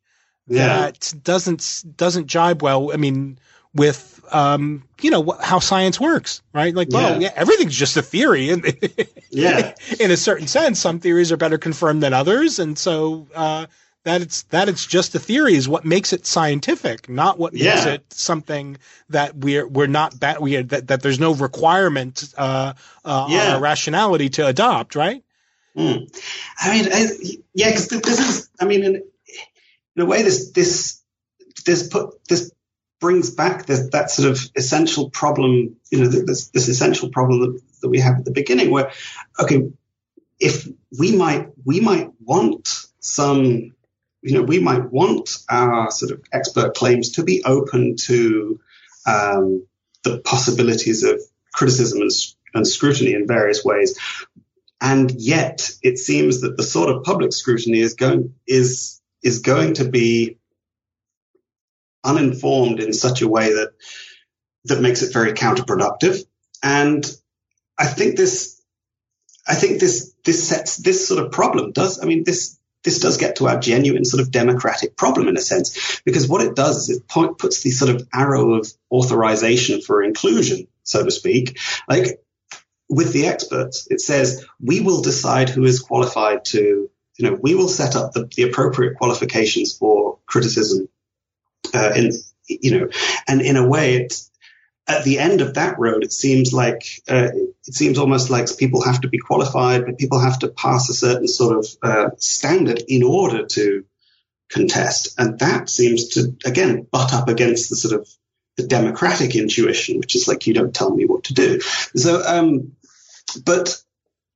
yeah. 0.48 0.66
that 0.66 1.12
doesn't 1.22 1.84
doesn't 1.96 2.26
jibe 2.26 2.62
well. 2.62 2.92
I 2.92 2.96
mean, 2.96 3.38
with 3.74 4.24
um, 4.32 4.84
you 5.00 5.10
know 5.10 5.36
how 5.40 5.58
science 5.58 6.00
works, 6.00 6.42
right? 6.52 6.74
Like, 6.74 6.88
yeah. 6.90 6.98
well, 6.98 7.22
yeah, 7.22 7.32
everything's 7.36 7.76
just 7.76 7.96
a 7.96 8.02
theory, 8.02 8.50
and 8.50 8.64
yeah, 9.30 9.74
in 10.00 10.10
a 10.10 10.16
certain 10.16 10.46
sense, 10.46 10.80
some 10.80 11.00
theories 11.00 11.32
are 11.32 11.36
better 11.36 11.58
confirmed 11.58 12.02
than 12.02 12.12
others, 12.12 12.58
and 12.58 12.78
so 12.78 13.26
uh, 13.34 13.66
that 14.06 14.22
it's 14.22 14.42
that 14.44 14.68
it's 14.68 14.86
just 14.86 15.16
a 15.16 15.18
theory 15.18 15.56
is 15.56 15.68
what 15.68 15.84
makes 15.84 16.12
it 16.12 16.26
scientific, 16.26 17.08
not 17.08 17.40
what 17.40 17.54
yeah. 17.54 17.74
makes 17.74 17.86
it 17.86 18.12
something 18.12 18.78
that 19.08 19.34
we're 19.34 19.66
we're 19.66 19.88
not 19.88 20.20
that 20.20 20.40
we 20.40 20.56
are, 20.56 20.62
that 20.62 20.86
that 20.86 21.02
there's 21.02 21.18
no 21.18 21.34
requirement 21.34 22.32
uh, 22.38 22.74
uh, 23.04 23.26
yeah. 23.28 23.58
rationality 23.58 24.28
to 24.28 24.46
adopt, 24.46 24.94
right? 24.94 25.24
Mm. 25.76 26.08
I 26.60 26.70
mean, 26.70 26.88
I, 26.92 27.06
yeah, 27.52 27.70
because 27.70 27.88
this 27.88 28.20
is, 28.20 28.48
I 28.60 28.64
mean, 28.64 28.84
in, 28.84 28.94
in 29.96 30.02
a 30.02 30.06
way, 30.06 30.22
this 30.22 30.52
this 30.52 31.02
this 31.64 31.88
put 31.88 32.24
this 32.28 32.52
brings 33.00 33.30
back 33.30 33.66
this, 33.66 33.90
that 33.90 34.12
sort 34.12 34.30
of 34.30 34.40
essential 34.54 35.10
problem, 35.10 35.74
you 35.90 36.00
know, 36.00 36.06
this 36.06 36.50
this 36.50 36.68
essential 36.68 37.08
problem 37.08 37.40
that, 37.40 37.60
that 37.82 37.88
we 37.88 37.98
have 37.98 38.18
at 38.18 38.24
the 38.24 38.30
beginning, 38.30 38.70
where 38.70 38.92
okay, 39.40 39.68
if 40.38 40.68
we 40.96 41.16
might 41.16 41.48
we 41.64 41.80
might 41.80 42.12
want 42.20 42.86
some 43.00 43.72
you 44.26 44.34
know, 44.34 44.42
we 44.42 44.58
might 44.58 44.90
want 44.90 45.30
our 45.48 45.90
sort 45.90 46.10
of 46.10 46.24
expert 46.32 46.74
claims 46.74 47.12
to 47.12 47.22
be 47.22 47.44
open 47.44 47.94
to 47.96 48.60
um, 49.06 49.66
the 50.02 50.18
possibilities 50.18 51.04
of 51.04 51.20
criticism 51.52 52.00
and, 52.00 52.10
and 52.54 52.66
scrutiny 52.66 53.14
in 53.14 53.28
various 53.28 53.64
ways. 53.64 53.98
And 54.80 55.10
yet, 55.12 55.70
it 55.82 55.98
seems 55.98 56.40
that 56.40 56.56
the 56.56 56.64
sort 56.64 56.90
of 56.90 57.04
public 57.04 57.32
scrutiny 57.32 57.80
is 57.80 57.94
going 57.94 58.34
is 58.46 59.00
is 59.22 59.38
going 59.40 59.74
to 59.74 59.88
be 59.88 60.38
uninformed 62.04 62.80
in 62.80 62.92
such 62.92 63.22
a 63.22 63.28
way 63.28 63.54
that 63.54 63.70
that 64.64 64.82
makes 64.82 65.02
it 65.02 65.12
very 65.12 65.32
counterproductive. 65.32 66.24
And 66.62 67.04
I 67.78 67.86
think 67.86 68.16
this, 68.16 68.60
I 69.46 69.54
think 69.54 69.80
this 69.80 70.12
this 70.24 70.46
sets 70.46 70.76
this 70.76 71.06
sort 71.06 71.24
of 71.24 71.32
problem 71.32 71.72
does. 71.72 72.02
I 72.02 72.06
mean, 72.06 72.24
this 72.24 72.55
this 72.86 73.00
does 73.00 73.18
get 73.18 73.36
to 73.36 73.48
our 73.48 73.58
genuine 73.58 74.04
sort 74.04 74.22
of 74.22 74.30
democratic 74.30 74.96
problem 74.96 75.28
in 75.28 75.36
a 75.36 75.40
sense, 75.40 76.00
because 76.04 76.28
what 76.28 76.40
it 76.40 76.54
does 76.54 76.88
is 76.88 76.96
it 76.96 77.08
puts 77.08 77.60
the 77.62 77.70
sort 77.70 77.94
of 77.94 78.08
arrow 78.14 78.54
of 78.54 78.72
authorization 78.90 79.82
for 79.82 80.02
inclusion, 80.02 80.68
so 80.84 81.04
to 81.04 81.10
speak, 81.10 81.58
like 81.88 82.22
with 82.88 83.12
the 83.12 83.26
experts. 83.26 83.88
It 83.90 84.00
says, 84.00 84.46
we 84.60 84.80
will 84.80 85.02
decide 85.02 85.48
who 85.48 85.64
is 85.64 85.80
qualified 85.80 86.44
to, 86.46 86.88
you 87.18 87.30
know, 87.30 87.36
we 87.42 87.56
will 87.56 87.68
set 87.68 87.96
up 87.96 88.12
the, 88.12 88.30
the 88.36 88.44
appropriate 88.44 88.96
qualifications 88.96 89.76
for 89.76 90.18
criticism, 90.24 90.88
uh, 91.74 91.92
in, 91.96 92.12
you 92.46 92.78
know, 92.78 92.88
and 93.26 93.42
in 93.42 93.56
a 93.56 93.66
way, 93.66 93.96
it's, 93.96 94.30
at 94.88 95.04
the 95.04 95.18
end 95.18 95.40
of 95.40 95.54
that 95.54 95.78
road, 95.78 96.04
it 96.04 96.12
seems 96.12 96.52
like 96.52 97.02
uh, 97.08 97.28
it 97.66 97.74
seems 97.74 97.98
almost 97.98 98.30
like 98.30 98.56
people 98.56 98.84
have 98.84 99.00
to 99.00 99.08
be 99.08 99.18
qualified, 99.18 99.84
but 99.84 99.98
people 99.98 100.20
have 100.20 100.38
to 100.40 100.48
pass 100.48 100.88
a 100.88 100.94
certain 100.94 101.26
sort 101.26 101.58
of 101.58 101.66
uh, 101.82 102.10
standard 102.18 102.82
in 102.86 103.02
order 103.02 103.46
to 103.46 103.84
contest, 104.48 105.18
and 105.18 105.38
that 105.40 105.68
seems 105.68 106.10
to 106.10 106.36
again 106.44 106.86
butt 106.90 107.12
up 107.12 107.28
against 107.28 107.68
the 107.70 107.76
sort 107.76 108.00
of 108.00 108.08
the 108.56 108.66
democratic 108.66 109.34
intuition, 109.34 109.98
which 109.98 110.14
is 110.14 110.28
like 110.28 110.46
you 110.46 110.54
don't 110.54 110.74
tell 110.74 110.94
me 110.94 111.04
what 111.04 111.24
to 111.24 111.34
do. 111.34 111.60
So, 111.60 112.22
um, 112.24 112.72
but 113.44 113.76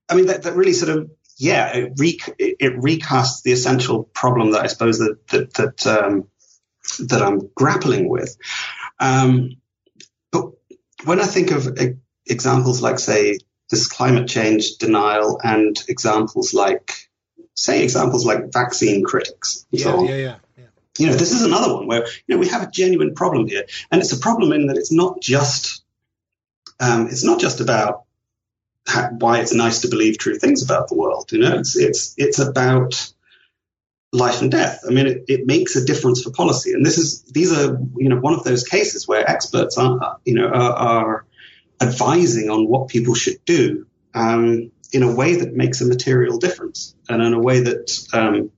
I 0.09 0.17
mean 0.17 0.27
that, 0.27 0.43
that 0.43 0.57
really 0.57 0.73
sort 0.73 0.97
of 0.97 1.11
yeah, 1.37 1.75
it, 1.75 1.93
it 2.39 2.77
recasts 2.81 3.43
the 3.43 3.53
essential 3.53 4.05
problem 4.05 4.51
that 4.51 4.63
I 4.63 4.67
suppose 4.67 4.99
that 4.99 5.27
that 5.29 5.55
that, 5.55 5.87
um, 5.87 6.29
that 7.07 7.23
I'm 7.23 7.49
grappling 7.55 8.09
with. 8.09 8.37
Um, 8.99 9.60
when 11.05 11.21
I 11.21 11.27
think 11.27 11.51
of 11.51 11.77
examples 12.27 12.83
like, 12.83 12.99
say, 12.99 13.39
this 13.71 13.89
climate 13.89 14.29
change 14.29 14.77
denial 14.79 15.41
and 15.43 15.77
examples 15.89 16.53
like, 16.55 16.93
say, 17.55 17.83
examples 17.83 18.27
like 18.27 18.53
vaccine 18.53 19.05
critics. 19.05 19.67
yeah, 19.71 19.85
so 19.85 20.05
yeah, 20.05 20.17
yeah, 20.17 20.37
yeah. 20.57 20.65
You 20.99 21.07
know, 21.07 21.15
this 21.15 21.33
is 21.33 21.43
another 21.43 21.75
one 21.75 21.87
where, 21.87 22.07
you 22.27 22.35
know, 22.35 22.39
we 22.39 22.49
have 22.49 22.63
a 22.63 22.71
genuine 22.71 23.15
problem 23.15 23.47
here. 23.47 23.65
And 23.91 24.01
it's 24.01 24.13
a 24.13 24.19
problem 24.19 24.53
in 24.53 24.67
that 24.67 24.77
it's 24.77 24.93
not 24.93 25.21
just, 25.21 25.85
um, 26.81 27.07
it's 27.07 27.25
not 27.25 27.41
just 27.41 27.61
about 27.61 28.05
how, 28.87 29.11
why 29.19 29.41
it's 29.41 29.55
nice 29.55 29.83
to 29.83 29.89
believe 29.89 30.19
true 30.19 30.37
things 30.37 30.63
about 30.63 30.89
the 30.89 30.97
world. 30.97 31.31
You 31.33 31.39
know, 31.39 31.59
it's, 31.59 31.77
it's, 31.77 32.15
it's 32.17 32.39
about, 32.39 33.13
life 34.13 34.43
and 34.43 34.51
death. 34.51 34.81
I 34.87 34.91
mean, 34.91 35.07
it, 35.07 35.25
it, 35.29 35.47
makes 35.47 35.77
a 35.77 35.85
difference 35.85 36.23
for 36.23 36.31
policy. 36.33 36.73
And 36.73 36.85
this 36.85 36.99
is, 36.99 37.23
these 37.23 37.57
are, 37.57 37.79
you 37.97 38.09
know, 38.09 38.17
one 38.17 38.35
of 38.35 38.43
those 38.45 38.65
cases 38.65 39.07
where 39.07 39.29
experts 39.29 39.79
are, 39.79 40.19
you 40.25 40.35
know, 40.35 40.49
are, 40.49 40.73
are 40.73 41.27
advising 41.81 42.51
on 42.51 42.67
what 42.67 42.89
people 42.89 43.15
should 43.15 43.45
do, 43.45 43.87
um, 44.15 44.73
in 44.93 45.05
a 45.05 45.15
way 45.15 45.37
that 45.37 45.55
makes 45.55 45.81
a 45.81 45.87
material 45.87 46.39
difference 46.39 46.95
and 47.09 47.23
in 47.23 47.33
a 47.35 47.39
way 47.39 47.61
that, 47.61 48.09
um, 48.13 48.51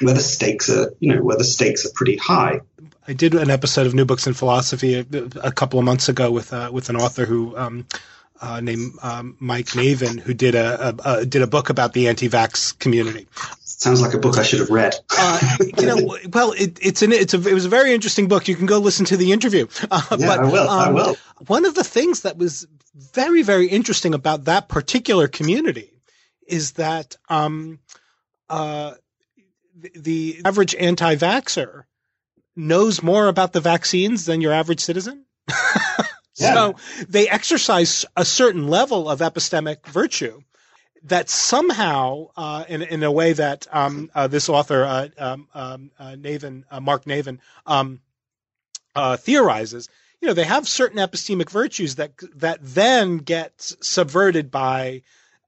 where 0.00 0.14
the 0.14 0.20
stakes 0.20 0.70
are, 0.70 0.94
you 0.98 1.14
know, 1.14 1.22
where 1.22 1.36
the 1.36 1.44
stakes 1.44 1.84
are 1.84 1.90
pretty 1.94 2.16
high. 2.16 2.60
I 3.06 3.12
did 3.12 3.34
an 3.34 3.50
episode 3.50 3.86
of 3.86 3.94
New 3.94 4.06
Books 4.06 4.26
in 4.26 4.32
Philosophy 4.32 4.94
a, 4.94 5.06
a 5.42 5.52
couple 5.52 5.78
of 5.78 5.84
months 5.84 6.08
ago 6.08 6.30
with, 6.30 6.52
uh, 6.52 6.70
with 6.72 6.88
an 6.88 6.96
author 6.96 7.26
who, 7.26 7.54
um, 7.56 7.86
uh, 8.40 8.60
named 8.60 8.94
um, 9.02 9.36
Mike 9.38 9.66
Navin, 9.66 10.18
who 10.18 10.34
did 10.34 10.56
a, 10.56 10.88
a, 10.88 10.94
a, 11.04 11.26
did 11.26 11.42
a 11.42 11.46
book 11.46 11.70
about 11.70 11.92
the 11.92 12.08
anti-vax 12.08 12.76
community. 12.78 13.28
Sounds 13.82 14.00
like 14.00 14.14
a 14.14 14.18
book 14.18 14.38
I 14.38 14.44
should 14.44 14.60
have 14.60 14.70
read. 14.70 14.94
uh, 15.10 15.56
you 15.76 15.86
know, 15.86 16.16
well, 16.32 16.52
it, 16.52 16.78
it's 16.80 17.02
an 17.02 17.10
it's 17.10 17.34
a 17.34 17.48
it 17.48 17.52
was 17.52 17.64
a 17.64 17.68
very 17.68 17.92
interesting 17.92 18.28
book. 18.28 18.46
You 18.46 18.54
can 18.54 18.66
go 18.66 18.78
listen 18.78 19.06
to 19.06 19.16
the 19.16 19.32
interview. 19.32 19.66
Uh, 19.90 20.00
yeah, 20.18 20.26
but, 20.28 20.38
I 20.38 20.44
will. 20.44 20.68
Um, 20.70 20.88
I 20.88 20.90
will. 20.92 21.16
One 21.48 21.64
of 21.64 21.74
the 21.74 21.82
things 21.82 22.20
that 22.20 22.38
was 22.38 22.64
very 22.94 23.42
very 23.42 23.66
interesting 23.66 24.14
about 24.14 24.44
that 24.44 24.68
particular 24.68 25.26
community 25.26 25.90
is 26.46 26.72
that 26.72 27.16
um, 27.28 27.80
uh, 28.48 28.94
the, 29.74 29.90
the 29.96 30.42
average 30.44 30.76
anti-vaxer 30.76 31.82
knows 32.54 33.02
more 33.02 33.26
about 33.26 33.52
the 33.52 33.60
vaccines 33.60 34.26
than 34.26 34.40
your 34.40 34.52
average 34.52 34.80
citizen. 34.80 35.24
Yeah. 36.38 36.54
So 36.54 36.76
they 37.08 37.28
exercise 37.28 38.06
a 38.16 38.24
certain 38.24 38.66
level 38.66 39.06
of 39.06 39.20
epistemic 39.20 39.86
virtue 39.86 40.42
that 41.04 41.28
somehow, 41.28 42.28
uh, 42.36 42.64
in, 42.68 42.82
in 42.82 43.02
a 43.02 43.10
way 43.10 43.32
that 43.32 43.66
um, 43.72 44.10
uh, 44.14 44.28
this 44.28 44.48
author, 44.48 44.84
uh, 44.84 45.08
um, 45.18 45.48
um, 45.54 45.90
uh, 45.98 46.12
Navin, 46.12 46.64
uh, 46.70 46.80
Mark 46.80 47.04
Navin, 47.04 47.38
um, 47.66 48.00
uh, 48.94 49.16
theorizes, 49.16 49.88
you 50.20 50.28
know, 50.28 50.34
they 50.34 50.44
have 50.44 50.68
certain 50.68 50.98
epistemic 50.98 51.50
virtues 51.50 51.96
that 51.96 52.12
that 52.36 52.58
then 52.62 53.18
get 53.18 53.52
subverted 53.58 54.52
by 54.52 55.02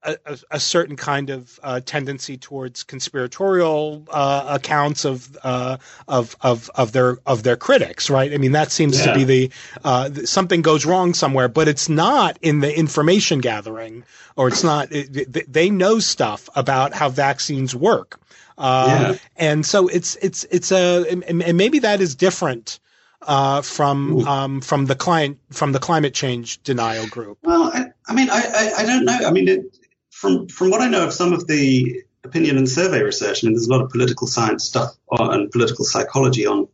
a, 0.04 0.38
a, 0.52 0.60
certain 0.60 0.96
kind 0.96 1.30
of 1.30 1.58
uh, 1.62 1.80
tendency 1.80 2.36
towards 2.36 2.82
conspiratorial 2.82 4.04
uh, 4.10 4.46
accounts 4.48 5.04
of, 5.04 5.36
uh, 5.42 5.78
of 6.08 6.36
of 6.40 6.70
of 6.74 6.92
their 6.92 7.18
of 7.26 7.42
their 7.42 7.56
critics, 7.56 8.10
right? 8.10 8.32
I 8.32 8.36
mean, 8.36 8.52
that 8.52 8.70
seems 8.70 8.98
Yeah. 8.98 9.12
to 9.12 9.18
be 9.18 9.24
the 9.24 9.50
uh, 9.84 10.10
th- 10.10 10.28
something 10.28 10.62
goes 10.62 10.84
wrong 10.84 11.14
somewhere, 11.14 11.48
but 11.48 11.68
it's 11.68 11.88
not 11.88 12.38
in 12.42 12.60
the 12.60 12.76
information 12.76 13.40
gathering, 13.40 14.04
or 14.36 14.48
it's 14.48 14.62
not. 14.64 14.92
It, 14.92 15.32
th- 15.32 15.46
they 15.48 15.70
know 15.70 15.98
stuff 16.00 16.48
about 16.54 16.92
how 16.94 17.08
vaccines 17.08 17.74
work, 17.74 18.20
uh, 18.58 18.86
Yeah. 19.12 19.18
and 19.36 19.64
so 19.66 19.88
it's 19.88 20.16
it's 20.16 20.44
it's 20.50 20.70
a 20.72 21.06
and, 21.10 21.24
and 21.42 21.56
maybe 21.56 21.80
that 21.80 22.00
is 22.00 22.14
different. 22.14 22.78
Uh, 23.26 23.62
from 23.62 24.18
um, 24.28 24.60
from 24.60 24.84
the 24.84 24.94
client 24.94 25.38
from 25.50 25.72
the 25.72 25.78
climate 25.78 26.12
change 26.12 26.62
denial 26.62 27.06
group. 27.06 27.38
Well, 27.42 27.70
I, 27.72 27.86
I 28.06 28.12
mean, 28.12 28.28
I, 28.28 28.36
I, 28.36 28.72
I 28.82 28.84
don't 28.84 29.06
know. 29.06 29.18
I 29.26 29.30
mean, 29.30 29.48
it, 29.48 29.78
from 30.24 30.48
from 30.48 30.70
what 30.70 30.80
I 30.80 30.88
know 30.88 31.06
of 31.06 31.12
some 31.12 31.34
of 31.34 31.46
the 31.46 32.02
opinion 32.24 32.56
and 32.56 32.66
survey 32.66 33.02
research, 33.02 33.44
I 33.44 33.46
mean, 33.46 33.54
there's 33.54 33.66
a 33.66 33.70
lot 33.70 33.82
of 33.82 33.90
political 33.90 34.26
science 34.26 34.64
stuff 34.64 34.96
and 35.10 35.50
political 35.50 35.84
psychology 35.84 36.46
on 36.46 36.68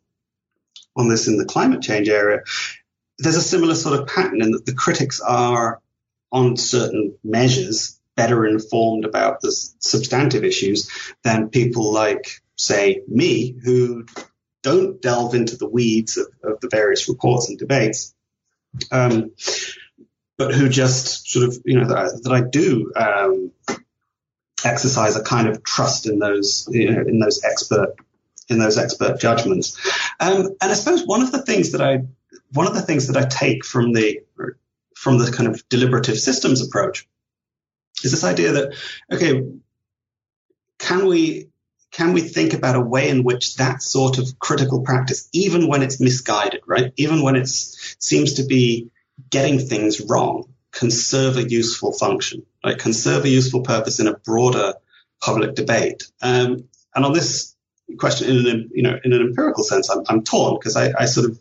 on 0.95 1.09
this 1.09 1.27
in 1.27 1.37
the 1.37 1.45
climate 1.45 1.83
change 1.83 2.09
area. 2.09 2.43
There's 3.19 3.37
a 3.37 3.43
similar 3.43 3.75
sort 3.75 3.99
of 3.99 4.07
pattern 4.07 4.41
in 4.41 4.53
that 4.53 4.67
the 4.67 4.75
critics 4.75 5.21
are 5.21 5.81
on 6.31 6.57
certain 6.57 7.17
measures 7.25 7.99
better 8.17 8.47
informed 8.47 9.05
about 9.05 9.41
the 9.41 9.51
substantive 9.51 10.45
issues 10.45 10.89
than 11.25 11.49
people 11.49 11.93
like, 11.93 12.43
say, 12.57 13.03
me, 13.09 13.57
who 13.65 14.07
don't 14.63 15.03
delve 15.03 15.35
into 15.35 15.57
the 15.57 15.69
weeds 15.69 16.19
of, 16.19 16.27
of 16.45 16.61
the 16.61 16.69
various 16.69 17.09
reports 17.09 17.49
and 17.49 17.59
debates. 17.59 18.15
Um, 18.93 19.33
but 20.41 20.55
who 20.55 20.71
just 20.71 21.31
sort 21.31 21.47
of, 21.47 21.59
you 21.67 21.79
know, 21.79 21.87
that 21.87 21.99
I, 21.99 22.05
that 22.05 22.33
I 22.33 22.41
do 22.41 22.91
um, 22.97 23.53
exercise 24.65 25.15
a 25.15 25.23
kind 25.23 25.47
of 25.47 25.63
trust 25.63 26.07
in 26.07 26.19
those, 26.19 26.67
you 26.73 26.91
know, 26.91 27.03
in 27.03 27.19
those 27.19 27.45
expert, 27.45 27.95
in 28.49 28.59
those 28.59 28.79
expert 28.79 29.21
judgments. 29.21 29.79
Um, 30.19 30.57
and 30.63 30.73
I 30.73 30.73
suppose 30.73 31.05
one 31.05 31.21
of 31.21 31.31
the 31.31 31.43
things 31.43 31.73
that 31.73 31.83
I, 31.83 32.05
one 32.55 32.67
of 32.67 32.73
the 32.73 32.81
things 32.81 33.09
that 33.09 33.19
I 33.19 33.29
take 33.29 33.67
from 33.67 33.93
the, 33.93 34.23
from 34.97 35.19
the 35.19 35.31
kind 35.31 35.47
of 35.47 35.69
deliberative 35.69 36.19
systems 36.19 36.67
approach 36.67 37.07
is 38.03 38.11
this 38.11 38.25
idea 38.25 38.53
that, 38.53 38.75
okay, 39.13 39.45
can 40.79 41.07
we, 41.07 41.51
can 41.91 42.15
we 42.15 42.23
think 42.23 42.55
about 42.55 42.77
a 42.77 42.81
way 42.81 43.11
in 43.11 43.25
which 43.25 43.57
that 43.57 43.83
sort 43.83 44.17
of 44.17 44.39
critical 44.39 44.81
practice, 44.81 45.29
even 45.35 45.69
when 45.69 45.83
it's 45.83 46.01
misguided, 46.01 46.63
right? 46.67 46.95
Even 46.97 47.21
when 47.21 47.37
it 47.37 47.47
seems 47.47 48.33
to 48.35 48.45
be 48.45 48.91
getting 49.31 49.59
things 49.59 50.01
wrong 50.01 50.53
can 50.73 50.91
serve 50.91 51.37
a 51.37 51.49
useful 51.49 51.93
function, 51.93 52.45
right? 52.65 52.79
Can 52.79 52.93
serve 52.93 53.25
a 53.25 53.29
useful 53.29 53.63
purpose 53.63 54.01
in 54.01 54.07
a 54.07 54.17
broader 54.17 54.75
public 55.21 55.55
debate. 55.55 56.05
Um, 56.23 56.69
and 56.95 57.05
on 57.05 57.13
this 57.13 57.55
question, 57.99 58.31
in 58.31 58.47
an 58.47 58.71
you 58.73 58.83
know 58.83 58.99
in 59.05 59.13
an 59.13 59.21
empirical 59.21 59.65
sense, 59.65 59.91
I'm, 59.91 60.05
I'm 60.09 60.23
torn 60.23 60.59
because 60.59 60.77
I, 60.77 60.93
I 60.99 61.07
sort 61.07 61.29
of 61.29 61.39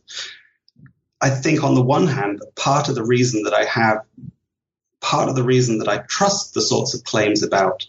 I 1.22 1.30
think 1.30 1.64
on 1.64 1.76
the 1.76 1.84
one 1.84 2.08
hand, 2.08 2.42
part 2.56 2.90
of 2.90 2.96
the 2.96 3.04
reason 3.04 3.44
that 3.44 3.54
I 3.54 3.66
have 3.66 4.06
part 5.02 5.30
of 5.30 5.36
the 5.36 5.44
reason 5.44 5.80
that 5.80 5.88
I 5.88 6.00
trust 6.00 6.54
the 6.54 6.62
sorts 6.62 6.94
of 6.94 7.04
claims 7.04 7.44
about 7.44 7.86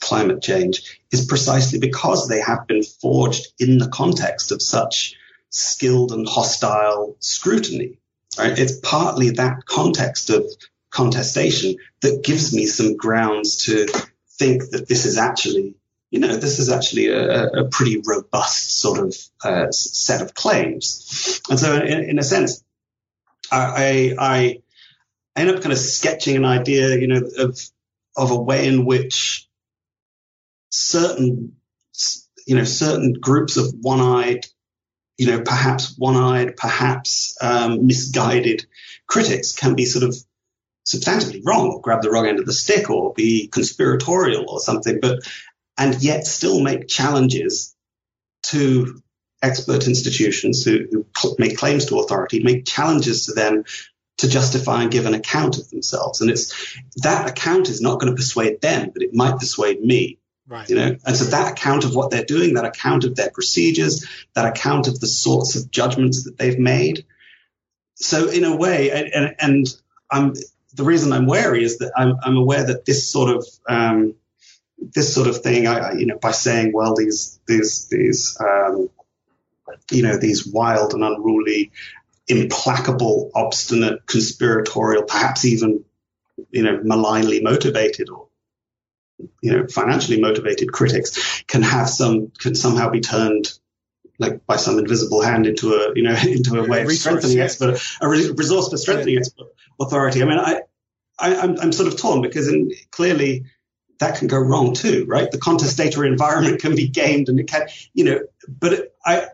climate 0.00 0.42
change 0.42 1.00
is 1.10 1.26
precisely 1.26 1.78
because 1.78 2.28
they 2.28 2.40
have 2.40 2.66
been 2.66 2.82
forged 2.82 3.48
in 3.58 3.78
the 3.78 3.88
context 3.88 4.52
of 4.52 4.62
such 4.62 5.14
skilled 5.50 6.12
and 6.12 6.26
hostile 6.28 7.16
scrutiny. 7.20 7.98
Right? 8.40 8.58
It's 8.58 8.78
partly 8.80 9.30
that 9.30 9.66
context 9.66 10.30
of 10.30 10.44
contestation 10.90 11.76
that 12.00 12.24
gives 12.24 12.54
me 12.54 12.66
some 12.66 12.96
grounds 12.96 13.64
to 13.66 13.86
think 14.38 14.70
that 14.70 14.88
this 14.88 15.04
is 15.04 15.18
actually, 15.18 15.74
you 16.10 16.20
know, 16.20 16.36
this 16.36 16.58
is 16.58 16.70
actually 16.70 17.08
a, 17.08 17.46
a 17.46 17.68
pretty 17.68 18.02
robust 18.04 18.80
sort 18.80 18.98
of 18.98 19.16
uh, 19.44 19.70
set 19.70 20.22
of 20.22 20.34
claims. 20.34 21.40
And 21.50 21.58
so, 21.58 21.74
in, 21.76 22.10
in 22.10 22.18
a 22.18 22.22
sense, 22.22 22.64
I, 23.52 24.14
I, 24.18 24.62
I 25.36 25.40
end 25.40 25.50
up 25.50 25.60
kind 25.62 25.72
of 25.72 25.78
sketching 25.78 26.36
an 26.36 26.44
idea, 26.44 26.96
you 26.96 27.06
know, 27.06 27.20
of 27.38 27.60
of 28.16 28.30
a 28.30 28.40
way 28.40 28.66
in 28.66 28.84
which 28.84 29.48
certain, 30.70 31.56
you 32.46 32.56
know, 32.56 32.64
certain 32.64 33.12
groups 33.12 33.56
of 33.56 33.72
one-eyed 33.80 34.44
you 35.20 35.26
know, 35.26 35.42
perhaps 35.42 35.94
one-eyed, 35.98 36.56
perhaps 36.56 37.36
um, 37.42 37.86
misguided 37.86 38.64
critics 39.06 39.52
can 39.52 39.74
be 39.74 39.84
sort 39.84 40.02
of 40.02 40.16
substantively 40.86 41.42
wrong 41.44 41.72
or 41.72 41.82
grab 41.82 42.00
the 42.00 42.10
wrong 42.10 42.26
end 42.26 42.38
of 42.38 42.46
the 42.46 42.54
stick 42.54 42.88
or 42.88 43.12
be 43.12 43.46
conspiratorial 43.48 44.48
or 44.48 44.60
something, 44.60 44.98
but 44.98 45.18
and 45.76 46.02
yet 46.02 46.26
still 46.26 46.62
make 46.62 46.88
challenges 46.88 47.76
to 48.44 49.02
expert 49.42 49.86
institutions 49.86 50.64
who, 50.64 50.86
who 50.90 51.04
cl- 51.14 51.36
make 51.38 51.58
claims 51.58 51.84
to 51.84 51.98
authority, 52.00 52.42
make 52.42 52.64
challenges 52.64 53.26
to 53.26 53.34
them 53.34 53.64
to 54.16 54.26
justify 54.26 54.80
and 54.80 54.90
give 54.90 55.04
an 55.04 55.12
account 55.12 55.58
of 55.58 55.68
themselves. 55.68 56.22
And 56.22 56.30
it's 56.30 56.78
that 57.02 57.28
account 57.28 57.68
is 57.68 57.82
not 57.82 58.00
going 58.00 58.10
to 58.10 58.16
persuade 58.16 58.62
them, 58.62 58.88
but 58.90 59.02
it 59.02 59.12
might 59.12 59.38
persuade 59.38 59.82
me 59.82 60.18
Right. 60.48 60.68
you 60.68 60.74
know 60.76 60.96
and 61.06 61.16
so 61.16 61.24
that 61.26 61.52
account 61.52 61.84
of 61.84 61.94
what 61.94 62.10
they're 62.10 62.24
doing 62.24 62.54
that 62.54 62.64
account 62.64 63.04
of 63.04 63.14
their 63.14 63.30
procedures 63.30 64.06
that 64.34 64.46
account 64.46 64.88
of 64.88 64.98
the 64.98 65.06
sorts 65.06 65.54
of 65.54 65.70
judgments 65.70 66.24
that 66.24 66.38
they've 66.38 66.58
made 66.58 67.06
so 67.94 68.28
in 68.28 68.42
a 68.44 68.56
way 68.56 68.90
and, 68.90 69.36
and, 69.38 69.68
i'm 70.10 70.32
the 70.74 70.82
reason 70.84 71.12
i'm 71.12 71.26
wary 71.26 71.62
is 71.62 71.78
that 71.78 71.92
i'm, 71.96 72.16
I'm 72.22 72.36
aware 72.36 72.64
that 72.66 72.84
this 72.84 73.08
sort 73.08 73.36
of 73.36 73.46
um, 73.68 74.14
this 74.80 75.14
sort 75.14 75.28
of 75.28 75.42
thing 75.42 75.66
I- 75.66 75.92
you 75.92 76.06
know 76.06 76.18
by 76.18 76.32
saying 76.32 76.72
well 76.72 76.94
these 76.96 77.38
these 77.46 77.86
these 77.88 78.36
um, 78.40 78.88
you 79.90 80.02
know 80.02 80.16
these 80.16 80.46
wild 80.46 80.94
and 80.94 81.04
unruly 81.04 81.70
implacable 82.26 83.30
obstinate 83.34 84.06
conspiratorial 84.06 85.02
perhaps 85.04 85.44
even 85.44 85.84
you 86.50 86.62
know 86.62 86.80
malignly 86.82 87.40
motivated 87.40 88.08
or 88.08 88.26
you 89.42 89.52
know 89.52 89.66
financially 89.66 90.20
motivated 90.20 90.72
critics 90.72 91.42
can 91.46 91.62
have 91.62 91.88
some 91.88 92.32
can 92.38 92.54
somehow 92.54 92.90
be 92.90 93.00
turned 93.00 93.52
like 94.20 94.46
by 94.46 94.56
some 94.56 94.78
invisible 94.78 95.22
hand 95.22 95.46
into 95.46 95.74
a 95.74 95.92
you 95.96 96.02
know 96.02 96.14
into 96.22 96.60
a 96.60 96.68
way 96.68 96.82
of 96.82 96.88
Resource, 96.88 97.00
strengthening 97.00 97.38
yeah. 97.38 97.44
expert 97.44 97.82
a 98.00 98.08
re- 98.08 98.30
resource 98.30 98.68
for 98.68 98.76
strengthening 98.76 99.18
expert 99.18 99.48
authority. 99.80 100.22
I 100.22 100.26
mean, 100.26 100.38
I, 100.38 100.60
I 101.18 101.36
I'm, 101.36 101.58
I'm 101.58 101.72
sort 101.72 101.92
of 101.92 101.98
torn 101.98 102.20
because 102.20 102.46
in, 102.46 102.70
clearly 102.90 103.46
that 103.98 104.18
can 104.18 104.28
go 104.28 104.38
wrong 104.38 104.74
too, 104.74 105.04
right? 105.08 105.30
The 105.30 105.38
contestatory 105.38 106.08
environment 106.08 106.60
can 106.60 106.76
be 106.76 106.88
gamed 106.88 107.28
and 107.28 107.40
it 107.40 107.48
can 107.48 107.66
you 107.94 108.04
know, 108.04 108.20
but 108.48 108.72
it, 108.74 108.94
I 109.04 109.26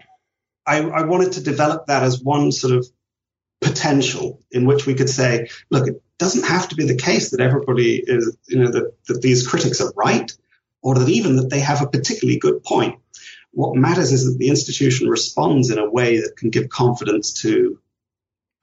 I 0.64 0.78
I 0.78 1.02
wanted 1.02 1.32
to 1.32 1.42
develop 1.42 1.86
that 1.86 2.02
as 2.02 2.22
one 2.22 2.52
sort 2.52 2.74
of 2.74 2.86
potential 3.60 4.40
in 4.50 4.66
which 4.66 4.86
we 4.86 4.94
could 4.94 5.10
say, 5.10 5.48
look, 5.70 5.88
doesn't 6.18 6.44
have 6.44 6.68
to 6.68 6.76
be 6.76 6.86
the 6.86 6.96
case 6.96 7.30
that 7.30 7.40
everybody 7.40 8.02
is, 8.04 8.36
you 8.46 8.58
know, 8.58 8.70
that, 8.70 8.92
that 9.06 9.22
these 9.22 9.46
critics 9.46 9.80
are 9.80 9.92
right 9.96 10.32
or 10.82 10.94
that 10.94 11.08
even 11.08 11.36
that 11.36 11.50
they 11.50 11.60
have 11.60 11.82
a 11.82 11.86
particularly 11.86 12.38
good 12.38 12.62
point. 12.64 12.98
What 13.52 13.76
matters 13.76 14.12
is 14.12 14.30
that 14.30 14.38
the 14.38 14.48
institution 14.48 15.08
responds 15.08 15.70
in 15.70 15.78
a 15.78 15.88
way 15.88 16.20
that 16.20 16.36
can 16.36 16.50
give 16.50 16.68
confidence 16.68 17.32
to 17.42 17.78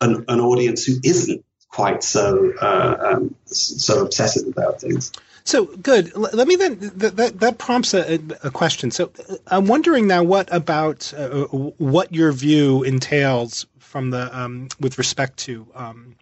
an, 0.01 0.26
an 0.28 0.39
audience 0.39 0.86
who 0.86 0.95
isn't 1.04 1.43
quite 1.70 2.04
so 2.04 2.54
uh, 2.62 2.97
um, 3.14 3.36
so 3.45 4.06
obsessive 4.06 4.47
about 4.47 4.80
things. 4.80 5.12
So 5.43 5.66
good. 5.66 6.16
Let 6.16 6.47
me 6.47 6.56
then. 6.56 6.80
Th- 6.80 7.14
that 7.14 7.39
that 7.39 7.58
prompts 7.58 7.93
a, 7.93 8.20
a 8.43 8.51
question. 8.51 8.91
So 8.91 9.12
I'm 9.47 9.66
wondering 9.66 10.08
now, 10.08 10.24
what 10.24 10.47
about 10.54 11.14
uh, 11.14 11.45
what 11.47 12.14
your 12.14 12.32
view 12.32 12.84
entails 12.84 13.66
from 13.80 14.12
the 14.12 14.39
um, 14.39 14.70
with 14.80 14.97
respect 14.97 15.38
to 15.39 15.68
um, 15.76 16.16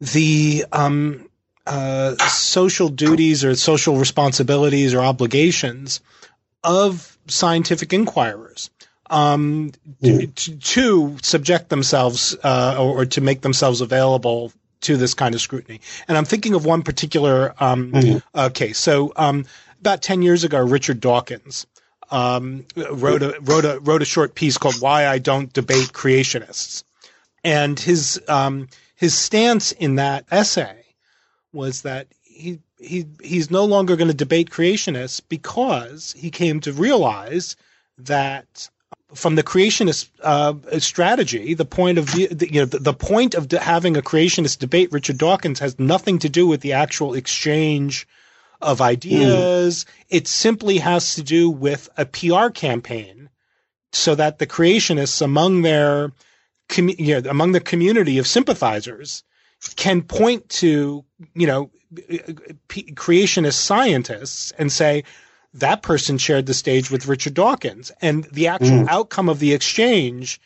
the 0.00 0.64
um, 0.72 1.28
uh, 1.66 2.16
social 2.28 2.88
duties 2.88 3.44
or 3.44 3.54
social 3.54 3.96
responsibilities 3.96 4.94
or 4.94 5.00
obligations 5.00 6.00
of 6.64 7.16
scientific 7.26 7.92
inquirers. 7.92 8.70
Um, 9.10 9.72
to, 10.02 10.26
to 10.26 11.16
subject 11.22 11.70
themselves 11.70 12.36
uh, 12.44 12.76
or, 12.78 13.00
or 13.00 13.06
to 13.06 13.22
make 13.22 13.40
themselves 13.40 13.80
available 13.80 14.52
to 14.82 14.98
this 14.98 15.14
kind 15.14 15.34
of 15.34 15.40
scrutiny. 15.40 15.80
And 16.06 16.18
I'm 16.18 16.26
thinking 16.26 16.52
of 16.54 16.66
one 16.66 16.82
particular 16.82 17.54
um, 17.58 17.92
Mhm. 17.92 18.22
uh, 18.34 18.50
case. 18.50 18.76
So 18.76 19.14
um, 19.16 19.46
about 19.80 20.02
10 20.02 20.20
years 20.20 20.44
ago, 20.44 20.60
Richard 20.60 21.00
Dawkins 21.00 21.66
um, 22.10 22.66
wrote 22.76 23.22
a 23.22 23.38
wrote 23.40 23.64
a 23.64 23.80
wrote 23.80 24.02
a 24.02 24.04
short 24.04 24.34
piece 24.34 24.58
called 24.58 24.78
"Why 24.80 25.06
I 25.06 25.18
Don't 25.18 25.50
Debate 25.52 25.92
Creationists," 25.92 26.84
and 27.42 27.80
his 27.80 28.20
um, 28.28 28.68
his 28.98 29.16
stance 29.16 29.72
in 29.72 29.94
that 29.94 30.24
essay 30.30 30.84
was 31.52 31.82
that 31.82 32.08
he 32.22 32.58
he 32.78 33.06
he's 33.22 33.50
no 33.50 33.64
longer 33.64 33.96
going 33.96 34.08
to 34.08 34.14
debate 34.14 34.50
creationists 34.50 35.22
because 35.28 36.14
he 36.18 36.30
came 36.30 36.60
to 36.60 36.72
realize 36.72 37.56
that 37.96 38.68
from 39.14 39.36
the 39.36 39.42
creationist 39.42 40.08
uh, 40.22 40.54
strategy, 40.80 41.54
the 41.54 41.64
point 41.64 41.98
of 41.98 42.04
view, 42.04 42.28
the, 42.28 42.52
you 42.52 42.60
know, 42.60 42.66
the, 42.66 42.78
the 42.78 42.92
point 42.92 43.34
of 43.34 43.48
de- 43.48 43.58
having 43.58 43.96
a 43.96 44.02
creationist 44.02 44.58
debate, 44.58 44.92
Richard 44.92 45.16
Dawkins, 45.16 45.60
has 45.60 45.78
nothing 45.78 46.18
to 46.18 46.28
do 46.28 46.46
with 46.46 46.60
the 46.60 46.74
actual 46.74 47.14
exchange 47.14 48.06
of 48.60 48.80
ideas. 48.82 49.84
Mm. 49.84 49.88
It 50.10 50.28
simply 50.28 50.78
has 50.78 51.14
to 51.14 51.22
do 51.22 51.48
with 51.48 51.88
a 51.96 52.04
PR 52.04 52.50
campaign, 52.50 53.30
so 53.92 54.14
that 54.14 54.38
the 54.38 54.46
creationists 54.46 55.22
among 55.22 55.62
their, 55.62 56.12
com- 56.68 56.88
you 56.88 57.20
know, 57.20 57.30
among 57.30 57.52
the 57.52 57.60
community 57.60 58.18
of 58.18 58.26
sympathizers, 58.26 59.24
can 59.76 60.02
point 60.02 60.48
to, 60.48 61.04
you 61.34 61.46
know, 61.46 61.70
p- 62.68 62.92
creationist 62.94 63.54
scientists 63.54 64.52
and 64.52 64.70
say, 64.70 65.04
that 65.54 65.82
person 65.82 66.18
shared 66.18 66.46
the 66.46 66.54
stage 66.54 66.90
with 66.90 67.06
Richard 67.06 67.34
Dawkins. 67.34 67.90
And 68.02 68.24
the 68.24 68.48
actual 68.48 68.84
mm. 68.84 68.88
outcome 68.88 69.28
of 69.28 69.38
the 69.38 69.54
exchange, 69.54 70.40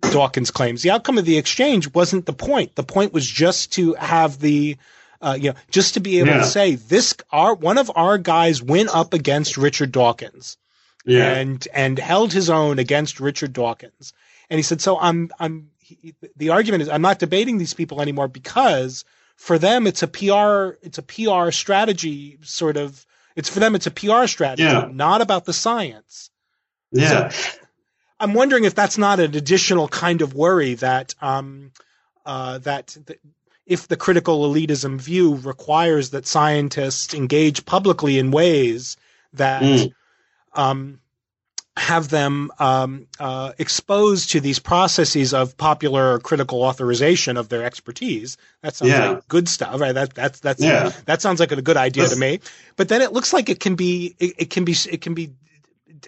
Dawkins 0.00 0.50
claims, 0.50 0.82
the 0.82 0.90
outcome 0.90 1.18
of 1.18 1.26
the 1.26 1.38
exchange 1.38 1.92
wasn't 1.92 2.26
the 2.26 2.32
point. 2.32 2.74
The 2.74 2.82
point 2.82 3.12
was 3.12 3.26
just 3.26 3.72
to 3.74 3.94
have 3.94 4.40
the, 4.40 4.76
uh, 5.20 5.36
you 5.38 5.50
know, 5.50 5.56
just 5.70 5.94
to 5.94 6.00
be 6.00 6.18
able 6.18 6.30
yeah. 6.30 6.38
to 6.38 6.44
say 6.44 6.74
this, 6.74 7.14
our, 7.30 7.54
one 7.54 7.78
of 7.78 7.90
our 7.94 8.18
guys 8.18 8.62
went 8.62 8.88
up 8.94 9.14
against 9.14 9.56
Richard 9.56 9.92
Dawkins. 9.92 10.56
Yeah. 11.04 11.34
And, 11.34 11.68
and 11.72 12.00
held 12.00 12.32
his 12.32 12.50
own 12.50 12.80
against 12.80 13.20
Richard 13.20 13.52
Dawkins. 13.52 14.12
And 14.50 14.58
he 14.58 14.62
said, 14.62 14.80
so 14.80 14.98
I'm, 14.98 15.30
I'm, 15.38 15.70
he, 15.78 16.14
the 16.36 16.50
argument 16.50 16.82
is 16.82 16.88
I'm 16.88 17.02
not 17.02 17.18
debating 17.18 17.58
these 17.58 17.74
people 17.74 18.00
anymore 18.00 18.28
because 18.28 19.04
for 19.36 19.58
them 19.58 19.86
it's 19.86 20.02
a 20.02 20.08
PR, 20.08 20.78
it's 20.82 20.98
a 20.98 21.02
PR 21.02 21.50
strategy 21.50 22.38
sort 22.42 22.76
of, 22.76 23.04
it's 23.34 23.48
for 23.48 23.60
them, 23.60 23.74
it's 23.74 23.86
a 23.86 23.90
PR 23.90 24.26
strategy, 24.26 24.62
yeah. 24.62 24.88
not 24.90 25.20
about 25.20 25.44
the 25.44 25.52
science. 25.52 26.30
Yeah. 26.90 27.28
So 27.28 27.58
I'm 28.18 28.34
wondering 28.34 28.64
if 28.64 28.74
that's 28.74 28.98
not 28.98 29.20
an 29.20 29.34
additional 29.34 29.88
kind 29.88 30.22
of 30.22 30.34
worry 30.34 30.74
that 30.74 31.14
um, 31.20 31.72
uh, 32.24 32.58
that, 32.58 32.96
that 33.06 33.20
if 33.66 33.88
the 33.88 33.96
critical 33.96 34.50
elitism 34.50 35.00
view 35.00 35.34
requires 35.36 36.10
that 36.10 36.26
scientists 36.26 37.14
engage 37.14 37.64
publicly 37.66 38.18
in 38.18 38.30
ways 38.30 38.96
that 39.34 39.62
mm. 39.62 39.92
um, 40.54 41.00
have 41.76 42.08
them 42.08 42.50
um, 42.58 43.06
uh, 43.20 43.52
exposed 43.58 44.30
to 44.30 44.40
these 44.40 44.58
processes 44.58 45.34
of 45.34 45.56
popular 45.56 46.14
or 46.14 46.18
critical 46.18 46.62
authorization 46.62 47.36
of 47.36 47.48
their 47.48 47.64
expertise. 47.64 48.38
That 48.62 48.74
sounds 48.74 48.92
yeah. 48.92 49.10
like 49.10 49.28
good 49.28 49.48
stuff, 49.48 49.78
right? 49.78 49.92
That 49.92 50.14
that's 50.14 50.40
that's 50.40 50.62
yeah. 50.62 50.90
that 51.04 51.20
sounds 51.20 51.38
like 51.38 51.52
a 51.52 51.60
good 51.60 51.76
idea 51.76 52.04
that's, 52.04 52.14
to 52.14 52.20
me. 52.20 52.40
But 52.76 52.88
then 52.88 53.02
it 53.02 53.12
looks 53.12 53.32
like 53.32 53.50
it 53.50 53.60
can 53.60 53.74
be 53.74 54.16
it, 54.18 54.34
it 54.38 54.50
can 54.50 54.64
be 54.64 54.74
it 54.90 55.02
can 55.02 55.14
be 55.14 55.32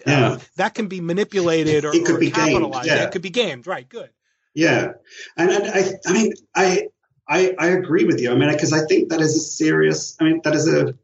uh, 0.05 0.39
that 0.55 0.73
can 0.73 0.87
be 0.87 1.01
manipulated 1.01 1.85
or, 1.85 1.93
it 1.93 2.05
could 2.05 2.15
or 2.15 2.19
be 2.19 2.31
capitalized. 2.31 2.87
Gamed, 2.87 2.99
yeah. 2.99 3.05
It 3.05 3.11
could 3.11 3.21
be 3.21 3.29
gamed, 3.29 3.67
right? 3.67 3.87
Good. 3.87 4.09
Yeah, 4.55 4.93
and, 5.37 5.51
and 5.51 5.67
I 5.67 5.93
I 6.07 6.13
mean 6.13 6.33
I 6.55 6.87
I 7.27 7.55
I 7.59 7.67
agree 7.67 8.05
with 8.05 8.19
you. 8.19 8.31
I 8.31 8.35
mean 8.35 8.51
because 8.51 8.73
I 8.73 8.85
think 8.87 9.09
that 9.09 9.21
is 9.21 9.35
a 9.35 9.39
serious. 9.39 10.17
I 10.19 10.23
mean 10.23 10.41
that 10.43 10.55
is 10.55 10.67
a 10.67 10.95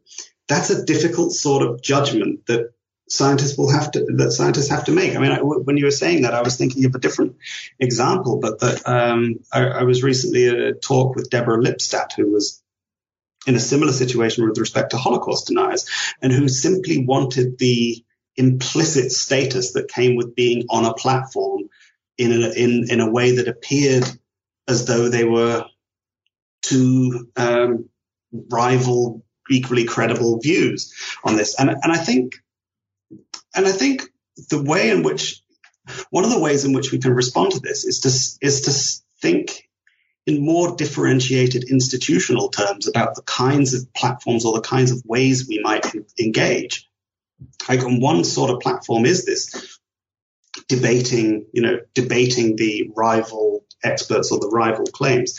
that's 0.48 0.70
a 0.70 0.84
difficult 0.84 1.32
sort 1.32 1.62
of 1.62 1.82
judgment 1.82 2.46
that 2.46 2.72
scientists 3.08 3.56
will 3.56 3.70
have 3.70 3.90
to 3.92 4.04
that 4.16 4.32
scientists 4.32 4.68
have 4.68 4.84
to 4.84 4.92
make. 4.92 5.14
I 5.14 5.18
mean, 5.18 5.32
I, 5.32 5.38
when 5.40 5.76
you 5.76 5.84
were 5.84 5.90
saying 5.90 6.22
that, 6.22 6.34
I 6.34 6.42
was 6.42 6.56
thinking 6.56 6.84
of 6.84 6.94
a 6.94 6.98
different 6.98 7.36
example, 7.78 8.38
but 8.38 8.60
that 8.60 8.86
um, 8.86 9.40
I, 9.52 9.66
I, 9.66 9.82
was 9.84 10.02
recently 10.02 10.48
at 10.48 10.56
a 10.56 10.72
talk 10.74 11.14
with 11.14 11.30
Deborah 11.30 11.62
Lipstadt, 11.62 12.12
who 12.16 12.30
was 12.30 12.62
in 13.46 13.54
a 13.54 13.60
similar 13.60 13.92
situation 13.92 14.46
with 14.48 14.58
respect 14.58 14.90
to 14.90 14.96
Holocaust 14.96 15.46
deniers, 15.46 15.86
and 16.20 16.32
who 16.32 16.48
simply 16.48 17.04
wanted 17.04 17.58
the 17.58 18.04
implicit 18.36 19.12
status 19.12 19.72
that 19.74 19.88
came 19.88 20.16
with 20.16 20.34
being 20.34 20.66
on 20.68 20.84
a 20.84 20.94
platform 20.94 21.62
in 22.18 22.32
a, 22.32 22.50
in 22.50 22.90
in 22.90 23.00
a 23.00 23.10
way 23.10 23.36
that 23.36 23.48
appeared 23.48 24.04
as 24.68 24.86
though 24.86 25.08
they 25.08 25.24
were 25.24 25.64
two 26.62 27.28
um, 27.36 27.88
rival 28.50 29.24
equally 29.48 29.84
credible 29.84 30.40
views 30.40 30.92
on 31.24 31.36
this. 31.36 31.58
And, 31.58 31.70
and 31.70 31.92
I 31.92 31.96
think 31.96 32.34
and 33.54 33.66
I 33.66 33.72
think 33.72 34.02
the 34.50 34.62
way 34.62 34.90
in 34.90 35.02
which 35.02 35.40
one 36.10 36.24
of 36.24 36.30
the 36.30 36.40
ways 36.40 36.64
in 36.64 36.72
which 36.72 36.92
we 36.92 36.98
can 36.98 37.12
respond 37.14 37.52
to 37.52 37.60
this 37.60 37.84
is 37.84 38.00
to 38.00 38.46
is 38.46 38.60
to 38.62 39.02
think 39.20 39.68
in 40.26 40.44
more 40.44 40.74
differentiated 40.76 41.70
institutional 41.70 42.48
terms 42.48 42.88
about 42.88 43.14
the 43.14 43.22
kinds 43.22 43.74
of 43.74 43.92
platforms 43.94 44.44
or 44.44 44.54
the 44.54 44.60
kinds 44.60 44.90
of 44.90 45.02
ways 45.06 45.46
we 45.48 45.60
might 45.62 45.86
engage. 46.18 46.88
Like 47.68 47.84
on 47.84 48.00
one 48.00 48.24
sort 48.24 48.50
of 48.50 48.60
platform 48.60 49.06
is 49.06 49.24
this 49.24 49.78
debating, 50.68 51.46
you 51.52 51.62
know, 51.62 51.78
debating 51.94 52.56
the 52.56 52.90
rival 52.96 53.64
experts 53.84 54.32
or 54.32 54.40
the 54.40 54.48
rival 54.48 54.86
claims. 54.86 55.38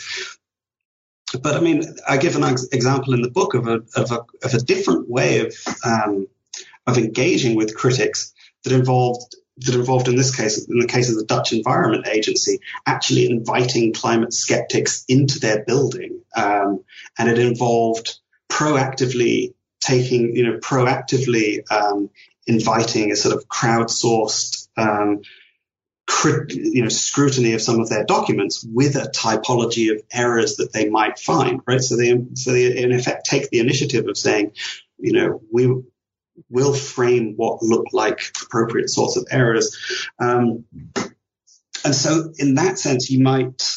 But 1.42 1.56
I 1.56 1.60
mean, 1.60 1.82
I 2.08 2.16
give 2.16 2.36
an 2.36 2.44
ex- 2.44 2.68
example 2.72 3.12
in 3.12 3.20
the 3.20 3.30
book 3.30 3.52
of 3.52 3.68
a, 3.68 3.80
of 3.94 4.10
a, 4.10 4.24
of 4.42 4.54
a 4.54 4.58
different 4.58 5.10
way 5.10 5.40
of 5.40 5.54
um, 5.84 6.28
of 6.88 6.98
engaging 6.98 7.54
with 7.54 7.76
critics 7.76 8.32
that 8.64 8.72
involved 8.72 9.36
that 9.60 9.74
involved 9.74 10.06
in 10.06 10.14
this 10.14 10.34
case, 10.34 10.68
in 10.68 10.78
the 10.78 10.86
case 10.86 11.10
of 11.10 11.16
the 11.16 11.24
Dutch 11.24 11.52
Environment 11.52 12.06
Agency, 12.06 12.60
actually 12.86 13.28
inviting 13.28 13.92
climate 13.92 14.32
skeptics 14.32 15.04
into 15.08 15.40
their 15.40 15.64
building, 15.64 16.20
um, 16.36 16.84
and 17.18 17.28
it 17.28 17.38
involved 17.40 18.18
proactively 18.48 19.54
taking, 19.80 20.36
you 20.36 20.44
know, 20.44 20.58
proactively 20.58 21.68
um, 21.72 22.08
inviting 22.46 23.10
a 23.10 23.16
sort 23.16 23.34
of 23.34 23.48
crowdsourced, 23.48 24.68
um, 24.76 25.22
crit, 26.06 26.52
you 26.54 26.82
know, 26.82 26.88
scrutiny 26.88 27.52
of 27.54 27.60
some 27.60 27.80
of 27.80 27.88
their 27.88 28.04
documents 28.04 28.64
with 28.64 28.94
a 28.94 29.10
typology 29.10 29.90
of 29.92 30.02
errors 30.12 30.56
that 30.56 30.72
they 30.72 30.88
might 30.88 31.18
find, 31.18 31.60
right? 31.66 31.80
So 31.80 31.96
they, 31.96 32.16
so 32.34 32.52
they 32.52 32.76
in 32.76 32.92
effect 32.92 33.26
take 33.26 33.50
the 33.50 33.58
initiative 33.58 34.06
of 34.06 34.16
saying, 34.16 34.52
you 34.98 35.12
know, 35.12 35.42
we 35.52 35.82
will 36.48 36.74
frame 36.74 37.34
what 37.36 37.62
look 37.62 37.86
like 37.92 38.20
appropriate 38.42 38.90
sorts 38.90 39.16
of 39.16 39.26
errors. 39.30 39.76
Um, 40.18 40.64
and 41.84 41.94
so, 41.94 42.32
in 42.38 42.54
that 42.54 42.78
sense, 42.78 43.10
you 43.10 43.22
might, 43.22 43.72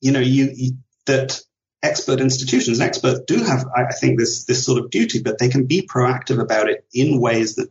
you 0.00 0.12
know, 0.12 0.20
you, 0.20 0.50
you 0.54 0.72
that 1.06 1.40
expert 1.82 2.20
institutions 2.20 2.80
experts 2.80 3.20
do 3.26 3.42
have, 3.42 3.66
I 3.76 3.92
think, 3.92 4.18
this 4.18 4.44
this 4.44 4.64
sort 4.64 4.82
of 4.82 4.90
duty, 4.90 5.22
but 5.22 5.38
they 5.38 5.48
can 5.48 5.66
be 5.66 5.86
proactive 5.86 6.40
about 6.40 6.68
it 6.68 6.86
in 6.92 7.20
ways 7.20 7.56
that 7.56 7.68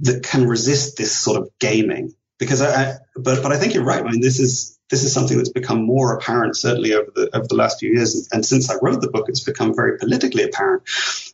that 0.00 0.22
can 0.22 0.46
resist 0.46 0.96
this 0.96 1.16
sort 1.16 1.40
of 1.40 1.50
gaming. 1.58 2.14
Because 2.38 2.62
I, 2.62 2.82
I 2.82 2.94
but 3.16 3.42
but 3.42 3.52
I 3.52 3.58
think 3.58 3.74
you're 3.74 3.84
right. 3.84 4.04
I 4.04 4.10
mean, 4.10 4.20
this 4.20 4.38
is 4.38 4.78
this 4.90 5.04
is 5.04 5.12
something 5.12 5.36
that's 5.36 5.50
become 5.50 5.82
more 5.82 6.16
apparent 6.16 6.56
certainly 6.56 6.94
over 6.94 7.10
the 7.14 7.30
over 7.34 7.46
the 7.46 7.56
last 7.56 7.80
few 7.80 7.92
years, 7.92 8.28
and 8.32 8.44
since 8.44 8.70
I 8.70 8.76
wrote 8.80 9.00
the 9.00 9.10
book, 9.10 9.28
it's 9.28 9.44
become 9.44 9.74
very 9.74 9.98
politically 9.98 10.44
apparent 10.44 10.84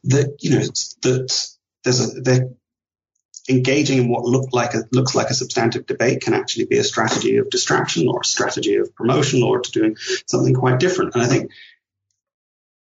that 0.04 0.36
you 0.40 0.50
know 0.50 0.64
that 1.02 1.48
there's 1.84 2.16
a 2.16 2.20
they're 2.20 2.48
engaging 3.48 3.98
in 3.98 4.08
what 4.08 4.24
look 4.24 4.52
like 4.52 4.74
a, 4.74 4.84
looks 4.92 5.14
like 5.14 5.28
a 5.28 5.34
substantive 5.34 5.86
debate 5.86 6.22
can 6.22 6.34
actually 6.34 6.64
be 6.64 6.78
a 6.78 6.84
strategy 6.84 7.36
of 7.36 7.50
distraction 7.50 8.08
or 8.08 8.20
a 8.20 8.24
strategy 8.24 8.76
of 8.76 8.94
promotion 8.94 9.42
or 9.42 9.60
to 9.60 9.70
doing 9.70 9.96
something 10.26 10.54
quite 10.54 10.80
different. 10.80 11.14
And 11.14 11.22
I 11.22 11.26
think 11.26 11.50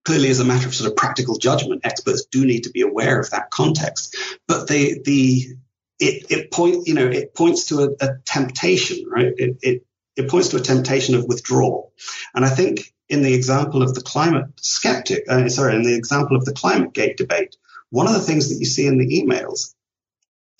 clearly 0.03 0.29
as 0.29 0.39
a 0.39 0.45
matter 0.45 0.67
of 0.67 0.75
sort 0.75 0.89
of 0.89 0.97
practical 0.97 1.37
judgment, 1.37 1.85
experts 1.85 2.25
do 2.25 2.45
need 2.45 2.65
to 2.65 2.71
be 2.71 2.81
aware 2.81 3.19
of 3.19 3.29
that 3.29 3.51
context. 3.51 4.15
But 4.47 4.67
the 4.67 5.01
the 5.03 5.55
it, 5.99 6.25
it 6.29 6.51
point 6.51 6.87
you 6.87 6.93
know 6.93 7.07
it 7.07 7.35
points 7.35 7.65
to 7.67 7.79
a, 7.79 8.05
a 8.05 8.17
temptation, 8.25 9.05
right? 9.07 9.33
It, 9.37 9.57
it 9.61 9.85
it 10.15 10.29
points 10.29 10.49
to 10.49 10.57
a 10.57 10.61
temptation 10.61 11.15
of 11.15 11.25
withdrawal. 11.25 11.93
And 12.33 12.43
I 12.43 12.49
think 12.49 12.93
in 13.07 13.21
the 13.21 13.33
example 13.33 13.81
of 13.81 13.93
the 13.95 14.01
climate 14.01 14.47
skeptic, 14.59 15.23
uh, 15.29 15.47
sorry, 15.49 15.75
in 15.75 15.83
the 15.83 15.95
example 15.95 16.35
of 16.35 16.45
the 16.45 16.53
climate 16.53 16.93
gate 16.93 17.17
debate, 17.17 17.55
one 17.89 18.07
of 18.07 18.13
the 18.13 18.19
things 18.19 18.49
that 18.49 18.59
you 18.59 18.65
see 18.65 18.85
in 18.85 18.97
the 18.97 19.21
emails 19.21 19.73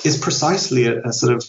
is 0.04 0.18
precisely 0.18 0.88
a, 0.88 1.02
a 1.04 1.14
sort 1.14 1.34
of 1.34 1.46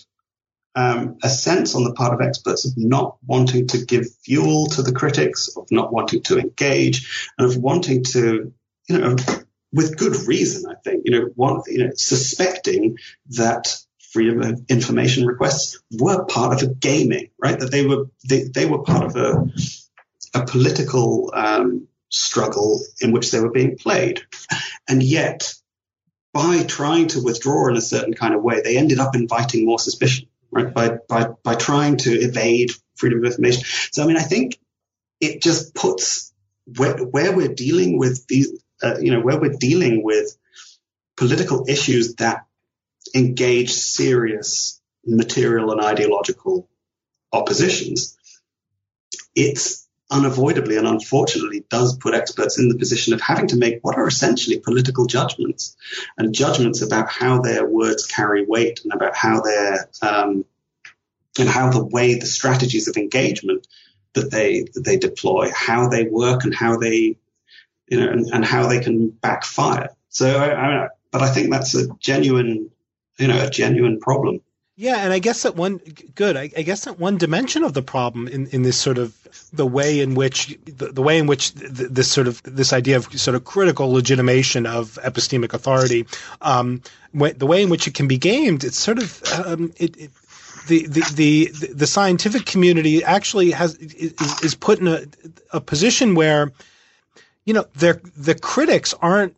um, 0.75 1.19
a 1.23 1.29
sense 1.29 1.75
on 1.75 1.85
the 1.85 1.93
part 1.93 2.15
of 2.15 2.21
experts 2.21 2.65
of 2.65 2.73
not 2.77 3.17
wanting 3.27 3.67
to 3.69 3.85
give 3.85 4.07
fuel 4.23 4.67
to 4.69 4.83
the 4.83 4.93
critics, 4.93 5.51
of 5.57 5.67
not 5.71 5.93
wanting 5.93 6.23
to 6.23 6.39
engage, 6.39 7.31
and 7.39 7.49
of 7.49 7.57
wanting 7.57 8.05
to, 8.05 8.53
you 8.89 8.99
know, 8.99 9.17
with 9.73 9.97
good 9.97 10.17
reason, 10.27 10.71
I 10.71 10.75
think, 10.83 11.03
you 11.05 11.13
know, 11.13 11.31
one, 11.35 11.63
you 11.67 11.85
know, 11.85 11.91
suspecting 11.95 12.99
that 13.31 13.77
freedom 14.13 14.43
of 14.43 14.61
information 14.69 15.27
requests 15.27 15.79
were 15.93 16.25
part 16.25 16.55
of 16.63 16.69
a 16.69 16.75
gaming, 16.75 17.31
right? 17.41 17.59
That 17.59 17.71
they 17.71 17.87
were 17.87 18.07
they, 18.29 18.45
they 18.45 18.67
were 18.67 18.83
part 18.83 19.05
of 19.05 19.17
a 19.17 19.47
a 20.35 20.47
political 20.47 21.33
um, 21.35 21.89
struggle 22.09 22.81
in 23.01 23.13
which 23.13 23.31
they 23.31 23.41
were 23.41 23.51
being 23.51 23.77
played, 23.77 24.23
and 24.89 25.03
yet 25.03 25.55
by 26.33 26.63
trying 26.65 27.09
to 27.09 27.23
withdraw 27.23 27.69
in 27.69 27.77
a 27.77 27.81
certain 27.81 28.15
kind 28.15 28.35
of 28.35 28.43
way, 28.43 28.61
they 28.61 28.77
ended 28.77 28.99
up 28.99 29.15
inviting 29.15 29.65
more 29.65 29.79
suspicion, 29.79 30.29
right? 30.51 30.73
By 30.73 30.99
by 31.09 31.29
by 31.45 31.55
trying 31.55 31.99
to 31.99 32.11
evade 32.11 32.73
freedom 32.97 33.21
of 33.21 33.25
information. 33.27 33.65
So 33.93 34.03
I 34.03 34.07
mean, 34.07 34.17
I 34.17 34.23
think 34.23 34.59
it 35.21 35.43
just 35.43 35.75
puts 35.75 36.33
where, 36.77 36.97
where 36.97 37.37
we're 37.37 37.55
dealing 37.55 37.99
with 37.99 38.27
these, 38.27 38.53
uh, 38.83 38.99
you 39.01 39.13
know, 39.13 39.21
where 39.21 39.41
we're 39.41 39.57
dealing 39.59 40.03
with 40.03 40.37
political 41.17 41.67
issues 41.69 42.15
that 42.17 42.47
engage 43.15 43.73
serious 43.73 44.81
material 45.05 45.73
and 45.73 45.81
ideological 45.81 46.69
oppositions, 47.33 48.17
it's 49.35 49.87
unavoidably 50.11 50.77
and 50.77 50.89
unfortunately 50.89 51.65
does 51.71 51.97
put 51.97 52.15
experts 52.15 52.59
in 52.59 52.69
the 52.69 52.77
position 52.77 53.15
of 53.15 53.21
having 53.21 53.47
to 53.47 53.57
make 53.57 53.79
what 53.83 53.97
are 53.97 54.09
essentially 54.09 54.59
political 54.59 55.07
judgments 55.07 55.77
and 56.19 56.35
judgments 56.35 56.83
about 56.83 57.09
how 57.09 57.41
their 57.41 57.65
words 57.65 58.07
carry 58.07 58.45
weight 58.45 58.81
and 58.83 58.93
about 58.93 59.17
how 59.17 59.41
their 59.41 59.89
um, 60.03 60.45
and 61.39 61.49
how 61.49 61.71
the 61.71 61.85
way 61.85 62.17
the 62.17 62.27
strategies 62.27 62.89
of 62.89 62.97
engagement 62.97 63.67
that 64.15 64.31
they 64.31 64.65
that 64.75 64.85
they 64.85 64.97
deploy, 64.97 65.49
how 65.55 65.89
they 65.89 66.05
work, 66.05 66.45
and 66.45 66.55
how 66.55 66.77
they 66.77 67.17
you 67.91 68.01
know 68.01 68.11
and, 68.11 68.27
and 68.33 68.45
how 68.45 68.67
they 68.67 68.81
can 68.81 69.09
backfire. 69.09 69.91
So, 70.09 70.39
I, 70.39 70.85
I, 70.85 70.89
but 71.11 71.23
I 71.23 71.31
think 71.31 71.51
that's 71.51 71.75
a 71.75 71.89
genuine 71.99 72.71
you 73.19 73.29
know 73.29 73.45
a 73.45 73.51
genuine 73.51 74.01
problem. 74.01 74.41
Yeah, 74.77 74.97
and 75.05 75.13
I 75.13 75.19
guess 75.19 75.43
that 75.43 75.57
one 75.57 75.79
good. 76.15 76.39
I, 76.39 76.51
I, 76.57 76.63
guess 76.63 76.87
that 76.87 76.99
one 76.99 77.19
dimension 77.19 77.65
of 77.65 77.75
the 77.75 77.83
problem 77.83 78.27
in, 78.27 78.47
in 78.47 78.63
this 78.63 78.79
sort 78.79 78.97
of 78.97 79.15
the 79.53 79.67
way 79.67 80.01
in 80.01 80.15
which 80.15 80.59
the, 80.65 80.87
the 80.87 81.03
way 81.03 81.19
in 81.19 81.27
which 81.27 81.53
this 81.53 82.11
sort 82.11 82.27
of 82.27 82.43
this 82.45 82.73
idea 82.73 82.97
of 82.97 83.13
sort 83.21 83.35
of 83.35 83.45
critical 83.45 83.93
legitimation 83.93 84.65
of 84.65 84.99
epistemic 85.03 85.53
authority, 85.53 86.07
um, 86.41 86.81
the 87.13 87.47
way 87.47 87.63
in 87.63 87.69
which 87.69 87.87
it 87.89 87.93
can 87.93 88.09
be 88.09 88.17
gamed, 88.17 88.65
it's 88.65 88.79
sort 88.79 88.97
of 88.97 89.23
um, 89.45 89.71
it, 89.77 89.99
it 89.99 90.11
the, 90.67 90.87
the, 90.87 91.03
the, 91.15 91.67
the 91.75 91.87
scientific 91.87 92.47
community 92.47 93.05
actually 93.05 93.51
has 93.51 93.75
is, 93.75 94.15
is 94.43 94.55
put 94.55 94.79
in 94.79 94.89
a, 94.89 95.05
a 95.53 95.61
position 95.61 96.15
where, 96.15 96.53
you 97.45 97.55
know, 97.55 97.67
their 97.75 98.01
the 98.17 98.35
critics 98.35 98.95
aren't 99.01 99.37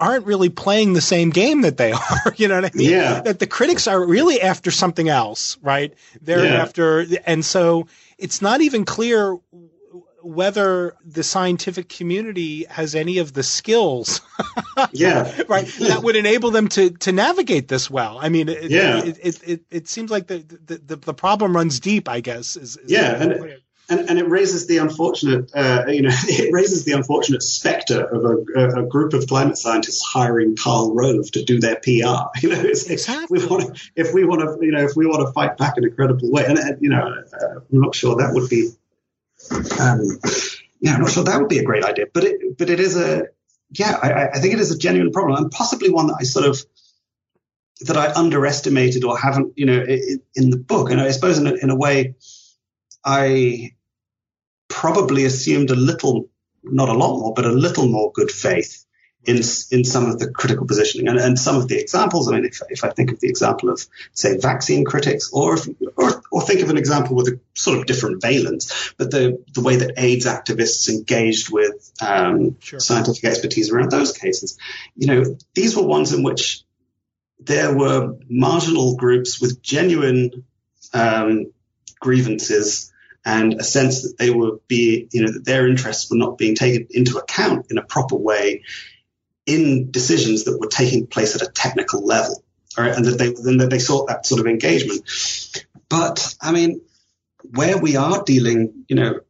aren't 0.00 0.26
really 0.26 0.48
playing 0.48 0.94
the 0.94 1.00
same 1.00 1.30
game 1.30 1.60
that 1.60 1.76
they 1.76 1.92
are. 2.24 2.34
You 2.36 2.48
know 2.48 2.56
what 2.60 2.72
I 2.72 2.76
mean? 2.76 2.90
Yeah. 2.90 3.20
That 3.20 3.38
the 3.38 3.46
critics 3.46 3.86
are 3.86 4.04
really 4.04 4.40
after 4.40 4.70
something 4.70 5.08
else, 5.08 5.58
right? 5.62 5.94
They're 6.20 6.44
yeah. 6.46 6.62
after, 6.62 7.06
and 7.26 7.44
so 7.44 7.86
it's 8.18 8.40
not 8.42 8.60
even 8.62 8.84
clear 8.84 9.38
whether 10.22 10.96
the 11.04 11.22
scientific 11.22 11.88
community 11.88 12.64
has 12.68 12.94
any 12.94 13.18
of 13.18 13.32
the 13.32 13.42
skills, 13.42 14.20
yeah, 14.92 15.42
right, 15.48 15.66
that 15.80 16.02
would 16.02 16.14
enable 16.14 16.50
them 16.50 16.68
to 16.68 16.90
to 16.90 17.10
navigate 17.10 17.68
this 17.68 17.88
well. 17.88 18.18
I 18.20 18.28
mean, 18.28 18.50
it, 18.50 18.70
yeah, 18.70 19.02
it, 19.02 19.18
it, 19.22 19.42
it, 19.48 19.60
it 19.70 19.88
seems 19.88 20.10
like 20.10 20.26
the, 20.26 20.38
the, 20.66 20.76
the 20.76 20.96
the 20.96 21.14
problem 21.14 21.56
runs 21.56 21.80
deep. 21.80 22.06
I 22.06 22.20
guess 22.20 22.56
is, 22.56 22.76
is 22.76 22.90
yeah, 22.90 23.24
and, 23.90 24.08
and 24.08 24.18
it 24.18 24.28
raises 24.28 24.66
the 24.66 24.78
unfortunate, 24.78 25.50
uh, 25.54 25.84
you 25.88 26.02
know, 26.02 26.10
it 26.28 26.52
raises 26.52 26.84
the 26.84 26.92
unfortunate 26.92 27.42
specter 27.42 28.02
of 28.04 28.24
a, 28.24 28.80
a, 28.80 28.86
group 28.86 29.12
of 29.12 29.26
climate 29.26 29.58
scientists 29.58 30.02
hiring 30.02 30.56
Karl 30.56 30.94
Rove 30.94 31.30
to 31.32 31.44
do 31.44 31.60
their 31.60 31.76
PR. 31.76 32.30
You 32.42 32.50
know, 32.50 32.60
exactly. 32.60 33.38
we 33.38 33.46
want 33.46 33.74
to, 33.74 33.90
if 33.96 34.14
we 34.14 34.24
want 34.24 34.40
to, 34.40 34.64
you 34.64 34.72
know, 34.72 34.84
if 34.84 34.96
we 34.96 35.06
want 35.06 35.26
to 35.26 35.32
fight 35.32 35.56
back 35.56 35.74
in 35.76 35.84
a 35.84 35.90
credible 35.90 36.30
way, 36.30 36.46
and 36.46 36.58
you 36.80 36.88
know, 36.88 37.02
uh, 37.02 37.60
I'm 37.72 37.80
not 37.80 37.94
sure 37.94 38.16
that 38.16 38.32
would 38.32 38.48
be 38.48 38.70
um, 39.80 40.00
yeah, 40.80 40.94
I'm 40.94 41.00
not 41.00 41.10
sure 41.10 41.24
that 41.24 41.38
would 41.38 41.48
be 41.48 41.58
a 41.58 41.64
great 41.64 41.84
idea, 41.84 42.06
but 42.12 42.24
it, 42.24 42.58
but 42.58 42.70
it 42.70 42.80
is 42.80 42.96
a, 42.96 43.28
yeah, 43.70 43.98
I, 44.02 44.28
I 44.28 44.40
think 44.40 44.54
it 44.54 44.60
is 44.60 44.70
a 44.70 44.78
genuine 44.78 45.12
problem 45.12 45.42
and 45.42 45.50
possibly 45.50 45.90
one 45.90 46.08
that 46.08 46.16
I 46.20 46.24
sort 46.24 46.46
of, 46.46 46.60
that 47.82 47.96
I 47.96 48.12
underestimated 48.12 49.04
or 49.04 49.18
haven't, 49.18 49.54
you 49.56 49.66
know, 49.66 49.80
in, 49.80 50.20
in 50.34 50.50
the 50.50 50.58
book. 50.58 50.90
And 50.90 51.00
I 51.00 51.10
suppose 51.10 51.38
in 51.38 51.46
a, 51.46 51.54
in 51.54 51.70
a 51.70 51.76
way, 51.76 52.14
I 53.04 53.72
probably 54.70 55.24
assumed 55.24 55.70
a 55.70 55.76
little, 55.76 56.30
not 56.62 56.88
a 56.88 56.94
lot 56.94 57.18
more, 57.18 57.34
but 57.34 57.44
a 57.44 57.50
little 57.50 57.86
more 57.86 58.10
good 58.12 58.30
faith 58.30 58.86
in 59.24 59.36
in 59.70 59.84
some 59.84 60.06
of 60.06 60.18
the 60.18 60.30
critical 60.30 60.66
positioning 60.66 61.06
and, 61.08 61.18
and 61.18 61.38
some 61.38 61.56
of 61.56 61.68
the 61.68 61.78
examples. 61.78 62.28
I 62.28 62.36
mean, 62.36 62.46
if, 62.46 62.60
if 62.70 62.84
I 62.84 62.90
think 62.90 63.12
of 63.12 63.20
the 63.20 63.28
example 63.28 63.68
of 63.68 63.86
say 64.14 64.38
vaccine 64.38 64.84
critics, 64.84 65.30
or 65.32 65.54
if, 65.54 65.68
or 65.96 66.22
or 66.32 66.40
think 66.40 66.60
of 66.60 66.70
an 66.70 66.78
example 66.78 67.16
with 67.16 67.28
a 67.28 67.40
sort 67.54 67.78
of 67.78 67.86
different 67.86 68.22
valence, 68.22 68.94
but 68.96 69.10
the 69.10 69.44
the 69.52 69.60
way 69.60 69.76
that 69.76 69.94
AIDS 69.98 70.24
activists 70.24 70.88
engaged 70.88 71.52
with 71.52 71.92
um, 72.00 72.56
sure. 72.60 72.80
scientific 72.80 73.24
expertise 73.24 73.70
around 73.70 73.90
those 73.90 74.12
cases, 74.12 74.58
you 74.96 75.08
know, 75.08 75.36
these 75.54 75.76
were 75.76 75.86
ones 75.86 76.14
in 76.14 76.22
which 76.22 76.64
there 77.38 77.76
were 77.76 78.16
marginal 78.28 78.96
groups 78.96 79.40
with 79.40 79.62
genuine 79.62 80.44
um, 80.94 81.52
grievances 82.00 82.89
and 83.24 83.54
a 83.54 83.64
sense 83.64 84.02
that 84.02 84.18
they 84.18 84.30
were 84.30 84.58
be, 84.66 85.08
you 85.12 85.22
know, 85.22 85.32
that 85.32 85.44
their 85.44 85.68
interests 85.68 86.10
were 86.10 86.16
not 86.16 86.38
being 86.38 86.54
taken 86.54 86.86
into 86.90 87.18
account 87.18 87.66
in 87.70 87.78
a 87.78 87.82
proper 87.82 88.16
way 88.16 88.62
in 89.46 89.90
decisions 89.90 90.44
that 90.44 90.58
were 90.58 90.68
taking 90.68 91.06
place 91.06 91.34
at 91.34 91.42
a 91.42 91.50
technical 91.50 92.04
level, 92.04 92.42
right? 92.78 92.94
and 92.94 93.04
that 93.04 93.18
they 93.18 93.32
then 93.32 93.58
that 93.58 93.70
they 93.70 93.78
sought 93.78 94.08
that 94.08 94.26
sort 94.26 94.40
of 94.40 94.46
engagement. 94.46 95.02
But 95.88 96.34
I 96.40 96.52
mean, 96.52 96.80
where 97.54 97.78
we 97.78 97.96
are 97.96 98.22
dealing, 98.22 98.84
you 98.88 98.96
know, 98.96 99.20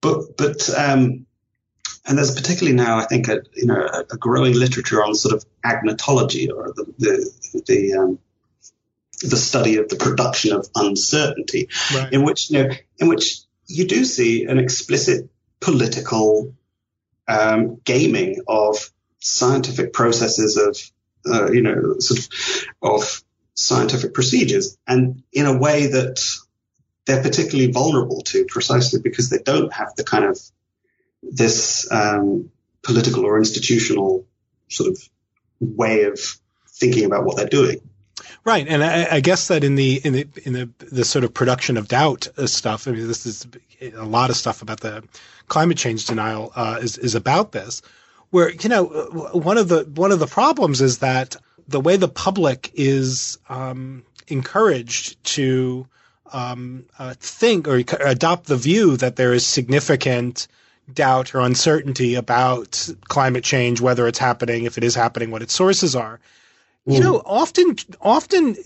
but 0.00 0.36
but 0.36 0.70
um, 0.70 1.26
and 2.06 2.18
there's 2.18 2.34
particularly 2.34 2.76
now, 2.76 2.98
I 2.98 3.06
think, 3.06 3.28
a 3.28 3.42
you 3.54 3.66
know 3.66 3.80
a, 3.80 4.00
a 4.00 4.16
growing 4.18 4.54
literature 4.54 5.02
on 5.02 5.14
sort 5.14 5.34
of 5.34 5.44
agnotology 5.64 6.48
or 6.54 6.72
the 6.74 6.92
the 6.98 7.62
the, 7.66 7.94
um, 7.94 8.18
the 9.20 9.36
study 9.36 9.76
of 9.76 9.88
the 9.88 9.96
production 9.96 10.52
of 10.52 10.68
uncertainty, 10.74 11.68
right. 11.94 12.12
in 12.12 12.22
which 12.22 12.50
you 12.50 12.62
know 12.62 12.74
in 12.98 13.08
which 13.08 13.40
you 13.66 13.86
do 13.86 14.04
see 14.04 14.44
an 14.44 14.58
explicit 14.58 15.30
political 15.60 16.54
um, 17.26 17.80
gaming 17.84 18.42
of 18.46 18.90
scientific 19.18 19.92
processes 19.92 20.56
of, 20.56 20.78
uh, 21.32 21.50
you 21.50 21.62
know, 21.62 21.98
sort 21.98 22.20
of, 22.20 22.28
of 22.82 23.22
scientific 23.54 24.12
procedures, 24.12 24.76
and 24.86 25.22
in 25.32 25.46
a 25.46 25.56
way 25.56 25.86
that 25.86 26.22
they're 27.06 27.22
particularly 27.22 27.70
vulnerable 27.72 28.20
to, 28.22 28.44
precisely 28.46 29.00
because 29.00 29.30
they 29.30 29.38
don't 29.38 29.72
have 29.72 29.94
the 29.96 30.04
kind 30.04 30.24
of 30.24 30.38
this 31.22 31.90
um, 31.90 32.50
political 32.82 33.24
or 33.24 33.38
institutional 33.38 34.26
sort 34.68 34.90
of 34.90 34.98
way 35.60 36.04
of 36.04 36.20
thinking 36.68 37.04
about 37.04 37.24
what 37.24 37.36
they're 37.36 37.46
doing. 37.46 37.80
Right, 38.44 38.68
and 38.68 38.84
I, 38.84 39.06
I, 39.10 39.20
guess 39.20 39.48
that 39.48 39.64
in 39.64 39.74
the 39.74 40.02
in 40.04 40.12
the 40.12 40.28
in 40.44 40.52
the 40.52 40.68
the 40.78 41.04
sort 41.06 41.24
of 41.24 41.32
production 41.32 41.78
of 41.78 41.88
doubt 41.88 42.28
uh, 42.36 42.46
stuff, 42.46 42.86
I 42.86 42.90
mean, 42.90 43.08
this 43.08 43.24
is 43.24 43.46
a 43.94 44.04
lot 44.04 44.28
of 44.28 44.36
stuff 44.36 44.60
about 44.60 44.80
the 44.80 45.02
climate 45.48 45.78
change 45.78 46.04
denial 46.04 46.52
uh, 46.54 46.78
is 46.82 46.98
is 46.98 47.14
about 47.14 47.52
this, 47.52 47.80
where 48.30 48.50
you 48.50 48.68
know 48.68 48.84
one 49.32 49.56
of 49.56 49.68
the 49.68 49.84
one 49.94 50.12
of 50.12 50.18
the 50.18 50.26
problems 50.26 50.82
is 50.82 50.98
that 50.98 51.36
the 51.68 51.80
way 51.80 51.96
the 51.96 52.08
public 52.08 52.70
is 52.74 53.38
um, 53.48 54.02
encouraged 54.28 55.24
to 55.24 55.86
um, 56.30 56.84
uh, 56.98 57.14
think 57.18 57.66
or 57.66 57.82
adopt 58.04 58.44
the 58.44 58.58
view 58.58 58.98
that 58.98 59.16
there 59.16 59.32
is 59.32 59.46
significant 59.46 60.48
doubt 60.92 61.34
or 61.34 61.40
uncertainty 61.40 62.14
about 62.14 62.90
climate 63.08 63.42
change, 63.42 63.80
whether 63.80 64.06
it's 64.06 64.18
happening, 64.18 64.64
if 64.64 64.76
it 64.76 64.84
is 64.84 64.94
happening, 64.94 65.30
what 65.30 65.40
its 65.40 65.54
sources 65.54 65.96
are 65.96 66.20
you 66.86 67.00
know, 67.00 67.22
often, 67.24 67.76
often 68.00 68.56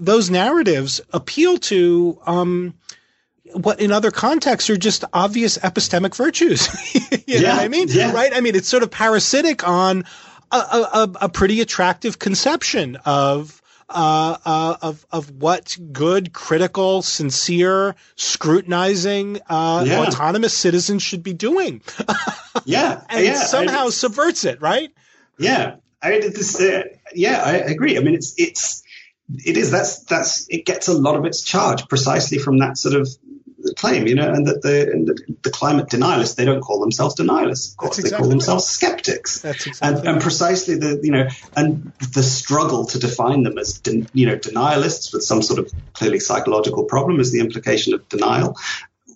those 0.00 0.30
narratives 0.30 1.00
appeal 1.12 1.58
to 1.58 2.18
um, 2.26 2.74
what 3.52 3.80
in 3.80 3.92
other 3.92 4.10
contexts 4.10 4.70
are 4.70 4.76
just 4.76 5.04
obvious 5.12 5.58
epistemic 5.58 6.14
virtues. 6.16 6.68
you 6.94 7.18
yeah, 7.26 7.40
know 7.40 7.48
what 7.56 7.64
I 7.64 7.68
mean? 7.68 7.88
Yeah. 7.90 8.12
Right? 8.12 8.32
I 8.34 8.40
mean, 8.40 8.56
it's 8.56 8.68
sort 8.68 8.82
of 8.82 8.90
parasitic 8.90 9.66
on 9.66 10.04
a, 10.50 10.56
a, 10.56 11.10
a 11.22 11.28
pretty 11.28 11.60
attractive 11.60 12.18
conception 12.18 12.96
of. 13.04 13.60
Uh, 13.86 14.38
uh, 14.46 14.76
of 14.80 15.06
of 15.12 15.30
what 15.30 15.76
good, 15.92 16.32
critical, 16.32 17.02
sincere, 17.02 17.94
scrutinizing, 18.16 19.38
uh, 19.46 19.84
yeah. 19.86 20.00
autonomous 20.00 20.56
citizens 20.56 21.02
should 21.02 21.22
be 21.22 21.34
doing. 21.34 21.82
yeah, 22.64 23.04
and 23.10 23.26
yeah, 23.26 23.34
somehow 23.34 23.86
I, 23.88 23.90
subverts 23.90 24.46
it, 24.46 24.62
right? 24.62 24.90
Yeah, 25.38 25.76
I 26.04 26.20
this, 26.20 26.60
uh, 26.60 26.82
yeah, 27.14 27.42
I 27.42 27.52
agree. 27.54 27.96
I 27.96 28.00
mean, 28.00 28.14
it's 28.14 28.34
it's 28.36 28.82
it 29.44 29.56
is 29.56 29.70
that's 29.70 30.00
that's 30.04 30.46
it 30.48 30.66
gets 30.66 30.88
a 30.88 30.92
lot 30.92 31.16
of 31.16 31.24
its 31.24 31.42
charge 31.42 31.88
precisely 31.88 32.38
from 32.38 32.58
that 32.58 32.76
sort 32.76 32.94
of 32.94 33.08
claim, 33.76 34.06
you 34.06 34.14
know, 34.14 34.30
and 34.30 34.46
that 34.46 34.62
the 34.62 34.90
and 34.92 35.06
the, 35.06 35.36
the, 35.42 35.50
climate 35.50 35.88
denialists 35.88 36.36
they 36.36 36.44
don't 36.44 36.60
call 36.60 36.80
themselves 36.80 37.14
denialists, 37.14 37.72
of 37.72 37.76
course, 37.78 37.98
exactly 37.98 38.10
they 38.10 38.16
call 38.18 38.28
themselves 38.28 38.66
skeptics, 38.66 39.40
That's 39.40 39.66
exactly 39.66 39.98
and, 40.00 40.08
and 40.08 40.22
precisely 40.22 40.74
the 40.74 41.00
you 41.02 41.10
know 41.10 41.28
and 41.56 41.92
the 42.12 42.22
struggle 42.22 42.84
to 42.86 42.98
define 42.98 43.42
them 43.42 43.56
as 43.56 43.78
de, 43.78 44.06
you 44.12 44.26
know 44.26 44.36
denialists 44.36 45.12
with 45.12 45.22
some 45.22 45.40
sort 45.40 45.58
of 45.58 45.72
clearly 45.94 46.20
psychological 46.20 46.84
problem 46.84 47.20
is 47.20 47.32
the 47.32 47.40
implication 47.40 47.94
of 47.94 48.06
denial, 48.08 48.58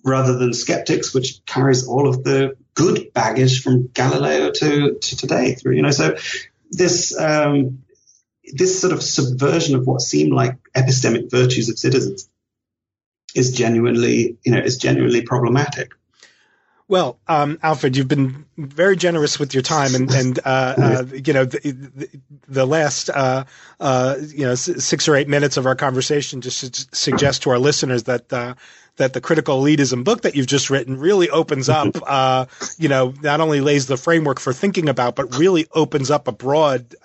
rather 0.03 0.37
than 0.37 0.53
skeptics, 0.53 1.13
which 1.13 1.45
carries 1.45 1.87
all 1.87 2.07
of 2.07 2.23
the 2.23 2.55
good 2.73 3.13
baggage 3.13 3.61
from 3.61 3.87
Galileo 3.87 4.51
to, 4.51 4.95
to 4.95 5.17
today. 5.17 5.53
Through 5.53 5.75
you 5.75 5.81
know, 5.81 5.91
so 5.91 6.15
this 6.69 7.17
um, 7.19 7.83
this 8.53 8.79
sort 8.81 8.93
of 8.93 9.03
subversion 9.03 9.75
of 9.75 9.85
what 9.85 10.01
seem 10.01 10.33
like 10.33 10.57
epistemic 10.75 11.29
virtues 11.29 11.69
of 11.69 11.77
citizens 11.77 12.29
is 13.35 13.51
genuinely, 13.51 14.37
you 14.43 14.51
know, 14.51 14.59
is 14.59 14.77
genuinely 14.77 15.21
problematic. 15.21 15.91
Well, 16.87 17.19
um, 17.27 17.59
Alfred, 17.61 17.95
you've 17.95 18.07
been 18.07 18.45
very 18.57 18.95
generous 18.95 19.37
with 19.37 19.53
your 19.53 19.61
time, 19.61 19.93
and, 19.93 20.09
and 20.09 20.39
uh, 20.43 20.73
uh, 20.75 21.05
you 21.23 21.33
know 21.33 21.45
the, 21.45 21.59
the, 21.59 22.09
the 22.47 22.65
last 22.65 23.11
uh, 23.11 23.43
uh 23.79 24.15
you 24.19 24.45
know 24.47 24.55
six 24.55 25.07
or 25.07 25.15
eight 25.15 25.27
minutes 25.27 25.57
of 25.57 25.67
our 25.67 25.75
conversation 25.75 26.41
just 26.41 26.95
suggest 26.95 27.43
to 27.43 27.51
our 27.51 27.59
listeners 27.59 28.03
that 28.03 28.33
uh, 28.33 28.55
that 28.99 29.13
the 29.13 29.19
critical 29.19 29.61
elitism 29.61 30.03
book 30.03 30.21
that 30.21 30.35
you've 30.35 30.47
just 30.47 30.69
written 30.69 30.97
really 30.97 31.29
opens 31.29 31.67
up, 31.67 31.97
uh, 32.07 32.45
you 32.77 32.87
know, 32.87 33.13
not 33.21 33.41
only 33.41 33.59
lays 33.59 33.87
the 33.87 33.97
framework 33.97 34.39
for 34.39 34.53
thinking 34.53 34.87
about, 34.87 35.15
but 35.15 35.37
really 35.37 35.67
opens 35.73 36.09
up 36.11 36.27
a 36.27 36.31
broad 36.31 36.95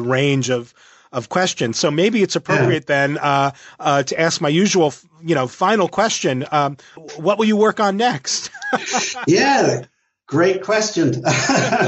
range 0.00 0.50
of 0.50 0.72
of 1.12 1.28
questions. 1.28 1.78
So 1.78 1.90
maybe 1.90 2.22
it's 2.22 2.36
appropriate 2.36 2.84
yeah. 2.88 3.06
then 3.06 3.18
uh, 3.18 3.50
uh, 3.80 4.02
to 4.04 4.20
ask 4.20 4.40
my 4.40 4.48
usual, 4.48 4.92
you 5.22 5.34
know, 5.34 5.46
final 5.46 5.88
question. 5.88 6.44
Um, 6.50 6.76
what 7.16 7.38
will 7.38 7.46
you 7.46 7.56
work 7.56 7.80
on 7.80 7.96
next? 7.96 8.50
yeah, 9.26 9.84
great 10.26 10.62
question. 10.62 11.22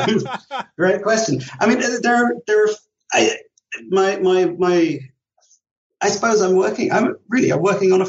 great 0.77 1.03
question. 1.03 1.43
I 1.59 1.67
mean, 1.67 1.81
there, 2.03 2.35
there. 2.47 2.67
I, 3.13 3.37
my, 3.89 4.17
my, 4.17 4.45
my. 4.47 4.99
I 6.03 6.09
suppose 6.09 6.41
I'm 6.41 6.57
working. 6.57 6.93
I'm 6.93 7.17
really. 7.29 7.53
I'm 7.53 7.61
working 7.61 7.93
on 7.93 8.03
a, 8.03 8.07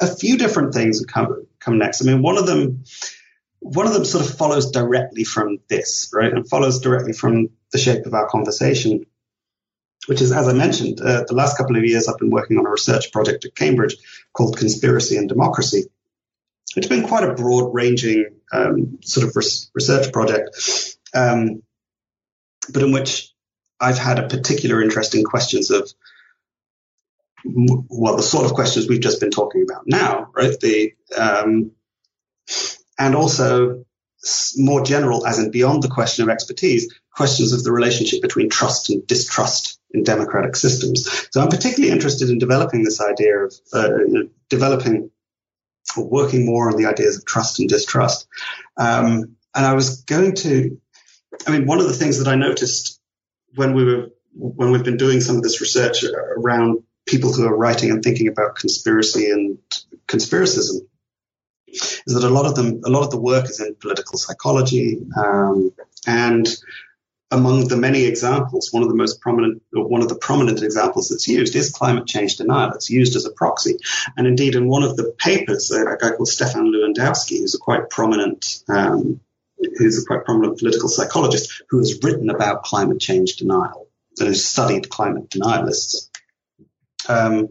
a 0.00 0.06
few 0.06 0.36
different 0.36 0.74
things 0.74 1.04
come 1.06 1.46
come 1.60 1.78
next. 1.78 2.02
I 2.02 2.06
mean, 2.06 2.22
one 2.22 2.38
of 2.38 2.46
them. 2.46 2.84
One 3.60 3.86
of 3.86 3.94
them 3.94 4.04
sort 4.04 4.26
of 4.26 4.36
follows 4.36 4.72
directly 4.72 5.24
from 5.24 5.56
this, 5.68 6.10
right? 6.12 6.30
And 6.30 6.46
follows 6.46 6.80
directly 6.80 7.14
from 7.14 7.48
the 7.72 7.78
shape 7.78 8.04
of 8.04 8.12
our 8.12 8.28
conversation 8.28 9.06
which 10.06 10.20
is, 10.20 10.32
as 10.32 10.48
I 10.48 10.52
mentioned, 10.52 11.00
uh, 11.00 11.24
the 11.26 11.34
last 11.34 11.56
couple 11.56 11.76
of 11.76 11.84
years 11.84 12.08
I've 12.08 12.18
been 12.18 12.30
working 12.30 12.58
on 12.58 12.66
a 12.66 12.70
research 12.70 13.12
project 13.12 13.44
at 13.44 13.54
Cambridge 13.54 13.96
called 14.32 14.56
Conspiracy 14.56 15.16
and 15.16 15.28
Democracy. 15.28 15.84
It's 16.76 16.88
been 16.88 17.06
quite 17.06 17.24
a 17.24 17.34
broad 17.34 17.72
ranging 17.74 18.26
um, 18.52 18.98
sort 19.02 19.26
of 19.26 19.36
res- 19.36 19.70
research 19.74 20.12
project, 20.12 20.96
um, 21.14 21.62
but 22.72 22.82
in 22.82 22.92
which 22.92 23.32
I've 23.80 23.98
had 23.98 24.18
a 24.18 24.28
particular 24.28 24.82
interest 24.82 25.14
in 25.14 25.24
questions 25.24 25.70
of, 25.70 25.90
well, 27.44 28.16
the 28.16 28.22
sort 28.22 28.46
of 28.46 28.54
questions 28.54 28.88
we've 28.88 29.00
just 29.00 29.20
been 29.20 29.30
talking 29.30 29.64
about 29.68 29.84
now, 29.86 30.30
right? 30.34 30.58
The, 30.60 30.92
um, 31.16 31.72
and 32.98 33.14
also 33.14 33.84
more 34.56 34.82
general, 34.84 35.26
as 35.26 35.38
in 35.38 35.50
beyond 35.50 35.82
the 35.82 35.88
question 35.88 36.22
of 36.22 36.30
expertise, 36.30 36.92
questions 37.10 37.52
of 37.52 37.62
the 37.62 37.72
relationship 37.72 38.22
between 38.22 38.48
trust 38.48 38.90
and 38.90 39.06
distrust 39.06 39.78
in 39.92 40.02
democratic 40.02 40.56
systems. 40.56 41.28
So 41.30 41.40
I'm 41.40 41.48
particularly 41.48 41.92
interested 41.92 42.30
in 42.30 42.38
developing 42.38 42.82
this 42.82 43.00
idea 43.00 43.38
of 43.38 43.54
uh, 43.72 43.88
developing 44.48 45.10
or 45.96 46.08
working 46.08 46.46
more 46.46 46.70
on 46.70 46.76
the 46.76 46.86
ideas 46.86 47.18
of 47.18 47.26
trust 47.26 47.60
and 47.60 47.68
distrust. 47.68 48.26
Um, 48.76 49.36
and 49.54 49.66
I 49.66 49.74
was 49.74 50.02
going 50.02 50.34
to, 50.36 50.80
I 51.46 51.50
mean, 51.50 51.66
one 51.66 51.78
of 51.78 51.86
the 51.86 51.92
things 51.92 52.18
that 52.18 52.28
I 52.28 52.34
noticed 52.34 53.00
when 53.54 53.74
we 53.74 53.84
were 53.84 54.08
when 54.36 54.72
we've 54.72 54.82
been 54.82 54.96
doing 54.96 55.20
some 55.20 55.36
of 55.36 55.42
this 55.42 55.60
research 55.60 56.04
around 56.36 56.82
people 57.14 57.32
who 57.32 57.46
are 57.46 57.56
writing 57.56 57.90
and 57.90 58.02
thinking 58.02 58.28
about 58.28 58.56
conspiracy 58.56 59.30
and 59.30 59.58
conspiracism 60.08 60.80
is 61.68 62.14
that 62.14 62.24
a 62.24 62.28
lot 62.28 62.46
of 62.46 62.54
them, 62.56 62.80
a 62.84 62.90
lot 62.90 63.04
of 63.04 63.10
the 63.10 63.20
work 63.20 63.44
is 63.44 63.60
in 63.60 63.74
political 63.76 64.18
psychology, 64.18 65.00
um, 65.16 65.72
and 66.06 66.48
among 67.30 67.68
the 67.68 67.76
many 67.76 68.04
examples, 68.04 68.72
one 68.72 68.82
of 68.82 68.88
the 68.88 68.94
most 68.94 69.20
prominent, 69.20 69.62
one 69.72 70.02
of 70.02 70.08
the 70.08 70.14
prominent 70.16 70.62
examples 70.62 71.08
that's 71.08 71.26
used 71.26 71.56
is 71.56 71.70
climate 71.70 72.06
change 72.06 72.36
denial. 72.36 72.72
It's 72.72 72.90
used 72.90 73.16
as 73.16 73.26
a 73.26 73.32
proxy. 73.32 73.78
And 74.16 74.26
indeed, 74.26 74.54
in 74.54 74.68
one 74.68 74.84
of 74.84 74.96
the 74.96 75.12
papers, 75.18 75.70
a 75.70 75.96
guy 76.00 76.10
called 76.10 76.28
Stephan 76.28 76.72
Lewandowsky, 76.72 77.38
who's 77.40 77.54
a 77.54 77.58
quite 77.58 77.90
prominent, 77.90 78.62
um, 78.68 79.20
who's 79.78 80.00
a 80.00 80.06
quite 80.06 80.24
prominent 80.24 80.58
political 80.58 80.88
psychologist 80.88 81.62
who 81.68 81.78
has 81.78 81.98
written 82.02 82.30
about 82.30 82.62
climate 82.62 83.00
change 83.00 83.36
denial 83.36 83.88
and 84.18 84.28
has 84.28 84.46
studied 84.46 84.88
climate 84.88 85.28
denialists. 85.30 86.08
Um, 87.08 87.48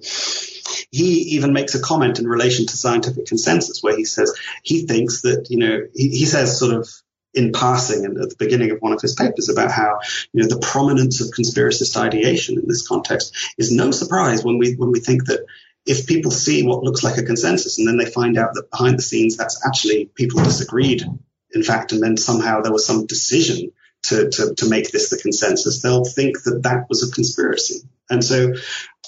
he 0.91 1.36
even 1.36 1.54
makes 1.54 1.76
a 1.76 1.82
comment 1.82 2.20
in 2.20 2.28
relation 2.28 2.66
to 2.66 2.78
scientific 2.78 3.26
consensus 3.26 3.82
where 3.82 3.95
he 3.95 4.06
says 4.06 4.34
he 4.64 4.86
thinks 4.86 5.22
that, 5.22 5.47
you 5.49 5.58
know, 5.58 5.82
he, 5.93 6.10
he 6.10 6.26
says 6.26 6.60
sort 6.60 6.74
of 6.76 6.88
in 7.34 7.51
passing 7.51 8.06
and 8.06 8.18
at 8.18 8.30
the 8.30 8.36
beginning 8.38 8.72
of 8.72 8.80
one 8.80 8.93
of 8.93 9.01
his 9.01 9.16
papers 9.16 9.49
about 9.49 9.72
how 9.72 9.99
you 10.32 10.41
know 10.41 10.47
the 10.47 10.60
prominence 10.60 11.20
of 11.20 11.34
conspiracist 11.34 11.97
ideation 11.97 12.60
in 12.60 12.68
this 12.68 12.88
context 12.88 13.36
is 13.58 13.72
no 13.72 13.91
surprise 13.91 14.43
when 14.43 14.58
we 14.58 14.76
when 14.76 14.91
we 14.91 14.99
think 14.99 15.26
that 15.26 15.43
if 15.86 16.06
people 16.06 16.32
see 16.32 16.64
what 16.64 16.84
looks 16.84 17.04
like 17.04 17.18
a 17.18 17.24
consensus 17.24 17.78
and 17.78 17.88
then 17.88 17.97
they 17.97 18.06
find 18.06 18.38
out 18.38 18.54
that 18.54 18.70
behind 18.70 18.97
the 18.97 19.01
scenes 19.01 19.36
that's 19.36 19.66
actually 19.66 20.06
people 20.14 20.43
disagreed 20.43 21.04
in 21.51 21.64
fact 21.64 21.91
and 21.91 22.04
then 22.04 22.18
somehow 22.18 22.62
there 22.62 22.72
was 22.72 22.86
some 22.86 23.08
decision 23.08 23.72
to, 24.04 24.30
to, 24.30 24.54
to 24.56 24.70
make 24.70 24.91
this 24.91 25.10
the 25.10 25.18
consensus 25.18 25.82
they'll 25.82 26.06
think 26.06 26.43
that 26.43 26.64
that 26.64 26.88
was 26.89 27.08
a 27.08 27.14
conspiracy 27.14 27.82
and 28.10 28.24
so 28.24 28.54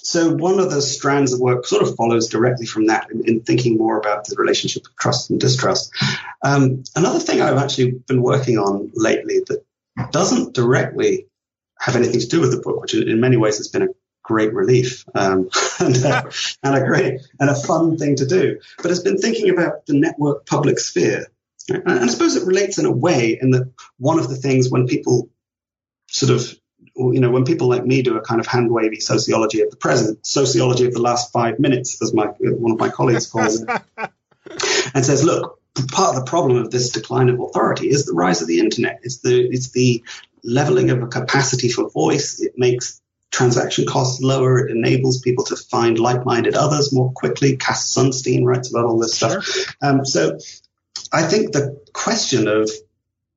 so 0.05 0.35
one 0.35 0.59
of 0.59 0.69
the 0.69 0.83
strands 0.83 1.33
of 1.33 1.39
work 1.39 1.65
sort 1.65 1.81
of 1.81 1.95
follows 1.95 2.27
directly 2.27 2.67
from 2.67 2.87
that 2.87 3.09
in, 3.09 3.27
in 3.27 3.41
thinking 3.41 3.75
more 3.75 3.97
about 3.97 4.25
the 4.25 4.35
relationship 4.35 4.85
of 4.85 4.95
trust 4.95 5.31
and 5.31 5.39
distrust. 5.39 5.91
Um, 6.43 6.83
another 6.95 7.17
thing 7.17 7.41
I've 7.41 7.57
actually 7.57 7.93
been 8.07 8.21
working 8.21 8.59
on 8.59 8.91
lately 8.93 9.39
that 9.47 9.65
doesn't 10.11 10.53
directly 10.53 11.25
have 11.79 11.95
anything 11.95 12.19
to 12.19 12.27
do 12.27 12.39
with 12.39 12.51
the 12.51 12.61
book, 12.61 12.81
which 12.81 12.93
in 12.93 13.19
many 13.19 13.37
ways 13.37 13.57
has 13.57 13.69
been 13.69 13.81
a 13.81 13.87
great 14.23 14.53
relief 14.53 15.05
um, 15.15 15.49
and, 15.79 15.95
a, 15.97 16.31
and, 16.61 16.75
a, 16.75 16.85
great 16.85 17.21
and 17.39 17.49
a 17.49 17.55
fun 17.55 17.97
thing 17.97 18.15
to 18.17 18.27
do. 18.27 18.59
But 18.77 18.89
has 18.89 19.01
been 19.01 19.17
thinking 19.17 19.49
about 19.49 19.87
the 19.87 19.99
network 19.99 20.45
public 20.45 20.77
sphere. 20.79 21.25
And 21.69 21.99
I 21.99 22.07
suppose 22.07 22.35
it 22.35 22.45
relates 22.45 22.77
in 22.77 22.85
a 22.85 22.91
way 22.91 23.37
in 23.41 23.51
that 23.51 23.71
one 23.97 24.19
of 24.19 24.29
the 24.29 24.35
things 24.35 24.69
when 24.69 24.87
people 24.87 25.29
sort 26.07 26.31
of 26.31 26.55
you 26.95 27.19
know, 27.19 27.29
when 27.29 27.43
people 27.43 27.67
like 27.67 27.85
me 27.85 28.01
do 28.01 28.15
a 28.15 28.21
kind 28.21 28.39
of 28.39 28.47
hand 28.47 28.71
wavy 28.71 28.99
sociology 28.99 29.61
of 29.61 29.69
the 29.69 29.75
present, 29.75 30.25
sociology 30.25 30.85
of 30.85 30.93
the 30.93 31.01
last 31.01 31.31
five 31.31 31.59
minutes, 31.59 32.01
as 32.01 32.13
my 32.13 32.25
one 32.25 32.71
of 32.71 32.79
my 32.79 32.89
colleagues 32.89 33.27
calls 33.27 33.61
it, 33.61 33.69
and 34.93 35.05
says, 35.05 35.23
look, 35.23 35.59
part 35.91 36.15
of 36.15 36.23
the 36.23 36.29
problem 36.29 36.57
of 36.57 36.71
this 36.71 36.91
decline 36.91 37.29
of 37.29 37.39
authority 37.39 37.89
is 37.89 38.05
the 38.05 38.13
rise 38.13 38.41
of 38.41 38.47
the 38.47 38.59
internet. 38.59 38.99
It's 39.03 39.17
the 39.17 39.41
it's 39.41 39.71
the 39.71 40.03
leveling 40.43 40.89
of 40.89 41.01
a 41.01 41.07
capacity 41.07 41.69
for 41.69 41.89
voice. 41.89 42.41
It 42.41 42.53
makes 42.55 43.01
transaction 43.31 43.85
costs 43.85 44.21
lower. 44.21 44.59
It 44.59 44.71
enables 44.71 45.19
people 45.19 45.43
to 45.45 45.57
find 45.57 45.99
like-minded 45.99 46.55
others 46.55 46.93
more 46.93 47.11
quickly. 47.11 47.57
Cass 47.57 47.93
Sunstein 47.93 48.45
writes 48.45 48.69
about 48.69 48.85
all 48.85 48.99
this 48.99 49.15
stuff. 49.15 49.43
Sure. 49.43 49.65
Um, 49.81 50.05
so 50.05 50.37
I 51.11 51.23
think 51.23 51.51
the 51.51 51.81
question 51.93 52.47
of 52.47 52.69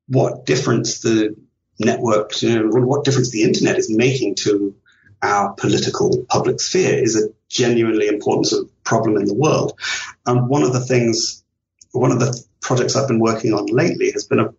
what 0.07 0.45
difference 0.45 0.99
the 0.99 1.35
network, 1.79 2.41
you 2.41 2.59
know, 2.59 2.69
what 2.85 3.05
difference 3.05 3.31
the 3.31 3.43
internet 3.43 3.77
is 3.77 3.89
making 3.89 4.35
to 4.35 4.75
our 5.21 5.53
political 5.53 6.25
public 6.29 6.59
sphere 6.61 7.01
is 7.01 7.15
a 7.15 7.29
genuinely 7.49 8.07
important 8.07 8.47
sort 8.47 8.65
of 8.65 8.83
problem 8.83 9.17
in 9.17 9.25
the 9.25 9.33
world. 9.33 9.79
And 10.25 10.49
one 10.49 10.63
of 10.63 10.73
the 10.73 10.79
things, 10.79 11.43
one 11.91 12.11
of 12.11 12.19
the 12.19 12.41
projects 12.61 12.95
I've 12.95 13.07
been 13.07 13.19
working 13.19 13.53
on 13.53 13.65
lately 13.67 14.11
has 14.11 14.25
been 14.25 14.39
a 14.39 14.53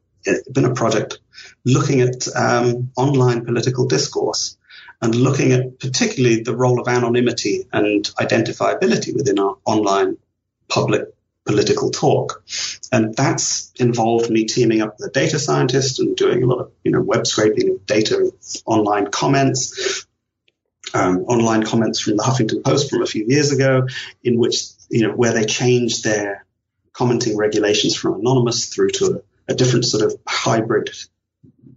been 0.53 0.67
a 0.67 0.75
project 0.75 1.19
looking 1.65 2.03
at 2.03 2.29
um, 2.37 2.91
online 2.97 3.45
political 3.45 3.87
discourse 3.87 4.59
and 5.01 5.15
looking 5.15 5.53
at 5.53 5.79
particularly 5.79 6.43
the 6.43 6.55
role 6.55 6.79
of 6.81 6.89
anonymity 6.89 7.67
and 7.73 8.05
identifiability 8.19 9.17
within 9.17 9.39
our 9.39 9.57
online 9.65 10.19
public 10.69 11.09
political 11.51 11.91
talk. 11.91 12.43
And 12.93 13.15
that's 13.15 13.73
involved 13.77 14.31
me 14.31 14.45
teaming 14.45 14.83
up 14.83 14.97
with 14.99 15.11
a 15.11 15.13
data 15.13 15.39
scientist 15.39 16.01
and 16.01 16.17
doing 16.17 16.43
a 16.43 16.47
lot 16.47 16.61
of, 16.61 16.73
you 16.85 16.93
know, 16.93 17.01
web 17.01 17.27
scraping 17.27 17.71
of 17.71 17.87
data, 17.87 18.33
online 18.67 19.09
comments, 19.11 20.07
um, 20.95 21.19
online 21.25 21.65
comments 21.65 22.01
from 22.01 22.17
the 22.17 22.23
Huffington 22.23 22.65
Post 22.65 22.91
from 22.91 23.03
a 23.03 23.07
few 23.07 23.25
years 23.27 23.53
ago, 23.53 23.87
in 24.23 24.39
which, 24.39 24.57
you 24.89 25.07
know, 25.07 25.15
where 25.15 25.33
they 25.33 25.45
changed 25.45 26.05
their 26.05 26.47
commenting 26.93 27.37
regulations 27.37 27.97
from 27.97 28.21
anonymous 28.21 28.67
through 28.67 28.91
to 28.91 29.23
a, 29.49 29.53
a 29.53 29.55
different 29.55 29.85
sort 29.85 30.05
of 30.05 30.19
hybrid 30.27 30.91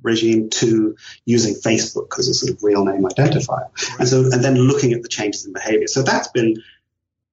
regime 0.02 0.50
to 0.50 0.96
using 1.26 1.56
Facebook 1.56 2.20
as 2.20 2.28
a 2.28 2.34
sort 2.34 2.52
of 2.52 2.64
real 2.64 2.84
name 2.86 3.04
identifier. 3.04 3.70
And 4.00 4.08
so, 4.08 4.24
and 4.32 4.44
then 4.44 4.56
looking 4.56 4.94
at 4.94 5.02
the 5.02 5.08
changes 5.08 5.46
in 5.46 5.54
behavior. 5.54 5.88
So 5.88 6.04
that's 6.04 6.28
been 6.28 6.62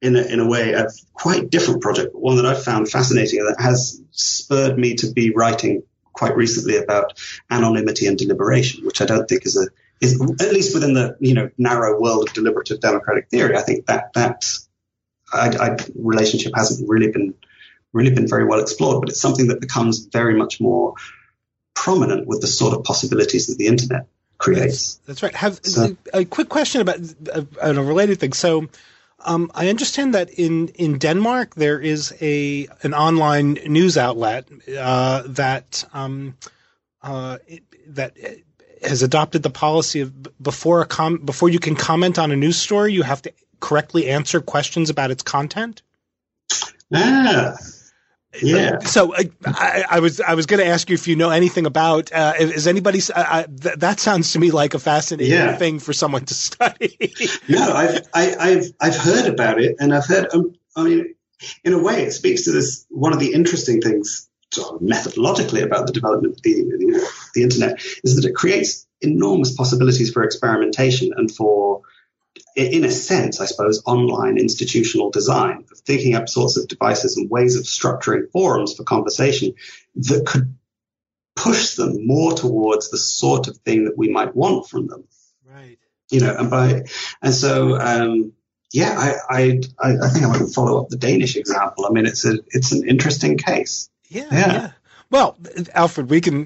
in 0.03 0.17
a, 0.17 0.23
in 0.23 0.41
a 0.41 0.47
way, 0.47 0.73
a 0.73 0.89
quite 1.13 1.51
different 1.51 1.83
project, 1.83 2.13
but 2.13 2.23
one 2.23 2.37
that 2.37 2.47
I've 2.47 2.63
found 2.63 2.91
fascinating 2.91 3.41
and 3.41 3.49
that 3.49 3.63
has 3.63 4.01
spurred 4.13 4.79
me 4.79 4.95
to 4.97 5.13
be 5.13 5.31
writing 5.31 5.83
quite 6.13 6.37
recently 6.37 6.77
about 6.77 7.19
anonymity 7.51 8.07
and 8.07 8.17
deliberation, 8.17 8.85
which 8.85 9.01
I 9.01 9.07
don't 9.07 9.29
think 9.29 9.47
is 9.47 9.57
a 9.57 9.69
is 10.01 10.19
at 10.41 10.53
least 10.53 10.73
within 10.75 10.95
the 10.95 11.17
you 11.21 11.35
know 11.35 11.51
narrow 11.59 12.01
world 12.01 12.29
of 12.29 12.35
deliberative 12.35 12.81
democratic 12.81 13.29
theory. 13.29 13.57
I 13.57 13.63
think 13.63 13.87
that 13.87 14.13
that 14.15 14.45
I, 15.33 15.49
I, 15.49 15.77
relationship 15.95 16.53
hasn't 16.55 16.89
really 16.89 17.11
been 17.11 17.35
really 17.93 18.11
been 18.11 18.29
very 18.29 18.47
well 18.47 18.61
explored, 18.61 19.01
but 19.01 19.11
it's 19.11 19.21
something 19.21 19.49
that 19.49 19.61
becomes 19.61 20.07
very 20.07 20.35
much 20.35 20.61
more 20.61 20.95
prominent 21.75 22.27
with 22.27 22.41
the 22.41 22.47
sort 22.47 22.75
of 22.75 22.85
possibilities 22.85 23.49
that 23.49 23.59
the 23.59 23.67
internet 23.67 24.07
creates. 24.39 24.97
That's, 25.07 25.21
that's 25.21 25.23
right. 25.23 25.35
Have 25.35 25.61
so, 25.63 25.97
a, 26.15 26.25
quick 26.25 26.49
question 26.49 26.81
about 26.81 26.99
uh, 27.33 27.43
a, 27.61 27.75
a 27.75 27.83
related 27.83 28.21
thing. 28.21 28.33
So, 28.33 28.69
um, 29.25 29.51
I 29.55 29.69
understand 29.69 30.15
that 30.15 30.31
in, 30.31 30.69
in 30.69 30.99
Denmark 30.99 31.55
there 31.55 31.79
is 31.79 32.15
a 32.21 32.69
an 32.83 32.95
online 32.95 33.55
news 33.67 33.97
outlet 33.97 34.49
uh, 34.79 35.23
that 35.27 35.85
um, 35.93 36.37
uh, 37.03 37.39
that 37.89 38.17
has 38.83 39.03
adopted 39.03 39.43
the 39.43 39.51
policy 39.51 40.01
of 40.01 40.43
before 40.43 40.81
a 40.81 40.87
com- 40.87 41.19
before 41.19 41.49
you 41.49 41.59
can 41.59 41.77
comment 41.77 42.19
on 42.19 42.31
a 42.31 42.37
news 42.37 42.57
story, 42.57 42.93
you 42.93 43.03
have 43.03 43.23
to 43.23 43.33
correctly 43.61 44.09
answer 44.09 44.41
questions 44.41 44.91
about 44.91 45.11
its 45.11 45.23
content. 45.23 45.83
Ah, 46.93 47.57
yeah. 48.43 48.79
So 48.81 49.15
uh, 49.15 49.23
I, 49.45 49.85
I, 49.91 50.01
was 50.01 50.21
I 50.21 50.35
was 50.35 50.47
going 50.47 50.61
to 50.61 50.67
ask 50.67 50.89
you 50.89 50.95
if 50.95 51.09
you 51.09 51.17
know 51.17 51.31
anything 51.31 51.67
about 51.67 52.13
uh, 52.13 52.35
is 52.39 52.67
anybody 52.67 53.01
uh, 53.15 53.45
th- 53.45 53.77
that 53.77 54.01
sounds 54.01 54.33
to 54.33 54.39
me 54.39 54.51
like 54.51 54.75
a 54.75 54.79
fascinating 54.79 55.33
yeah. 55.33 55.57
thing 55.57 55.79
for 55.79 55.93
someone 55.93 56.25
to 56.27 56.35
study. 56.35 56.97
no, 57.49 57.73
I've 57.73 58.09
I, 58.15 58.23
have 58.23 58.39
i 58.41 58.63
i 58.81 58.85
have 58.87 58.97
heard 58.97 59.27
about 59.27 59.61
it, 59.61 59.77
and 59.81 59.95
I've 59.95 60.07
heard. 60.07 60.29
Um, 60.33 60.55
I 60.77 60.85
mean, 60.85 61.15
in 61.65 61.73
a 61.73 61.83
way, 61.83 62.05
it 62.05 62.13
speaks 62.13 62.45
to 62.45 62.53
this 62.53 62.87
one 62.91 63.13
of 63.13 63.19
the 63.19 63.33
interesting 63.33 63.81
things 63.81 64.29
sort 64.53 64.75
of 64.75 64.81
methodologically 64.81 65.63
about 65.63 65.87
the 65.87 65.93
development 65.93 66.35
of 66.35 66.43
the, 66.43 66.55
the, 66.55 67.11
the 67.35 67.43
internet 67.43 67.81
is 68.03 68.17
that 68.17 68.25
it 68.25 68.35
creates 68.35 68.87
enormous 69.01 69.55
possibilities 69.55 70.13
for 70.13 70.23
experimentation 70.23 71.13
and 71.17 71.31
for 71.31 71.83
in 72.67 72.85
a 72.85 72.91
sense, 72.91 73.41
I 73.41 73.47
suppose, 73.47 73.83
online 73.87 74.39
institutional 74.39 75.11
design 75.11 75.65
of 75.71 75.79
thinking 75.79 76.15
up 76.15 76.29
sorts 76.29 76.57
of 76.57 76.69
devices 76.69 77.17
and 77.17 77.31
ways 77.31 77.57
of 77.57 77.65
structuring 77.65 78.31
forums 78.31 78.75
for 78.75 78.85
conversation 78.85 79.55
that 79.97 80.27
could 80.27 80.57
push 81.37 81.75
them 81.75 82.07
more 82.07 82.33
towards 82.33 82.91
the 82.91 82.99
sort 82.99 83.49
of 83.49 83.57
thing 83.59 83.85
that 83.85 83.97
we 83.97 84.11
might 84.11 84.35
want 84.35 84.69
from 84.69 84.87
them. 84.87 85.05
Right. 85.49 85.79
You 86.11 86.21
know, 86.21 86.35
and 86.37 86.51
by 86.51 86.85
and 87.23 87.35
so 87.35 87.79
um, 87.79 88.33
yeah, 88.73 88.95
I, 88.97 89.15
I 89.29 89.61
I 89.81 90.09
think 90.09 90.25
I 90.25 90.29
might 90.29 90.53
follow 90.53 90.81
up 90.81 90.89
the 90.89 90.97
Danish 90.97 91.37
example. 91.37 91.87
I 91.87 91.91
mean, 91.91 92.07
it's 92.07 92.25
a 92.25 92.39
it's 92.49 92.73
an 92.73 92.89
interesting 92.89 93.39
case. 93.39 93.89
Yeah, 94.09 94.27
yeah. 94.31 94.53
yeah. 94.53 94.73
Well, 95.11 95.37
Alfred, 95.75 96.09
we 96.09 96.21
can 96.21 96.45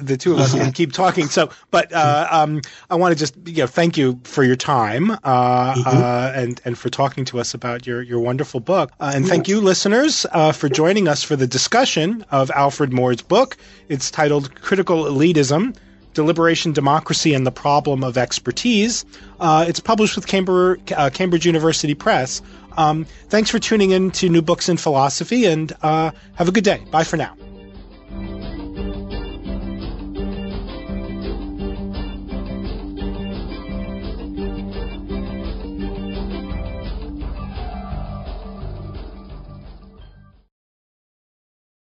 the 0.00 0.16
two 0.16 0.32
of 0.32 0.38
us 0.38 0.52
can 0.52 0.70
keep 0.80 0.92
talking. 0.92 1.26
So, 1.26 1.50
but 1.72 1.92
uh, 1.92 2.28
um, 2.30 2.62
I 2.88 2.94
want 2.94 3.12
to 3.12 3.18
just 3.18 3.34
you 3.44 3.64
know 3.64 3.66
thank 3.66 3.96
you 3.96 4.20
for 4.22 4.44
your 4.44 4.54
time 4.54 5.10
uh, 5.10 5.74
mm-hmm. 5.74 5.88
uh, 5.88 6.32
and 6.34 6.60
and 6.64 6.78
for 6.78 6.88
talking 6.88 7.24
to 7.26 7.40
us 7.40 7.52
about 7.52 7.84
your 7.84 8.00
your 8.00 8.20
wonderful 8.20 8.60
book. 8.60 8.92
Uh, 9.00 9.10
and 9.12 9.26
thank 9.26 9.48
you, 9.48 9.60
listeners, 9.60 10.24
uh, 10.30 10.52
for 10.52 10.68
joining 10.68 11.08
us 11.08 11.24
for 11.24 11.34
the 11.34 11.48
discussion 11.48 12.24
of 12.30 12.48
Alfred 12.52 12.92
Moore's 12.92 13.22
book. 13.22 13.56
It's 13.88 14.10
titled 14.10 14.54
"Critical 14.54 15.04
Elitism." 15.04 15.76
Deliberation, 16.14 16.72
Democracy, 16.72 17.34
and 17.34 17.46
the 17.46 17.52
Problem 17.52 18.02
of 18.02 18.16
Expertise. 18.16 19.04
Uh, 19.38 19.66
it's 19.68 19.80
published 19.80 20.16
with 20.16 20.26
Cambridge, 20.26 20.80
Cambridge 21.12 21.44
University 21.44 21.92
Press. 21.92 22.40
Um, 22.78 23.04
thanks 23.28 23.50
for 23.50 23.58
tuning 23.58 23.90
in 23.90 24.12
to 24.12 24.30
New 24.30 24.40
Books 24.40 24.70
in 24.70 24.78
Philosophy, 24.78 25.44
and 25.44 25.72
have 25.82 26.48
a 26.48 26.52
good 26.52 26.64
day. 26.64 26.82
Bye 26.90 27.04
for 27.04 27.18
now. 27.18 27.36